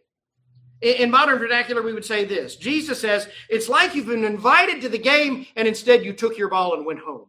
In 0.82 1.10
modern 1.10 1.38
vernacular, 1.38 1.82
we 1.82 1.94
would 1.94 2.04
say 2.04 2.24
this 2.24 2.56
Jesus 2.56 3.00
says, 3.00 3.28
It's 3.48 3.68
like 3.68 3.94
you've 3.94 4.06
been 4.06 4.24
invited 4.24 4.80
to 4.82 4.88
the 4.88 4.98
game, 4.98 5.46
and 5.56 5.68
instead 5.68 6.04
you 6.04 6.12
took 6.12 6.38
your 6.38 6.48
ball 6.48 6.74
and 6.74 6.86
went 6.86 7.00
home. 7.00 7.26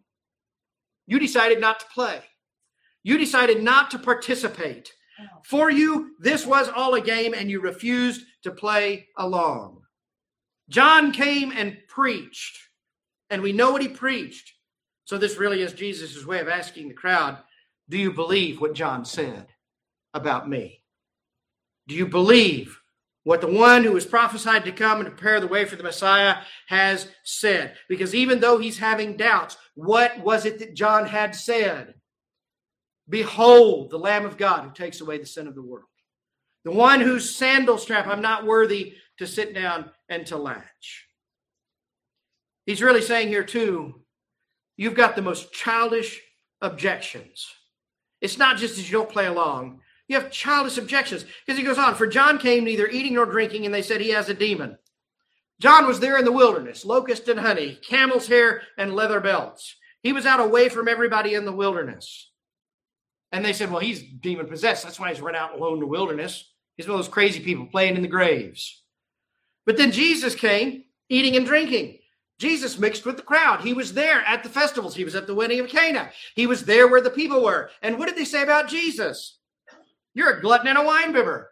You 1.07 1.19
decided 1.19 1.59
not 1.59 1.79
to 1.79 1.85
play, 1.87 2.21
you 3.03 3.17
decided 3.17 3.63
not 3.63 3.89
to 3.91 3.99
participate. 3.99 4.91
Oh. 5.19 5.41
For 5.45 5.71
you, 5.71 6.11
this 6.19 6.45
was 6.45 6.69
all 6.69 6.93
a 6.93 7.01
game, 7.01 7.33
and 7.33 7.49
you 7.49 7.59
refused 7.59 8.21
to 8.43 8.51
play 8.51 9.07
along. 9.17 9.81
John 10.69 11.11
came 11.11 11.51
and 11.51 11.77
preached, 11.87 12.59
and 13.29 13.41
we 13.41 13.53
know 13.53 13.71
what 13.71 13.81
he 13.81 13.87
preached. 13.87 14.53
So, 15.05 15.17
this 15.17 15.37
really 15.37 15.61
is 15.61 15.73
Jesus' 15.73 16.25
way 16.25 16.39
of 16.39 16.49
asking 16.49 16.89
the 16.89 16.93
crowd 16.93 17.37
Do 17.89 17.97
you 17.97 18.11
believe 18.11 18.59
what 18.59 18.75
John 18.75 19.05
said 19.05 19.47
about 20.13 20.49
me? 20.49 20.83
Do 21.87 21.95
you 21.95 22.05
believe 22.05 22.77
what 23.27 23.41
the 23.41 23.47
one 23.47 23.83
who 23.83 23.91
was 23.91 24.05
prophesied 24.05 24.63
to 24.63 24.71
come 24.71 25.01
and 25.01 25.09
prepare 25.09 25.41
the 25.41 25.47
way 25.47 25.65
for 25.65 25.75
the 25.75 25.83
Messiah 25.83 26.37
has 26.67 27.09
said? 27.25 27.75
Because 27.89 28.15
even 28.15 28.39
though 28.39 28.57
he's 28.57 28.77
having 28.77 29.17
doubts, 29.17 29.57
what 29.75 30.17
was 30.21 30.45
it 30.45 30.59
that 30.59 30.75
John 30.75 31.05
had 31.05 31.35
said? 31.35 31.95
Behold, 33.09 33.89
the 33.89 33.99
Lamb 33.99 34.25
of 34.25 34.37
God 34.37 34.63
who 34.63 34.71
takes 34.71 35.01
away 35.01 35.17
the 35.17 35.25
sin 35.25 35.45
of 35.45 35.55
the 35.55 35.61
world. 35.61 35.89
The 36.63 36.71
one 36.71 37.01
whose 37.01 37.35
sandal 37.35 37.77
strap 37.77 38.07
I'm 38.07 38.21
not 38.21 38.45
worthy 38.45 38.93
to 39.17 39.27
sit 39.27 39.53
down 39.53 39.91
and 40.07 40.25
to 40.27 40.37
latch. 40.37 41.09
He's 42.65 42.81
really 42.81 43.01
saying 43.01 43.27
here, 43.27 43.43
too, 43.43 44.05
you've 44.77 44.95
got 44.95 45.17
the 45.17 45.21
most 45.21 45.51
childish 45.51 46.21
objections. 46.61 47.45
It's 48.21 48.37
not 48.37 48.55
just 48.55 48.77
that 48.77 48.83
you 48.83 48.93
don't 48.93 49.09
play 49.09 49.25
along, 49.25 49.81
you 50.07 50.19
have 50.19 50.31
childish 50.31 50.77
objections. 50.77 51.25
Because 51.45 51.57
he 51.57 51.65
goes 51.65 51.77
on, 51.77 51.95
for 51.95 52.07
John 52.07 52.37
came 52.37 52.63
neither 52.63 52.87
eating 52.87 53.15
nor 53.15 53.25
drinking, 53.25 53.65
and 53.65 53.73
they 53.73 53.81
said 53.81 54.01
he 54.01 54.09
has 54.09 54.29
a 54.29 54.33
demon. 54.33 54.77
John 55.59 55.87
was 55.87 55.99
there 55.99 56.17
in 56.17 56.25
the 56.25 56.31
wilderness, 56.31 56.85
locust 56.85 57.27
and 57.27 57.39
honey, 57.39 57.79
camel's 57.81 58.27
hair 58.27 58.61
and 58.77 58.93
leather 58.93 59.19
belts. 59.19 59.75
He 60.03 60.13
was 60.13 60.25
out 60.25 60.39
away 60.39 60.69
from 60.69 60.87
everybody 60.87 61.33
in 61.33 61.45
the 61.45 61.51
wilderness. 61.51 62.31
And 63.31 63.43
they 63.43 63.53
said, 63.53 63.71
well, 63.71 63.81
he's 63.81 64.03
demon 64.03 64.47
possessed. 64.47 64.83
That's 64.83 64.99
why 64.99 65.09
he's 65.09 65.21
run 65.21 65.35
out 65.35 65.55
alone 65.55 65.75
in 65.75 65.79
the 65.79 65.87
wilderness. 65.87 66.49
He's 66.77 66.87
one 66.87 66.99
of 66.99 67.03
those 67.03 67.13
crazy 67.13 67.39
people 67.39 67.65
playing 67.65 67.95
in 67.95 68.03
the 68.03 68.07
graves. 68.07 68.83
But 69.65 69.77
then 69.77 69.91
Jesus 69.91 70.35
came 70.35 70.83
eating 71.09 71.35
and 71.35 71.45
drinking. 71.45 71.97
Jesus 72.39 72.77
mixed 72.77 73.05
with 73.05 73.17
the 73.17 73.23
crowd. 73.23 73.61
He 73.61 73.73
was 73.73 73.93
there 73.93 74.21
at 74.21 74.43
the 74.43 74.49
festivals. 74.49 74.95
He 74.95 75.03
was 75.03 75.15
at 75.15 75.25
the 75.25 75.33
wedding 75.33 75.59
of 75.59 75.69
Cana. 75.69 76.11
He 76.35 76.45
was 76.45 76.63
there 76.65 76.87
where 76.87 77.01
the 77.01 77.09
people 77.09 77.43
were. 77.43 77.71
And 77.81 77.97
what 77.97 78.07
did 78.07 78.15
they 78.15 78.25
say 78.25 78.43
about 78.43 78.69
Jesus? 78.69 79.36
You're 80.17 80.39
a 80.39 80.41
glutton 80.41 80.65
and 80.65 80.79
a 80.79 80.81
winebibber, 80.81 81.45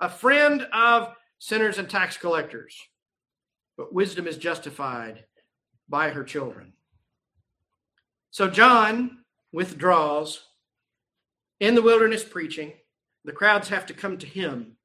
a 0.00 0.08
friend 0.08 0.66
of 0.72 1.14
sinners 1.38 1.76
and 1.76 1.86
tax 1.86 2.16
collectors. 2.16 2.74
But 3.76 3.92
wisdom 3.92 4.26
is 4.26 4.38
justified 4.38 5.24
by 5.86 6.08
her 6.08 6.24
children. 6.24 6.72
So 8.30 8.48
John 8.48 9.18
withdraws 9.52 10.40
in 11.60 11.74
the 11.74 11.82
wilderness 11.82 12.24
preaching. 12.24 12.72
The 13.26 13.32
crowds 13.32 13.68
have 13.68 13.84
to 13.84 13.92
come 13.92 14.16
to 14.16 14.26
him, 14.26 14.78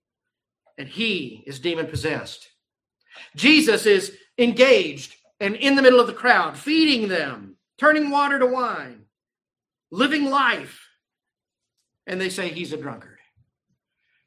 and 0.77 0.89
he 0.89 1.41
is 1.47 1.61
demon 1.61 1.87
possessed. 1.87 2.49
Jesus 3.37 3.85
is 3.85 4.13
engaged 4.37 5.15
and 5.39 5.55
in 5.55 5.77
the 5.77 5.81
middle 5.81 6.01
of 6.01 6.07
the 6.07 6.13
crowd, 6.13 6.57
feeding 6.57 7.07
them, 7.07 7.55
turning 7.77 8.09
water 8.09 8.39
to 8.39 8.45
wine, 8.45 9.03
living 9.89 10.25
life. 10.25 10.85
And 12.05 12.19
they 12.19 12.29
say 12.29 12.49
he's 12.49 12.73
a 12.73 12.77
drunkard. 12.77 13.10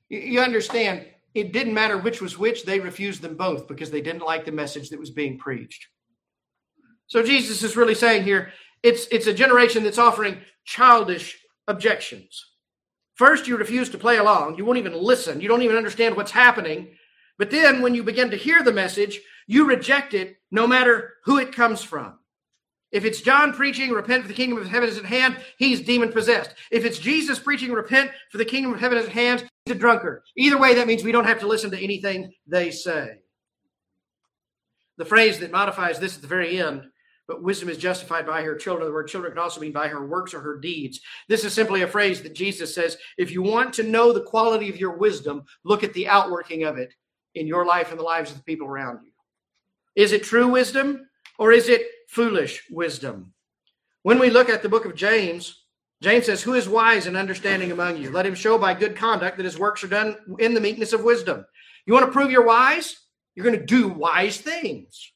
You 0.09 0.41
understand, 0.41 1.07
it 1.35 1.53
didn't 1.53 1.75
matter 1.75 1.99
which 1.99 2.21
was 2.21 2.39
which, 2.39 2.65
they 2.65 2.81
refused 2.81 3.23
them 3.23 3.37
both 3.37 3.67
because 3.67 3.91
they 3.91 4.01
didn't 4.01 4.23
like 4.23 4.45
the 4.45 4.53
message 4.53 4.91
that 4.91 5.01
was 5.01 5.11
being 5.11 5.39
preached. 5.39 5.87
So 7.07 7.23
Jesus 7.23 7.63
is 7.63 7.77
really 7.77 7.95
saying 7.95 8.25
here 8.25 8.53
it's, 8.83 9.07
it's 9.11 9.27
a 9.27 9.35
generation 9.35 9.83
that's 9.83 9.99
offering 9.99 10.39
childish 10.65 11.39
objections. 11.67 12.45
First, 13.15 13.47
you 13.47 13.57
refuse 13.57 13.89
to 13.91 13.99
play 13.99 14.19
along. 14.19 14.57
You 14.57 14.65
won't 14.65 14.79
even 14.79 14.95
listen. 14.95 15.41
You 15.41 15.49
don't 15.49 15.63
even 15.63 15.77
understand 15.77 16.17
what's 16.17 16.33
happening. 16.33 16.89
But 17.39 17.51
then, 17.51 17.81
when 17.81 17.95
you 17.95 18.03
begin 18.03 18.31
to 18.31 18.37
hear 18.37 18.63
the 18.63 18.73
message, 18.73 19.21
you 19.47 19.67
reject 19.67 20.15
it 20.15 20.37
no 20.51 20.67
matter 20.67 21.15
who 21.25 21.39
it 21.39 21.55
comes 21.55 21.83
from. 21.83 22.19
If 22.93 23.05
it's 23.05 23.21
John 23.21 23.53
preaching, 23.53 23.91
repent 23.91 24.23
for 24.23 24.29
the 24.29 24.35
kingdom 24.35 24.59
of 24.59 24.69
heaven 24.69 24.89
is 24.89 24.99
at 24.99 25.05
hand, 25.05 25.37
he's 25.59 25.81
demon 25.81 26.13
possessed. 26.13 26.55
If 26.71 26.85
it's 26.85 26.99
Jesus 26.99 27.39
preaching, 27.39 27.73
repent 27.73 28.11
for 28.31 28.39
the 28.39 28.45
kingdom 28.45 28.73
of 28.73 28.81
heaven 28.81 28.99
is 28.99 29.07
at 29.07 29.13
hand, 29.13 29.49
a 29.71 29.75
drunkard. 29.75 30.23
Either 30.37 30.59
way, 30.59 30.75
that 30.75 30.87
means 30.87 31.03
we 31.03 31.13
don't 31.13 31.25
have 31.25 31.41
to 31.41 31.47
listen 31.47 31.71
to 31.71 31.83
anything 31.83 32.33
they 32.47 32.71
say. 32.71 33.17
The 34.99 35.07
phrase 35.07 35.39
that 35.39 35.51
modifies 35.51 35.99
this 35.99 36.17
at 36.17 36.23
the 36.23 36.29
very 36.29 36.61
end, 36.61 36.85
but 37.27 37.43
wisdom 37.43 37.71
is 37.71 37.79
justified 37.79 38.27
by 38.27 38.43
her 38.43 38.57
children. 38.57 38.87
The 38.87 38.93
word 38.93 39.09
children 39.09 39.33
can 39.33 39.43
also 39.43 39.63
mean 39.63 39.73
by 39.73 39.89
her 39.89 40.07
works 40.07 40.35
or 40.35 40.41
her 40.41 40.59
deeds. 40.59 41.01
This 41.29 41.45
is 41.45 41.55
simply 41.55 41.81
a 41.81 41.89
phrase 41.89 42.21
that 42.23 42.35
Jesus 42.35 42.75
says 42.75 42.99
if 43.17 43.31
you 43.31 43.43
want 43.43 43.73
to 43.75 43.83
know 43.83 44.13
the 44.13 44.23
quality 44.23 44.69
of 44.69 44.77
your 44.77 44.99
wisdom, 44.99 45.45
look 45.65 45.83
at 45.83 45.95
the 45.95 46.09
outworking 46.09 46.65
of 46.65 46.77
it 46.77 46.93
in 47.35 47.47
your 47.47 47.65
life 47.65 47.91
and 47.91 47.99
the 47.99 48.05
lives 48.05 48.31
of 48.31 48.37
the 48.37 48.45
people 48.45 48.67
around 48.67 49.01
you. 49.03 49.13
Is 49.97 50.13
it 50.13 50.25
true 50.25 50.49
wisdom 50.49 51.09
or 51.39 51.53
is 51.53 51.71
it 51.71 51.83
foolish 52.09 52.65
wisdom? 52.71 53.33
When 54.03 54.19
we 54.19 54.29
look 54.29 54.51
at 54.51 54.63
the 54.63 54.69
book 54.69 54.85
of 54.85 54.95
James, 54.95 55.64
James 56.05 56.27
says, 56.27 56.43
Who 56.43 56.53
is 56.53 56.69
wise 56.69 57.07
and 57.07 57.17
understanding 57.17 57.73
among 57.73 57.97
you? 57.97 58.11
Let 58.11 58.27
him 58.27 58.35
show 58.35 58.59
by 58.59 58.75
good 58.75 58.95
conduct 58.95 59.39
that 59.39 59.47
his 59.47 59.59
works 59.59 59.83
are 59.83 59.89
done 59.89 60.17
in 60.39 60.53
the 60.53 60.61
meekness 60.61 60.93
of 60.93 61.03
wisdom. 61.03 61.47
You 61.87 61.95
want 61.95 62.05
to 62.05 62.13
prove 62.13 62.31
you're 62.31 62.45
wise? 62.45 62.95
You're 63.35 63.47
going 63.47 63.59
to 63.59 63.65
do 63.65 63.89
wise 63.89 64.37
things. 64.37 65.13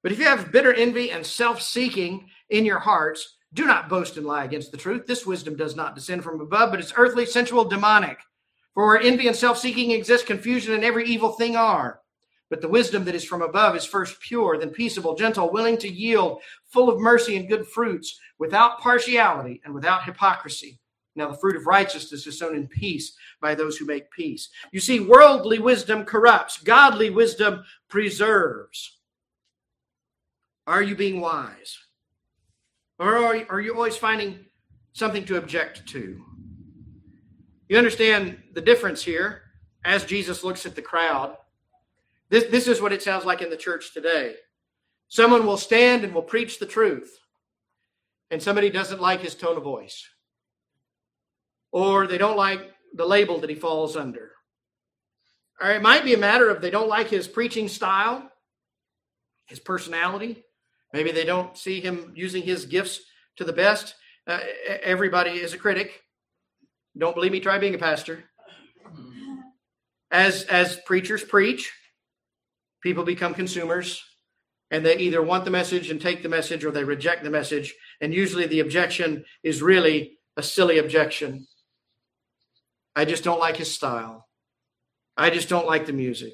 But 0.00 0.12
if 0.12 0.20
you 0.20 0.26
have 0.26 0.52
bitter 0.52 0.72
envy 0.72 1.10
and 1.10 1.26
self 1.26 1.60
seeking 1.60 2.28
in 2.50 2.64
your 2.64 2.78
hearts, 2.78 3.36
do 3.52 3.66
not 3.66 3.88
boast 3.88 4.16
and 4.16 4.24
lie 4.24 4.44
against 4.44 4.70
the 4.70 4.78
truth. 4.78 5.08
This 5.08 5.26
wisdom 5.26 5.56
does 5.56 5.74
not 5.74 5.96
descend 5.96 6.22
from 6.22 6.40
above, 6.40 6.70
but 6.70 6.78
is 6.78 6.94
earthly, 6.96 7.26
sensual, 7.26 7.64
demonic. 7.64 8.18
For 8.74 8.86
where 8.86 9.00
envy 9.00 9.26
and 9.26 9.34
self 9.34 9.58
seeking 9.58 9.90
exist, 9.90 10.26
confusion 10.26 10.72
and 10.72 10.84
every 10.84 11.04
evil 11.04 11.32
thing 11.32 11.56
are. 11.56 11.98
But 12.52 12.60
the 12.60 12.68
wisdom 12.68 13.06
that 13.06 13.14
is 13.14 13.24
from 13.24 13.40
above 13.40 13.74
is 13.76 13.86
first 13.86 14.20
pure, 14.20 14.58
then 14.58 14.68
peaceable, 14.68 15.14
gentle, 15.14 15.50
willing 15.50 15.78
to 15.78 15.88
yield, 15.88 16.42
full 16.66 16.90
of 16.90 17.00
mercy 17.00 17.34
and 17.38 17.48
good 17.48 17.66
fruits, 17.66 18.20
without 18.38 18.78
partiality 18.78 19.62
and 19.64 19.72
without 19.72 20.04
hypocrisy. 20.04 20.78
Now, 21.16 21.30
the 21.30 21.38
fruit 21.38 21.56
of 21.56 21.66
righteousness 21.66 22.26
is 22.26 22.38
sown 22.38 22.54
in 22.54 22.68
peace 22.68 23.16
by 23.40 23.54
those 23.54 23.78
who 23.78 23.86
make 23.86 24.10
peace. 24.10 24.50
You 24.70 24.80
see, 24.80 25.00
worldly 25.00 25.60
wisdom 25.60 26.04
corrupts, 26.04 26.58
godly 26.58 27.08
wisdom 27.08 27.64
preserves. 27.88 28.98
Are 30.66 30.82
you 30.82 30.94
being 30.94 31.22
wise? 31.22 31.78
Or 32.98 33.16
are 33.50 33.60
you 33.62 33.74
always 33.74 33.96
finding 33.96 34.44
something 34.92 35.24
to 35.24 35.38
object 35.38 35.86
to? 35.86 36.22
You 37.70 37.78
understand 37.78 38.42
the 38.52 38.60
difference 38.60 39.02
here 39.02 39.40
as 39.86 40.04
Jesus 40.04 40.44
looks 40.44 40.66
at 40.66 40.74
the 40.74 40.82
crowd. 40.82 41.38
This, 42.32 42.44
this 42.44 42.66
is 42.66 42.80
what 42.80 42.94
it 42.94 43.02
sounds 43.02 43.26
like 43.26 43.42
in 43.42 43.50
the 43.50 43.58
church 43.58 43.92
today. 43.92 44.36
Someone 45.08 45.44
will 45.44 45.58
stand 45.58 46.02
and 46.02 46.14
will 46.14 46.22
preach 46.22 46.58
the 46.58 46.64
truth, 46.64 47.14
and 48.30 48.42
somebody 48.42 48.70
doesn't 48.70 49.02
like 49.02 49.20
his 49.20 49.34
tone 49.34 49.58
of 49.58 49.64
voice, 49.64 50.08
or 51.72 52.06
they 52.06 52.16
don't 52.16 52.38
like 52.38 52.70
the 52.94 53.04
label 53.04 53.38
that 53.40 53.50
he 53.50 53.54
falls 53.54 53.98
under. 53.98 54.30
Or 55.60 55.72
it 55.72 55.82
might 55.82 56.04
be 56.04 56.14
a 56.14 56.18
matter 56.18 56.48
of 56.48 56.62
they 56.62 56.70
don't 56.70 56.88
like 56.88 57.10
his 57.10 57.28
preaching 57.28 57.68
style, 57.68 58.26
his 59.44 59.60
personality. 59.60 60.42
Maybe 60.94 61.12
they 61.12 61.26
don't 61.26 61.54
see 61.58 61.82
him 61.82 62.14
using 62.16 62.42
his 62.42 62.64
gifts 62.64 63.00
to 63.36 63.44
the 63.44 63.52
best. 63.52 63.94
Uh, 64.26 64.40
everybody 64.82 65.32
is 65.32 65.52
a 65.52 65.58
critic. 65.58 66.00
Don't 66.96 67.14
believe 67.14 67.32
me? 67.32 67.40
Try 67.40 67.58
being 67.58 67.74
a 67.74 67.78
pastor. 67.78 68.24
As 70.10 70.44
as 70.44 70.76
preachers 70.86 71.22
preach, 71.22 71.70
people 72.82 73.04
become 73.04 73.34
consumers 73.34 74.02
and 74.70 74.84
they 74.84 74.96
either 74.96 75.22
want 75.22 75.44
the 75.44 75.50
message 75.50 75.90
and 75.90 76.00
take 76.00 76.22
the 76.22 76.28
message 76.28 76.64
or 76.64 76.70
they 76.70 76.84
reject 76.84 77.22
the 77.22 77.30
message. 77.30 77.74
And 78.00 78.14
usually 78.14 78.46
the 78.46 78.60
objection 78.60 79.24
is 79.42 79.62
really 79.62 80.18
a 80.36 80.42
silly 80.42 80.78
objection. 80.78 81.46
I 82.96 83.04
just 83.04 83.22
don't 83.22 83.40
like 83.40 83.56
his 83.56 83.72
style. 83.72 84.28
I 85.16 85.30
just 85.30 85.48
don't 85.48 85.66
like 85.66 85.86
the 85.86 85.92
music. 85.92 86.32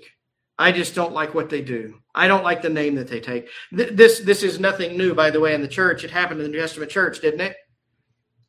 I 0.56 0.72
just 0.72 0.94
don't 0.94 1.12
like 1.12 1.34
what 1.34 1.50
they 1.50 1.62
do. 1.62 2.00
I 2.14 2.26
don't 2.26 2.44
like 2.44 2.62
the 2.62 2.68
name 2.68 2.96
that 2.96 3.08
they 3.08 3.20
take. 3.20 3.48
This 3.70 4.20
this 4.20 4.42
is 4.42 4.58
nothing 4.58 4.96
new, 4.96 5.14
by 5.14 5.30
the 5.30 5.40
way, 5.40 5.54
in 5.54 5.62
the 5.62 5.68
church. 5.68 6.02
It 6.02 6.10
happened 6.10 6.40
in 6.40 6.46
the 6.46 6.52
New 6.52 6.60
Testament 6.60 6.90
church, 6.90 7.20
didn't 7.20 7.40
it? 7.40 7.56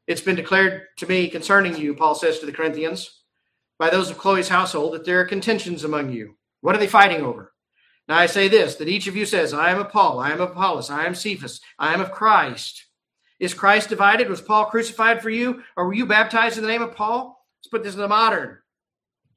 It's 0.07 0.21
been 0.21 0.35
declared 0.35 0.83
to 0.97 1.07
me 1.07 1.29
concerning 1.29 1.77
you, 1.77 1.93
Paul 1.93 2.15
says 2.15 2.39
to 2.39 2.47
the 2.47 2.51
Corinthians, 2.51 3.21
by 3.77 3.91
those 3.91 4.09
of 4.09 4.17
Chloe's 4.17 4.49
household, 4.49 4.93
that 4.93 5.05
there 5.05 5.19
are 5.19 5.25
contentions 5.25 5.83
among 5.83 6.11
you. 6.11 6.35
What 6.61 6.75
are 6.75 6.79
they 6.79 6.87
fighting 6.87 7.21
over? 7.21 7.53
Now 8.09 8.17
I 8.17 8.25
say 8.25 8.47
this 8.47 8.75
that 8.75 8.89
each 8.89 9.05
of 9.07 9.15
you 9.15 9.25
says, 9.25 9.53
I 9.53 9.69
am 9.69 9.79
of 9.79 9.89
Paul, 9.89 10.19
I 10.19 10.31
am 10.31 10.41
of 10.41 10.51
Apollos, 10.51 10.89
I 10.89 11.05
am 11.05 11.13
Cephas, 11.13 11.61
I 11.77 11.93
am 11.93 12.01
of 12.01 12.11
Christ. 12.11 12.87
Is 13.39 13.53
Christ 13.53 13.87
divided? 13.87 14.27
Was 14.27 14.41
Paul 14.41 14.65
crucified 14.65 15.21
for 15.21 15.29
you? 15.29 15.63
Or 15.77 15.85
were 15.85 15.93
you 15.93 16.05
baptized 16.05 16.57
in 16.57 16.63
the 16.63 16.69
name 16.69 16.81
of 16.81 16.95
Paul? 16.95 17.45
Let's 17.59 17.69
put 17.69 17.83
this 17.83 17.93
in 17.93 18.01
the 18.01 18.07
modern. 18.07 18.57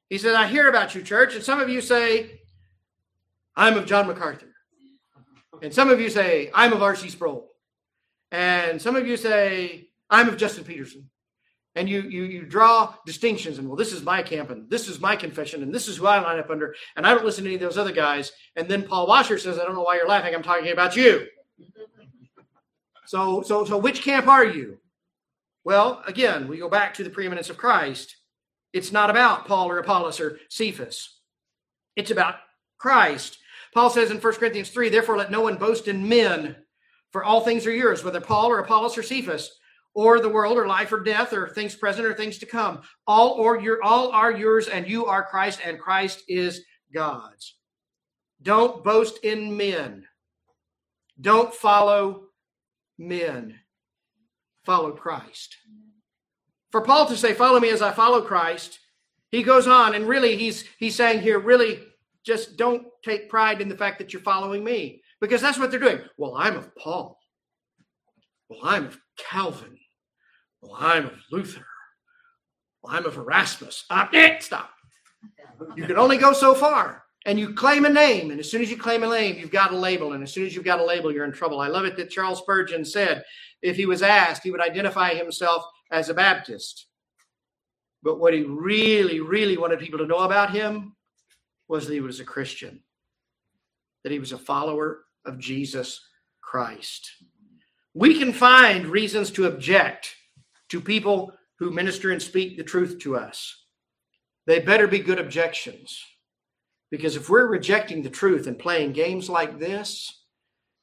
He 0.09 0.17
said, 0.17 0.35
I 0.35 0.47
hear 0.47 0.67
about 0.67 0.93
you, 0.93 1.01
church, 1.01 1.35
and 1.35 1.43
some 1.43 1.61
of 1.61 1.69
you 1.69 1.79
say, 1.79 2.41
I'm 3.55 3.77
of 3.77 3.85
John 3.85 4.07
MacArthur. 4.07 4.47
And 5.61 5.73
some 5.73 5.89
of 5.89 6.01
you 6.01 6.09
say, 6.09 6.51
I'm 6.53 6.73
of 6.73 6.83
R.C. 6.83 7.07
Sproul. 7.09 7.49
And 8.31 8.81
some 8.81 8.97
of 8.97 9.07
you 9.07 9.15
say, 9.15 9.87
I'm 10.09 10.27
of 10.27 10.35
Justin 10.35 10.65
Peterson 10.65 11.09
and 11.75 11.89
you 11.89 12.01
you 12.01 12.23
you 12.23 12.43
draw 12.43 12.93
distinctions 13.05 13.57
and 13.57 13.67
well 13.67 13.77
this 13.77 13.93
is 13.93 14.03
my 14.03 14.21
camp 14.21 14.49
and 14.49 14.69
this 14.69 14.87
is 14.87 14.99
my 14.99 15.15
confession 15.15 15.63
and 15.63 15.73
this 15.73 15.87
is 15.87 15.97
who 15.97 16.05
i 16.05 16.19
line 16.19 16.39
up 16.39 16.49
under. 16.49 16.75
And 16.95 17.05
i 17.05 17.13
don't 17.13 17.25
listen 17.25 17.43
to 17.43 17.49
any 17.49 17.55
of 17.55 17.61
those 17.61 17.77
other 17.77 17.91
guys. 17.91 18.31
And 18.55 18.67
then 18.67 18.83
paul 18.83 19.07
washer 19.07 19.37
says 19.37 19.59
i 19.59 19.63
don't 19.63 19.75
know 19.75 19.81
why 19.81 19.95
you're 19.95 20.07
laughing. 20.07 20.33
I'm 20.33 20.43
talking 20.43 20.71
about 20.71 20.95
you. 20.95 21.27
So 23.05 23.41
so 23.41 23.65
so 23.65 23.77
which 23.77 24.03
camp 24.03 24.27
are 24.27 24.45
you? 24.45 24.77
Well 25.63 26.03
again 26.05 26.47
we 26.47 26.57
go 26.57 26.69
back 26.69 26.93
to 26.95 27.03
the 27.03 27.09
preeminence 27.09 27.49
of 27.49 27.57
christ. 27.57 28.17
It's 28.71 28.91
not 28.91 29.09
about 29.09 29.47
paul 29.47 29.69
or 29.69 29.79
apollos 29.79 30.19
or 30.19 30.39
cephas. 30.49 31.19
It's 31.95 32.11
about 32.11 32.35
christ. 32.77 33.39
Paul 33.73 33.89
says 33.89 34.11
in 34.11 34.17
1 34.19 34.33
corinthians 34.35 34.69
3 34.69 34.89
therefore 34.89 35.17
let 35.17 35.31
no 35.31 35.41
one 35.41 35.57
boast 35.57 35.87
in 35.87 36.07
men 36.07 36.55
for 37.11 37.23
all 37.23 37.41
things 37.41 37.65
are 37.65 37.71
yours 37.71 38.03
whether 38.03 38.21
paul 38.21 38.47
or 38.47 38.59
apollos 38.59 38.97
or 38.97 39.03
cephas 39.03 39.57
or 39.93 40.19
the 40.19 40.29
world 40.29 40.57
or 40.57 40.67
life 40.67 40.91
or 40.91 40.99
death 40.99 41.33
or 41.33 41.47
things 41.47 41.75
present 41.75 42.05
or 42.05 42.13
things 42.13 42.37
to 42.39 42.45
come. 42.45 42.81
All 43.05 43.31
or 43.31 43.59
your 43.59 43.81
all 43.83 44.11
are 44.11 44.31
yours 44.31 44.67
and 44.67 44.87
you 44.87 45.05
are 45.05 45.23
christ 45.23 45.59
and 45.63 45.79
christ 45.79 46.23
is 46.27 46.63
god's. 46.93 47.55
Don't 48.41 48.83
boast 48.83 49.19
in 49.23 49.55
men. 49.55 50.05
Don't 51.19 51.53
follow 51.53 52.23
men. 52.97 53.59
Follow 54.65 54.91
christ. 54.91 55.57
For 56.71 56.81
paul 56.81 57.05
to 57.07 57.17
say 57.17 57.33
follow 57.33 57.59
me 57.59 57.69
as 57.69 57.81
i 57.81 57.91
follow 57.91 58.21
christ 58.21 58.79
he 59.31 59.43
goes 59.43 59.67
on 59.67 59.93
and 59.93 60.07
really 60.07 60.37
he's 60.37 60.65
he's 60.79 60.95
saying 60.95 61.21
here 61.21 61.39
really 61.39 61.79
just 62.25 62.57
don't 62.57 62.87
take 63.03 63.29
pride 63.29 63.61
in 63.61 63.67
the 63.67 63.77
fact 63.77 63.99
that 63.99 64.13
you're 64.13 64.21
following 64.21 64.63
me 64.63 65.01
because 65.19 65.41
that's 65.41 65.59
what 65.59 65.69
they're 65.69 65.79
doing. 65.79 66.01
Well 66.17 66.35
i'm 66.35 66.57
of 66.57 66.75
paul. 66.75 67.19
Well 68.49 68.61
i'm 68.63 68.85
of 68.87 68.99
calvin 69.17 69.77
well, 70.63 70.77
I'm 70.79 71.05
of 71.05 71.19
Luther. 71.31 71.65
I'm 72.87 73.05
of 73.05 73.17
Erasmus. 73.17 73.85
Uh, 73.89 74.07
eh, 74.13 74.39
stop. 74.39 74.71
You 75.75 75.85
can 75.85 75.97
only 75.97 76.17
go 76.17 76.33
so 76.33 76.53
far. 76.53 77.03
And 77.25 77.39
you 77.39 77.53
claim 77.53 77.85
a 77.85 77.89
name. 77.89 78.31
And 78.31 78.39
as 78.39 78.51
soon 78.51 78.61
as 78.61 78.69
you 78.69 78.77
claim 78.77 79.03
a 79.03 79.09
name, 79.09 79.37
you've 79.37 79.51
got 79.51 79.71
a 79.71 79.77
label. 79.77 80.13
And 80.13 80.23
as 80.23 80.33
soon 80.33 80.45
as 80.45 80.53
you've 80.53 80.65
got 80.65 80.81
a 80.81 80.85
label, 80.85 81.11
you're 81.11 81.23
in 81.23 81.31
trouble. 81.31 81.61
I 81.61 81.67
love 81.67 81.85
it 81.85 81.95
that 81.95 82.09
Charles 82.09 82.39
Spurgeon 82.39 82.83
said 82.83 83.23
if 83.61 83.77
he 83.77 83.85
was 83.85 84.01
asked, 84.01 84.43
he 84.43 84.51
would 84.51 84.61
identify 84.61 85.13
himself 85.13 85.63
as 85.89 86.09
a 86.09 86.13
Baptist. 86.13 86.87
But 88.01 88.19
what 88.19 88.33
he 88.33 88.43
really, 88.43 89.21
really 89.21 89.57
wanted 89.57 89.79
people 89.79 89.99
to 89.99 90.07
know 90.07 90.19
about 90.19 90.53
him 90.53 90.95
was 91.69 91.87
that 91.87 91.93
he 91.93 92.01
was 92.01 92.19
a 92.19 92.25
Christian, 92.25 92.83
that 94.03 94.11
he 94.11 94.19
was 94.19 94.33
a 94.33 94.37
follower 94.37 95.05
of 95.25 95.39
Jesus 95.39 96.05
Christ. 96.41 97.09
We 97.93 98.19
can 98.19 98.33
find 98.33 98.87
reasons 98.87 99.31
to 99.31 99.45
object 99.45 100.15
to 100.73 100.81
people 100.81 101.31
who 101.59 101.69
minister 101.69 102.11
and 102.11 102.19
speak 102.19 102.57
the 102.57 102.63
truth 102.63 102.97
to 102.97 103.15
us. 103.15 103.63
They 104.47 104.57
better 104.57 104.87
be 104.87 104.97
good 104.97 105.19
objections. 105.19 106.03
Because 106.89 107.15
if 107.15 107.29
we're 107.29 107.45
rejecting 107.45 108.01
the 108.01 108.09
truth 108.09 108.47
and 108.47 108.57
playing 108.57 108.93
games 108.93 109.29
like 109.29 109.59
this, 109.59 110.23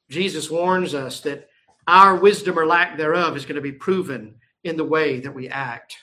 Jesus 0.09 0.49
warns 0.49 0.95
us 0.95 1.19
that 1.21 1.49
our 1.89 2.15
wisdom 2.15 2.57
or 2.57 2.65
lack 2.65 2.95
thereof 2.95 3.35
is 3.35 3.43
going 3.43 3.57
to 3.57 3.61
be 3.61 3.73
proven 3.73 4.35
in 4.63 4.77
the 4.77 4.85
way 4.85 5.19
that 5.19 5.35
we 5.35 5.49
act. 5.49 5.97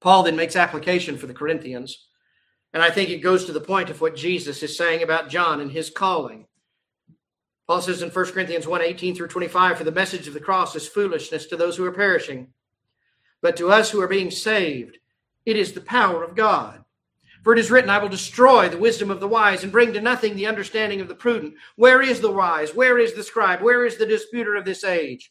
Paul 0.00 0.22
then 0.22 0.34
makes 0.34 0.56
application 0.56 1.18
for 1.18 1.26
the 1.26 1.34
Corinthians, 1.34 2.06
and 2.72 2.82
I 2.82 2.90
think 2.90 3.10
it 3.10 3.18
goes 3.18 3.44
to 3.44 3.52
the 3.52 3.60
point 3.60 3.90
of 3.90 4.00
what 4.00 4.16
Jesus 4.16 4.62
is 4.62 4.74
saying 4.74 5.02
about 5.02 5.28
John 5.28 5.60
and 5.60 5.70
his 5.70 5.90
calling. 5.90 6.46
Paul 7.66 7.80
says 7.80 8.02
in 8.02 8.10
1 8.10 8.26
Corinthians 8.26 8.66
1 8.66 8.82
18 8.82 9.14
through 9.14 9.28
25, 9.28 9.78
For 9.78 9.84
the 9.84 9.92
message 9.92 10.28
of 10.28 10.34
the 10.34 10.40
cross 10.40 10.76
is 10.76 10.86
foolishness 10.86 11.46
to 11.46 11.56
those 11.56 11.76
who 11.76 11.84
are 11.84 11.92
perishing. 11.92 12.48
But 13.40 13.56
to 13.56 13.70
us 13.70 13.90
who 13.90 14.00
are 14.00 14.08
being 14.08 14.30
saved, 14.30 14.98
it 15.46 15.56
is 15.56 15.72
the 15.72 15.80
power 15.80 16.22
of 16.22 16.36
God. 16.36 16.84
For 17.42 17.52
it 17.52 17.58
is 17.58 17.70
written, 17.70 17.90
I 17.90 17.98
will 17.98 18.08
destroy 18.08 18.68
the 18.70 18.78
wisdom 18.78 19.10
of 19.10 19.20
the 19.20 19.28
wise 19.28 19.62
and 19.62 19.72
bring 19.72 19.92
to 19.92 20.00
nothing 20.00 20.34
the 20.34 20.46
understanding 20.46 21.02
of 21.02 21.08
the 21.08 21.14
prudent. 21.14 21.54
Where 21.76 22.00
is 22.00 22.20
the 22.20 22.30
wise? 22.30 22.74
Where 22.74 22.98
is 22.98 23.12
the 23.12 23.22
scribe? 23.22 23.60
Where 23.60 23.84
is 23.84 23.96
the 23.96 24.06
disputer 24.06 24.56
of 24.56 24.64
this 24.64 24.82
age? 24.82 25.30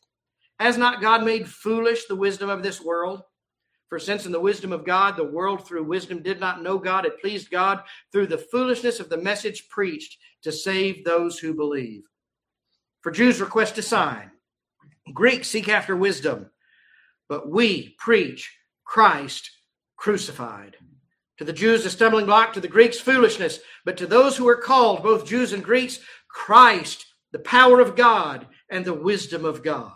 Has 0.60 0.78
not 0.78 1.02
God 1.02 1.24
made 1.24 1.48
foolish 1.48 2.06
the 2.06 2.16
wisdom 2.16 2.50
of 2.50 2.62
this 2.62 2.80
world? 2.80 3.24
For 3.90 3.98
since 4.00 4.26
in 4.26 4.32
the 4.32 4.40
wisdom 4.40 4.72
of 4.72 4.86
God, 4.86 5.18
the 5.18 5.24
world 5.24 5.68
through 5.68 5.84
wisdom 5.84 6.22
did 6.22 6.40
not 6.40 6.64
know 6.64 6.78
God, 6.78 7.06
it 7.06 7.20
pleased 7.20 7.52
God 7.52 7.84
through 8.12 8.28
the 8.28 8.38
foolishness 8.38 9.00
of 9.00 9.10
the 9.10 9.18
message 9.18 9.70
preached 9.70 10.18
to 10.44 10.52
save 10.52 11.04
those 11.04 11.40
who 11.40 11.54
believe. 11.54 12.04
For 13.04 13.12
Jews 13.12 13.40
request 13.42 13.78
a 13.78 13.82
sign, 13.82 14.32
Greeks 15.14 15.50
seek 15.50 15.68
after 15.68 15.96
wisdom, 15.96 16.50
but 17.28 17.50
we 17.50 17.96
preach 18.00 18.58
Christ 18.86 19.52
crucified. 19.98 20.78
To 21.38 21.44
the 21.44 21.54
Jews, 21.54 21.86
a 21.86 21.90
stumbling 21.90 22.26
block, 22.26 22.54
to 22.54 22.62
the 22.62 22.68
Greeks, 22.68 23.00
foolishness. 23.00 23.60
But 23.86 23.98
to 23.98 24.08
those 24.08 24.38
who 24.38 24.48
are 24.48 24.56
called, 24.56 25.04
both 25.04 25.26
Jews 25.26 25.52
and 25.52 25.64
Greeks, 25.64 26.00
Christ, 26.30 27.06
the 27.32 27.40
power 27.40 27.80
of 27.80 27.96
God 27.96 28.48
and 28.70 28.86
the 28.86 28.94
wisdom 28.94 29.44
of 29.44 29.64
God. 29.64 29.94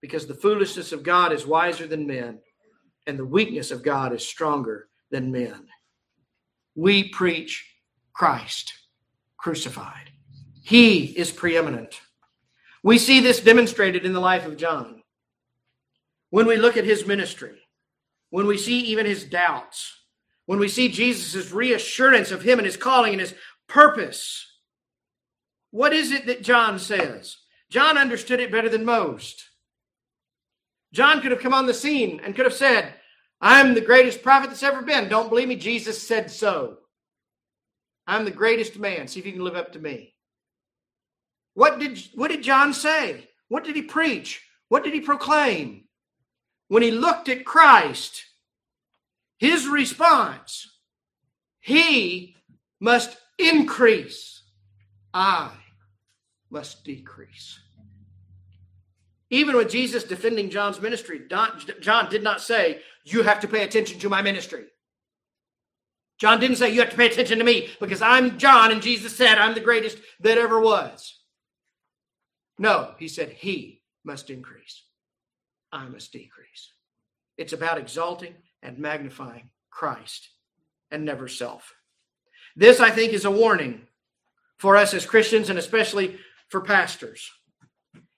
Because 0.00 0.26
the 0.26 0.34
foolishness 0.34 0.92
of 0.92 1.02
God 1.02 1.32
is 1.32 1.46
wiser 1.46 1.86
than 1.86 2.06
men, 2.06 2.38
and 3.06 3.18
the 3.18 3.24
weakness 3.24 3.70
of 3.70 3.82
God 3.82 4.12
is 4.12 4.26
stronger 4.26 4.88
than 5.10 5.32
men. 5.32 5.66
We 6.74 7.08
preach 7.08 7.68
Christ 8.12 8.72
crucified. 9.36 10.11
He 10.62 11.04
is 11.04 11.30
preeminent. 11.30 12.00
We 12.82 12.98
see 12.98 13.20
this 13.20 13.40
demonstrated 13.40 14.04
in 14.04 14.12
the 14.12 14.20
life 14.20 14.46
of 14.46 14.56
John. 14.56 15.02
When 16.30 16.46
we 16.46 16.56
look 16.56 16.76
at 16.76 16.84
his 16.84 17.06
ministry, 17.06 17.58
when 18.30 18.46
we 18.46 18.56
see 18.56 18.80
even 18.80 19.04
his 19.04 19.24
doubts, 19.24 19.98
when 20.46 20.58
we 20.58 20.68
see 20.68 20.88
Jesus' 20.88 21.52
reassurance 21.52 22.30
of 22.30 22.42
him 22.42 22.58
and 22.58 22.66
his 22.66 22.76
calling 22.76 23.12
and 23.12 23.20
his 23.20 23.34
purpose, 23.68 24.46
what 25.70 25.92
is 25.92 26.12
it 26.12 26.26
that 26.26 26.42
John 26.42 26.78
says? 26.78 27.36
John 27.70 27.98
understood 27.98 28.40
it 28.40 28.52
better 28.52 28.68
than 28.68 28.84
most. 28.84 29.44
John 30.92 31.20
could 31.20 31.30
have 31.30 31.40
come 31.40 31.54
on 31.54 31.66
the 31.66 31.74
scene 31.74 32.20
and 32.22 32.34
could 32.34 32.44
have 32.44 32.54
said, 32.54 32.94
I'm 33.40 33.74
the 33.74 33.80
greatest 33.80 34.22
prophet 34.22 34.50
that's 34.50 34.62
ever 34.62 34.82
been. 34.82 35.08
Don't 35.08 35.28
believe 35.28 35.48
me? 35.48 35.56
Jesus 35.56 36.06
said 36.06 36.30
so. 36.30 36.78
I'm 38.06 38.24
the 38.24 38.30
greatest 38.30 38.78
man. 38.78 39.08
See 39.08 39.20
if 39.20 39.26
you 39.26 39.32
can 39.32 39.42
live 39.42 39.56
up 39.56 39.72
to 39.72 39.78
me. 39.78 40.11
What 41.54 41.78
did, 41.78 41.98
what 42.14 42.30
did 42.30 42.42
John 42.42 42.72
say? 42.72 43.28
What 43.48 43.64
did 43.64 43.76
he 43.76 43.82
preach? 43.82 44.42
What 44.68 44.84
did 44.84 44.94
he 44.94 45.00
proclaim? 45.00 45.84
When 46.68 46.82
he 46.82 46.90
looked 46.90 47.28
at 47.28 47.44
Christ, 47.44 48.24
his 49.38 49.66
response, 49.68 50.78
he 51.60 52.36
must 52.80 53.16
increase, 53.38 54.42
I 55.12 55.50
must 56.50 56.84
decrease. 56.84 57.58
Even 59.30 59.56
with 59.56 59.70
Jesus 59.70 60.04
defending 60.04 60.50
John's 60.50 60.80
ministry, 60.80 61.22
John 61.80 62.08
did 62.10 62.22
not 62.22 62.40
say, 62.40 62.80
You 63.04 63.22
have 63.22 63.40
to 63.40 63.48
pay 63.48 63.64
attention 63.64 63.98
to 64.00 64.08
my 64.08 64.22
ministry. 64.22 64.64
John 66.18 66.38
didn't 66.38 66.56
say, 66.56 66.72
You 66.72 66.80
have 66.80 66.90
to 66.90 66.96
pay 66.96 67.06
attention 67.06 67.38
to 67.38 67.44
me 67.44 67.70
because 67.80 68.02
I'm 68.02 68.38
John 68.38 68.72
and 68.72 68.82
Jesus 68.82 69.16
said, 69.16 69.38
I'm 69.38 69.54
the 69.54 69.60
greatest 69.60 69.98
that 70.20 70.38
ever 70.38 70.60
was. 70.60 71.21
No, 72.62 72.94
he 72.96 73.08
said, 73.08 73.30
He 73.30 73.82
must 74.04 74.30
increase. 74.30 74.84
I 75.72 75.88
must 75.88 76.12
decrease. 76.12 76.70
It's 77.36 77.52
about 77.52 77.76
exalting 77.76 78.34
and 78.62 78.78
magnifying 78.78 79.50
Christ 79.68 80.28
and 80.88 81.04
never 81.04 81.26
self. 81.26 81.74
This, 82.54 82.78
I 82.78 82.90
think, 82.90 83.12
is 83.12 83.24
a 83.24 83.32
warning 83.32 83.88
for 84.58 84.76
us 84.76 84.94
as 84.94 85.04
Christians 85.04 85.50
and 85.50 85.58
especially 85.58 86.20
for 86.50 86.60
pastors. 86.60 87.28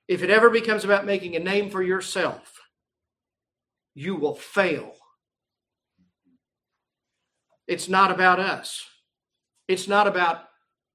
If 0.09 0.22
it 0.22 0.28
ever 0.28 0.51
becomes 0.51 0.84
about 0.84 1.07
making 1.07 1.36
a 1.36 1.38
name 1.38 1.70
for 1.70 1.82
yourself, 1.82 2.61
you 3.95 4.14
will 4.14 4.34
fail. 4.34 4.92
It's 7.66 7.88
not 7.88 8.11
about 8.11 8.40
us. 8.40 8.84
It's 9.68 9.88
not 9.88 10.07
about 10.07 10.45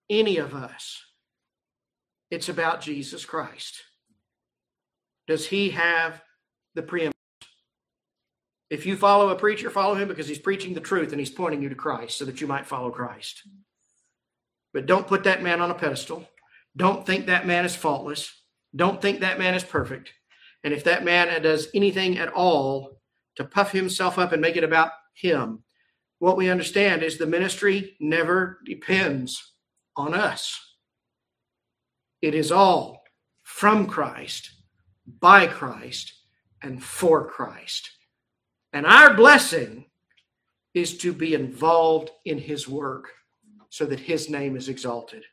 any 0.08 0.38
of 0.38 0.54
us. 0.54 1.02
It's 2.32 2.50
about 2.50 2.82
Jesus 2.82 3.26
Christ. 3.26 3.82
Does 5.28 5.48
he 5.48 5.72
have 5.72 6.22
the 6.76 6.82
preeminence? 6.82 7.14
If 8.70 8.86
you 8.86 8.96
follow 8.96 9.30
a 9.30 9.36
preacher, 9.36 9.70
follow 9.70 9.96
him 9.96 10.08
because 10.08 10.28
he's 10.28 10.40
preaching 10.40 10.74
the 10.74 10.80
truth 10.80 11.12
and 11.12 11.20
he's 11.20 11.32
pointing 11.32 11.62
you 11.62 11.70
to 11.70 11.76
Christ 11.76 12.18
so 12.18 12.26
that 12.26 12.40
you 12.40 12.48
might 12.48 12.68
follow 12.68 12.92
Christ. 12.92 13.42
But 14.74 14.86
don't 14.86 15.08
put 15.08 15.24
that 15.24 15.42
man 15.42 15.62
on 15.62 15.72
a 15.72 15.76
pedestal. 15.76 16.28
Don't 16.78 17.06
think 17.06 17.26
that 17.26 17.48
man 17.48 17.66
is 17.66 17.76
faultless. 17.76 18.32
Don't 18.76 19.02
think 19.02 19.22
that 19.22 19.40
man 19.40 19.56
is 19.56 19.64
perfect. 19.64 20.14
And 20.64 20.74
if 20.74 20.84
that 20.84 21.04
man 21.04 21.42
does 21.42 21.70
anything 21.74 22.20
at 22.20 22.32
all 22.32 23.02
to 23.38 23.44
puff 23.44 23.72
himself 23.72 24.20
up 24.20 24.32
and 24.32 24.42
make 24.42 24.56
it 24.56 24.64
about 24.64 24.92
him, 25.14 25.64
what 26.20 26.38
we 26.38 26.50
understand 26.50 27.02
is 27.02 27.18
the 27.18 27.26
ministry 27.26 27.96
never 28.00 28.60
depends 28.66 29.54
on 29.96 30.14
us. 30.14 30.69
It 32.22 32.36
is 32.36 32.52
all 32.52 33.04
from 33.44 33.88
Christ, 33.88 34.52
by 35.20 35.48
Christ, 35.48 36.14
and 36.62 36.84
for 36.84 37.28
Christ. 37.28 37.90
And 38.74 38.86
our 38.86 39.14
blessing 39.14 39.86
is 40.74 40.98
to 41.00 41.14
be 41.14 41.34
involved 41.34 42.12
in 42.26 42.38
his 42.38 42.68
work 42.68 43.10
so 43.70 43.86
that 43.86 44.02
his 44.02 44.30
name 44.30 44.56
is 44.56 44.70
exalted. 44.70 45.24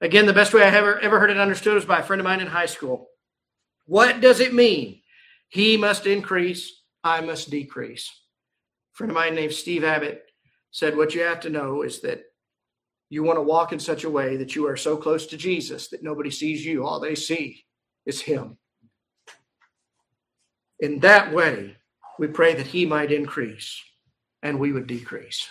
Again, 0.00 0.26
the 0.26 0.32
best 0.32 0.52
way 0.52 0.62
I 0.62 0.66
ever, 0.66 0.98
ever 0.98 1.20
heard 1.20 1.30
it 1.30 1.38
understood 1.38 1.74
was 1.74 1.84
by 1.84 2.00
a 2.00 2.02
friend 2.02 2.20
of 2.20 2.24
mine 2.24 2.40
in 2.40 2.48
high 2.48 2.66
school. 2.66 3.08
What 3.86 4.20
does 4.20 4.40
it 4.40 4.54
mean? 4.54 5.00
He 5.48 5.76
must 5.76 6.06
increase, 6.06 6.82
I 7.04 7.20
must 7.20 7.50
decrease. 7.50 8.10
A 8.92 8.96
friend 8.96 9.10
of 9.10 9.14
mine 9.14 9.34
named 9.34 9.52
Steve 9.52 9.84
Abbott 9.84 10.24
said, 10.70 10.96
What 10.96 11.14
you 11.14 11.22
have 11.22 11.40
to 11.40 11.50
know 11.50 11.82
is 11.82 12.00
that 12.00 12.22
you 13.12 13.22
want 13.22 13.36
to 13.36 13.42
walk 13.42 13.74
in 13.74 13.78
such 13.78 14.04
a 14.04 14.10
way 14.10 14.38
that 14.38 14.56
you 14.56 14.66
are 14.66 14.76
so 14.76 14.96
close 14.96 15.26
to 15.26 15.36
Jesus 15.36 15.88
that 15.88 16.02
nobody 16.02 16.30
sees 16.30 16.64
you. 16.64 16.86
All 16.86 16.98
they 16.98 17.14
see 17.14 17.66
is 18.06 18.22
Him. 18.22 18.56
In 20.80 20.98
that 21.00 21.30
way, 21.30 21.76
we 22.18 22.28
pray 22.28 22.54
that 22.54 22.66
he 22.66 22.86
might 22.86 23.12
increase 23.12 23.82
and 24.42 24.58
we 24.58 24.72
would 24.72 24.86
decrease. 24.86 25.46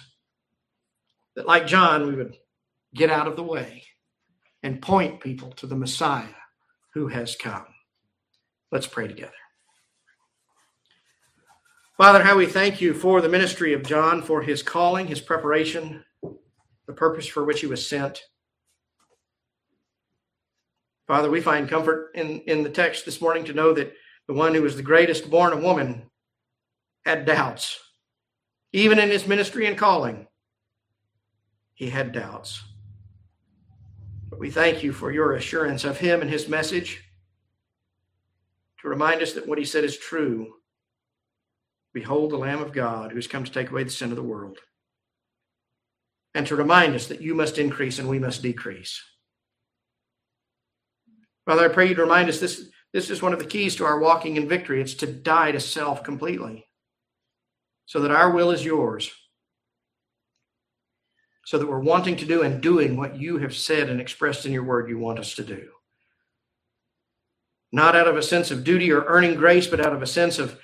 That, 1.36 1.45
like 1.45 1.68
John, 1.68 2.07
we 2.07 2.16
would 2.16 2.36
get 2.95 3.12
out 3.12 3.28
of 3.28 3.36
the 3.36 3.43
way 3.43 3.84
and 4.64 4.82
point 4.82 5.22
people 5.22 5.51
to 5.51 5.68
the 5.68 5.76
Messiah 5.76 6.34
who 6.95 7.09
has 7.09 7.36
come. 7.36 7.68
Let's 8.72 8.88
pray 8.88 9.07
together. 9.07 9.32
Father, 11.95 12.24
how 12.24 12.38
we 12.38 12.47
thank 12.47 12.82
you 12.82 12.95
for 12.95 13.22
the 13.22 13.30
ministry 13.30 13.74
of 13.74 13.84
John, 13.84 14.24
for 14.24 14.41
his 14.41 14.64
calling, 14.64 15.05
his 15.05 15.22
preparation, 15.22 16.03
the 16.88 16.93
purpose 16.93 17.27
for 17.27 17.43
which 17.43 17.61
he 17.61 17.67
was 17.67 17.88
sent. 17.88 18.21
Father, 21.07 21.29
we 21.29 21.41
find 21.41 21.69
comfort 21.69 22.11
in, 22.15 22.39
in 22.41 22.63
the 22.63 22.69
text 22.69 23.05
this 23.05 23.21
morning 23.21 23.43
to 23.45 23.53
know 23.53 23.73
that 23.73 23.93
the 24.27 24.34
one 24.34 24.53
who 24.53 24.61
was 24.61 24.75
the 24.75 24.84
greatest 24.84 25.29
born 25.29 25.51
of 25.51 25.61
woman 25.61 26.09
had 27.05 27.25
doubts. 27.25 27.79
Even 28.73 28.99
in 28.99 29.09
his 29.09 29.27
ministry 29.27 29.65
and 29.65 29.77
calling, 29.77 30.27
he 31.73 31.89
had 31.89 32.13
doubts. 32.13 32.63
But 34.29 34.39
we 34.39 34.49
thank 34.49 34.84
you 34.84 34.93
for 34.93 35.11
your 35.11 35.34
assurance 35.34 35.84
of 35.84 35.97
him 35.97 36.21
and 36.21 36.29
his 36.29 36.47
message 36.47 37.03
to 38.82 38.88
remind 38.88 39.21
us 39.21 39.34
that 39.34 39.47
what 39.47 39.57
he 39.57 39.65
said 39.65 39.84
is 39.84 39.97
true. 39.97 40.53
Behold 41.93 42.32
the 42.32 42.38
Lamb 42.38 42.61
of 42.61 42.71
God 42.71 43.11
who 43.11 43.17
has 43.17 43.27
come 43.27 43.43
to 43.43 43.51
take 43.51 43.69
away 43.69 43.84
the 43.84 43.89
sin 43.89 44.11
of 44.11 44.15
the 44.15 44.23
world. 44.23 44.59
And 46.34 46.47
to 46.47 46.55
remind 46.55 46.95
us 46.95 47.07
that 47.07 47.21
you 47.21 47.36
must 47.36 47.57
increase 47.57 47.99
and 47.99 48.07
we 48.07 48.19
must 48.19 48.41
decrease. 48.41 49.03
Father, 51.45 51.65
I 51.65 51.73
pray 51.73 51.89
you 51.89 51.95
to 51.95 52.03
remind 52.03 52.29
us 52.29 52.39
this, 52.39 52.69
this 52.93 53.09
is 53.09 53.21
one 53.21 53.34
of 53.34 53.39
the 53.39 53.45
keys 53.45 53.75
to 53.77 53.86
our 53.86 53.99
walking 53.99 54.38
in 54.38 54.47
victory. 54.47 54.82
It's 54.82 54.93
to 54.95 55.07
die 55.07 55.51
to 55.51 55.59
self 55.59 56.03
completely 56.03 56.65
so 57.91 57.99
that 57.99 58.11
our 58.11 58.32
will 58.32 58.51
is 58.51 58.63
yours, 58.63 59.11
so 61.45 61.57
that 61.57 61.67
we're 61.67 61.79
wanting 61.79 62.15
to 62.15 62.25
do 62.25 62.41
and 62.41 62.61
doing 62.61 62.95
what 62.95 63.17
you 63.17 63.39
have 63.39 63.53
said 63.53 63.89
and 63.89 63.99
expressed 63.99 64.45
in 64.45 64.53
your 64.53 64.63
word 64.63 64.88
you 64.88 64.97
want 64.97 65.19
us 65.19 65.36
to 65.36 65.43
do. 65.43 65.67
Not 67.73 67.95
out 67.95 68.07
of 68.07 68.15
a 68.15 68.23
sense 68.23 68.49
of 68.49 68.63
duty 68.63 68.93
or 68.93 69.03
earning 69.05 69.36
grace, 69.36 69.67
but 69.67 69.86
out 69.86 69.91
of 69.91 70.01
a 70.01 70.07
sense 70.07 70.39
of 70.39 70.57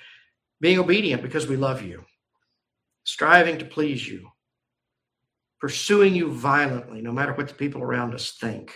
being 0.58 0.78
obedient 0.78 1.22
because 1.22 1.46
we 1.46 1.56
love 1.56 1.82
you, 1.82 2.04
striving 3.04 3.58
to 3.58 3.66
please 3.66 4.08
you, 4.08 4.30
pursuing 5.60 6.14
you 6.14 6.30
violently, 6.30 7.02
no 7.02 7.12
matter 7.12 7.32
what 7.32 7.48
the 7.48 7.54
people 7.54 7.82
around 7.82 8.14
us 8.14 8.32
think, 8.32 8.74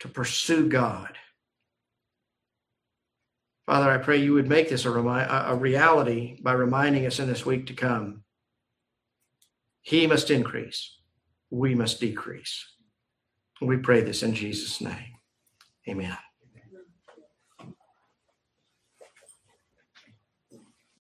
to 0.00 0.08
pursue 0.08 0.68
God 0.68 1.16
Father, 3.66 3.90
I 3.90 3.98
pray 3.98 4.18
you 4.18 4.32
would 4.34 4.48
make 4.48 4.68
this 4.68 4.84
a, 4.84 4.90
remi- 4.90 5.26
a 5.28 5.54
reality 5.56 6.38
by 6.40 6.52
reminding 6.52 7.04
us 7.04 7.18
in 7.18 7.26
this 7.26 7.44
week 7.44 7.66
to 7.66 7.74
come. 7.74 8.22
He 9.82 10.06
must 10.06 10.30
increase, 10.30 10.96
we 11.50 11.74
must 11.74 12.00
decrease. 12.00 12.64
We 13.60 13.78
pray 13.78 14.02
this 14.02 14.22
in 14.22 14.34
Jesus' 14.34 14.80
name. 14.80 15.14
Amen. 15.88 16.16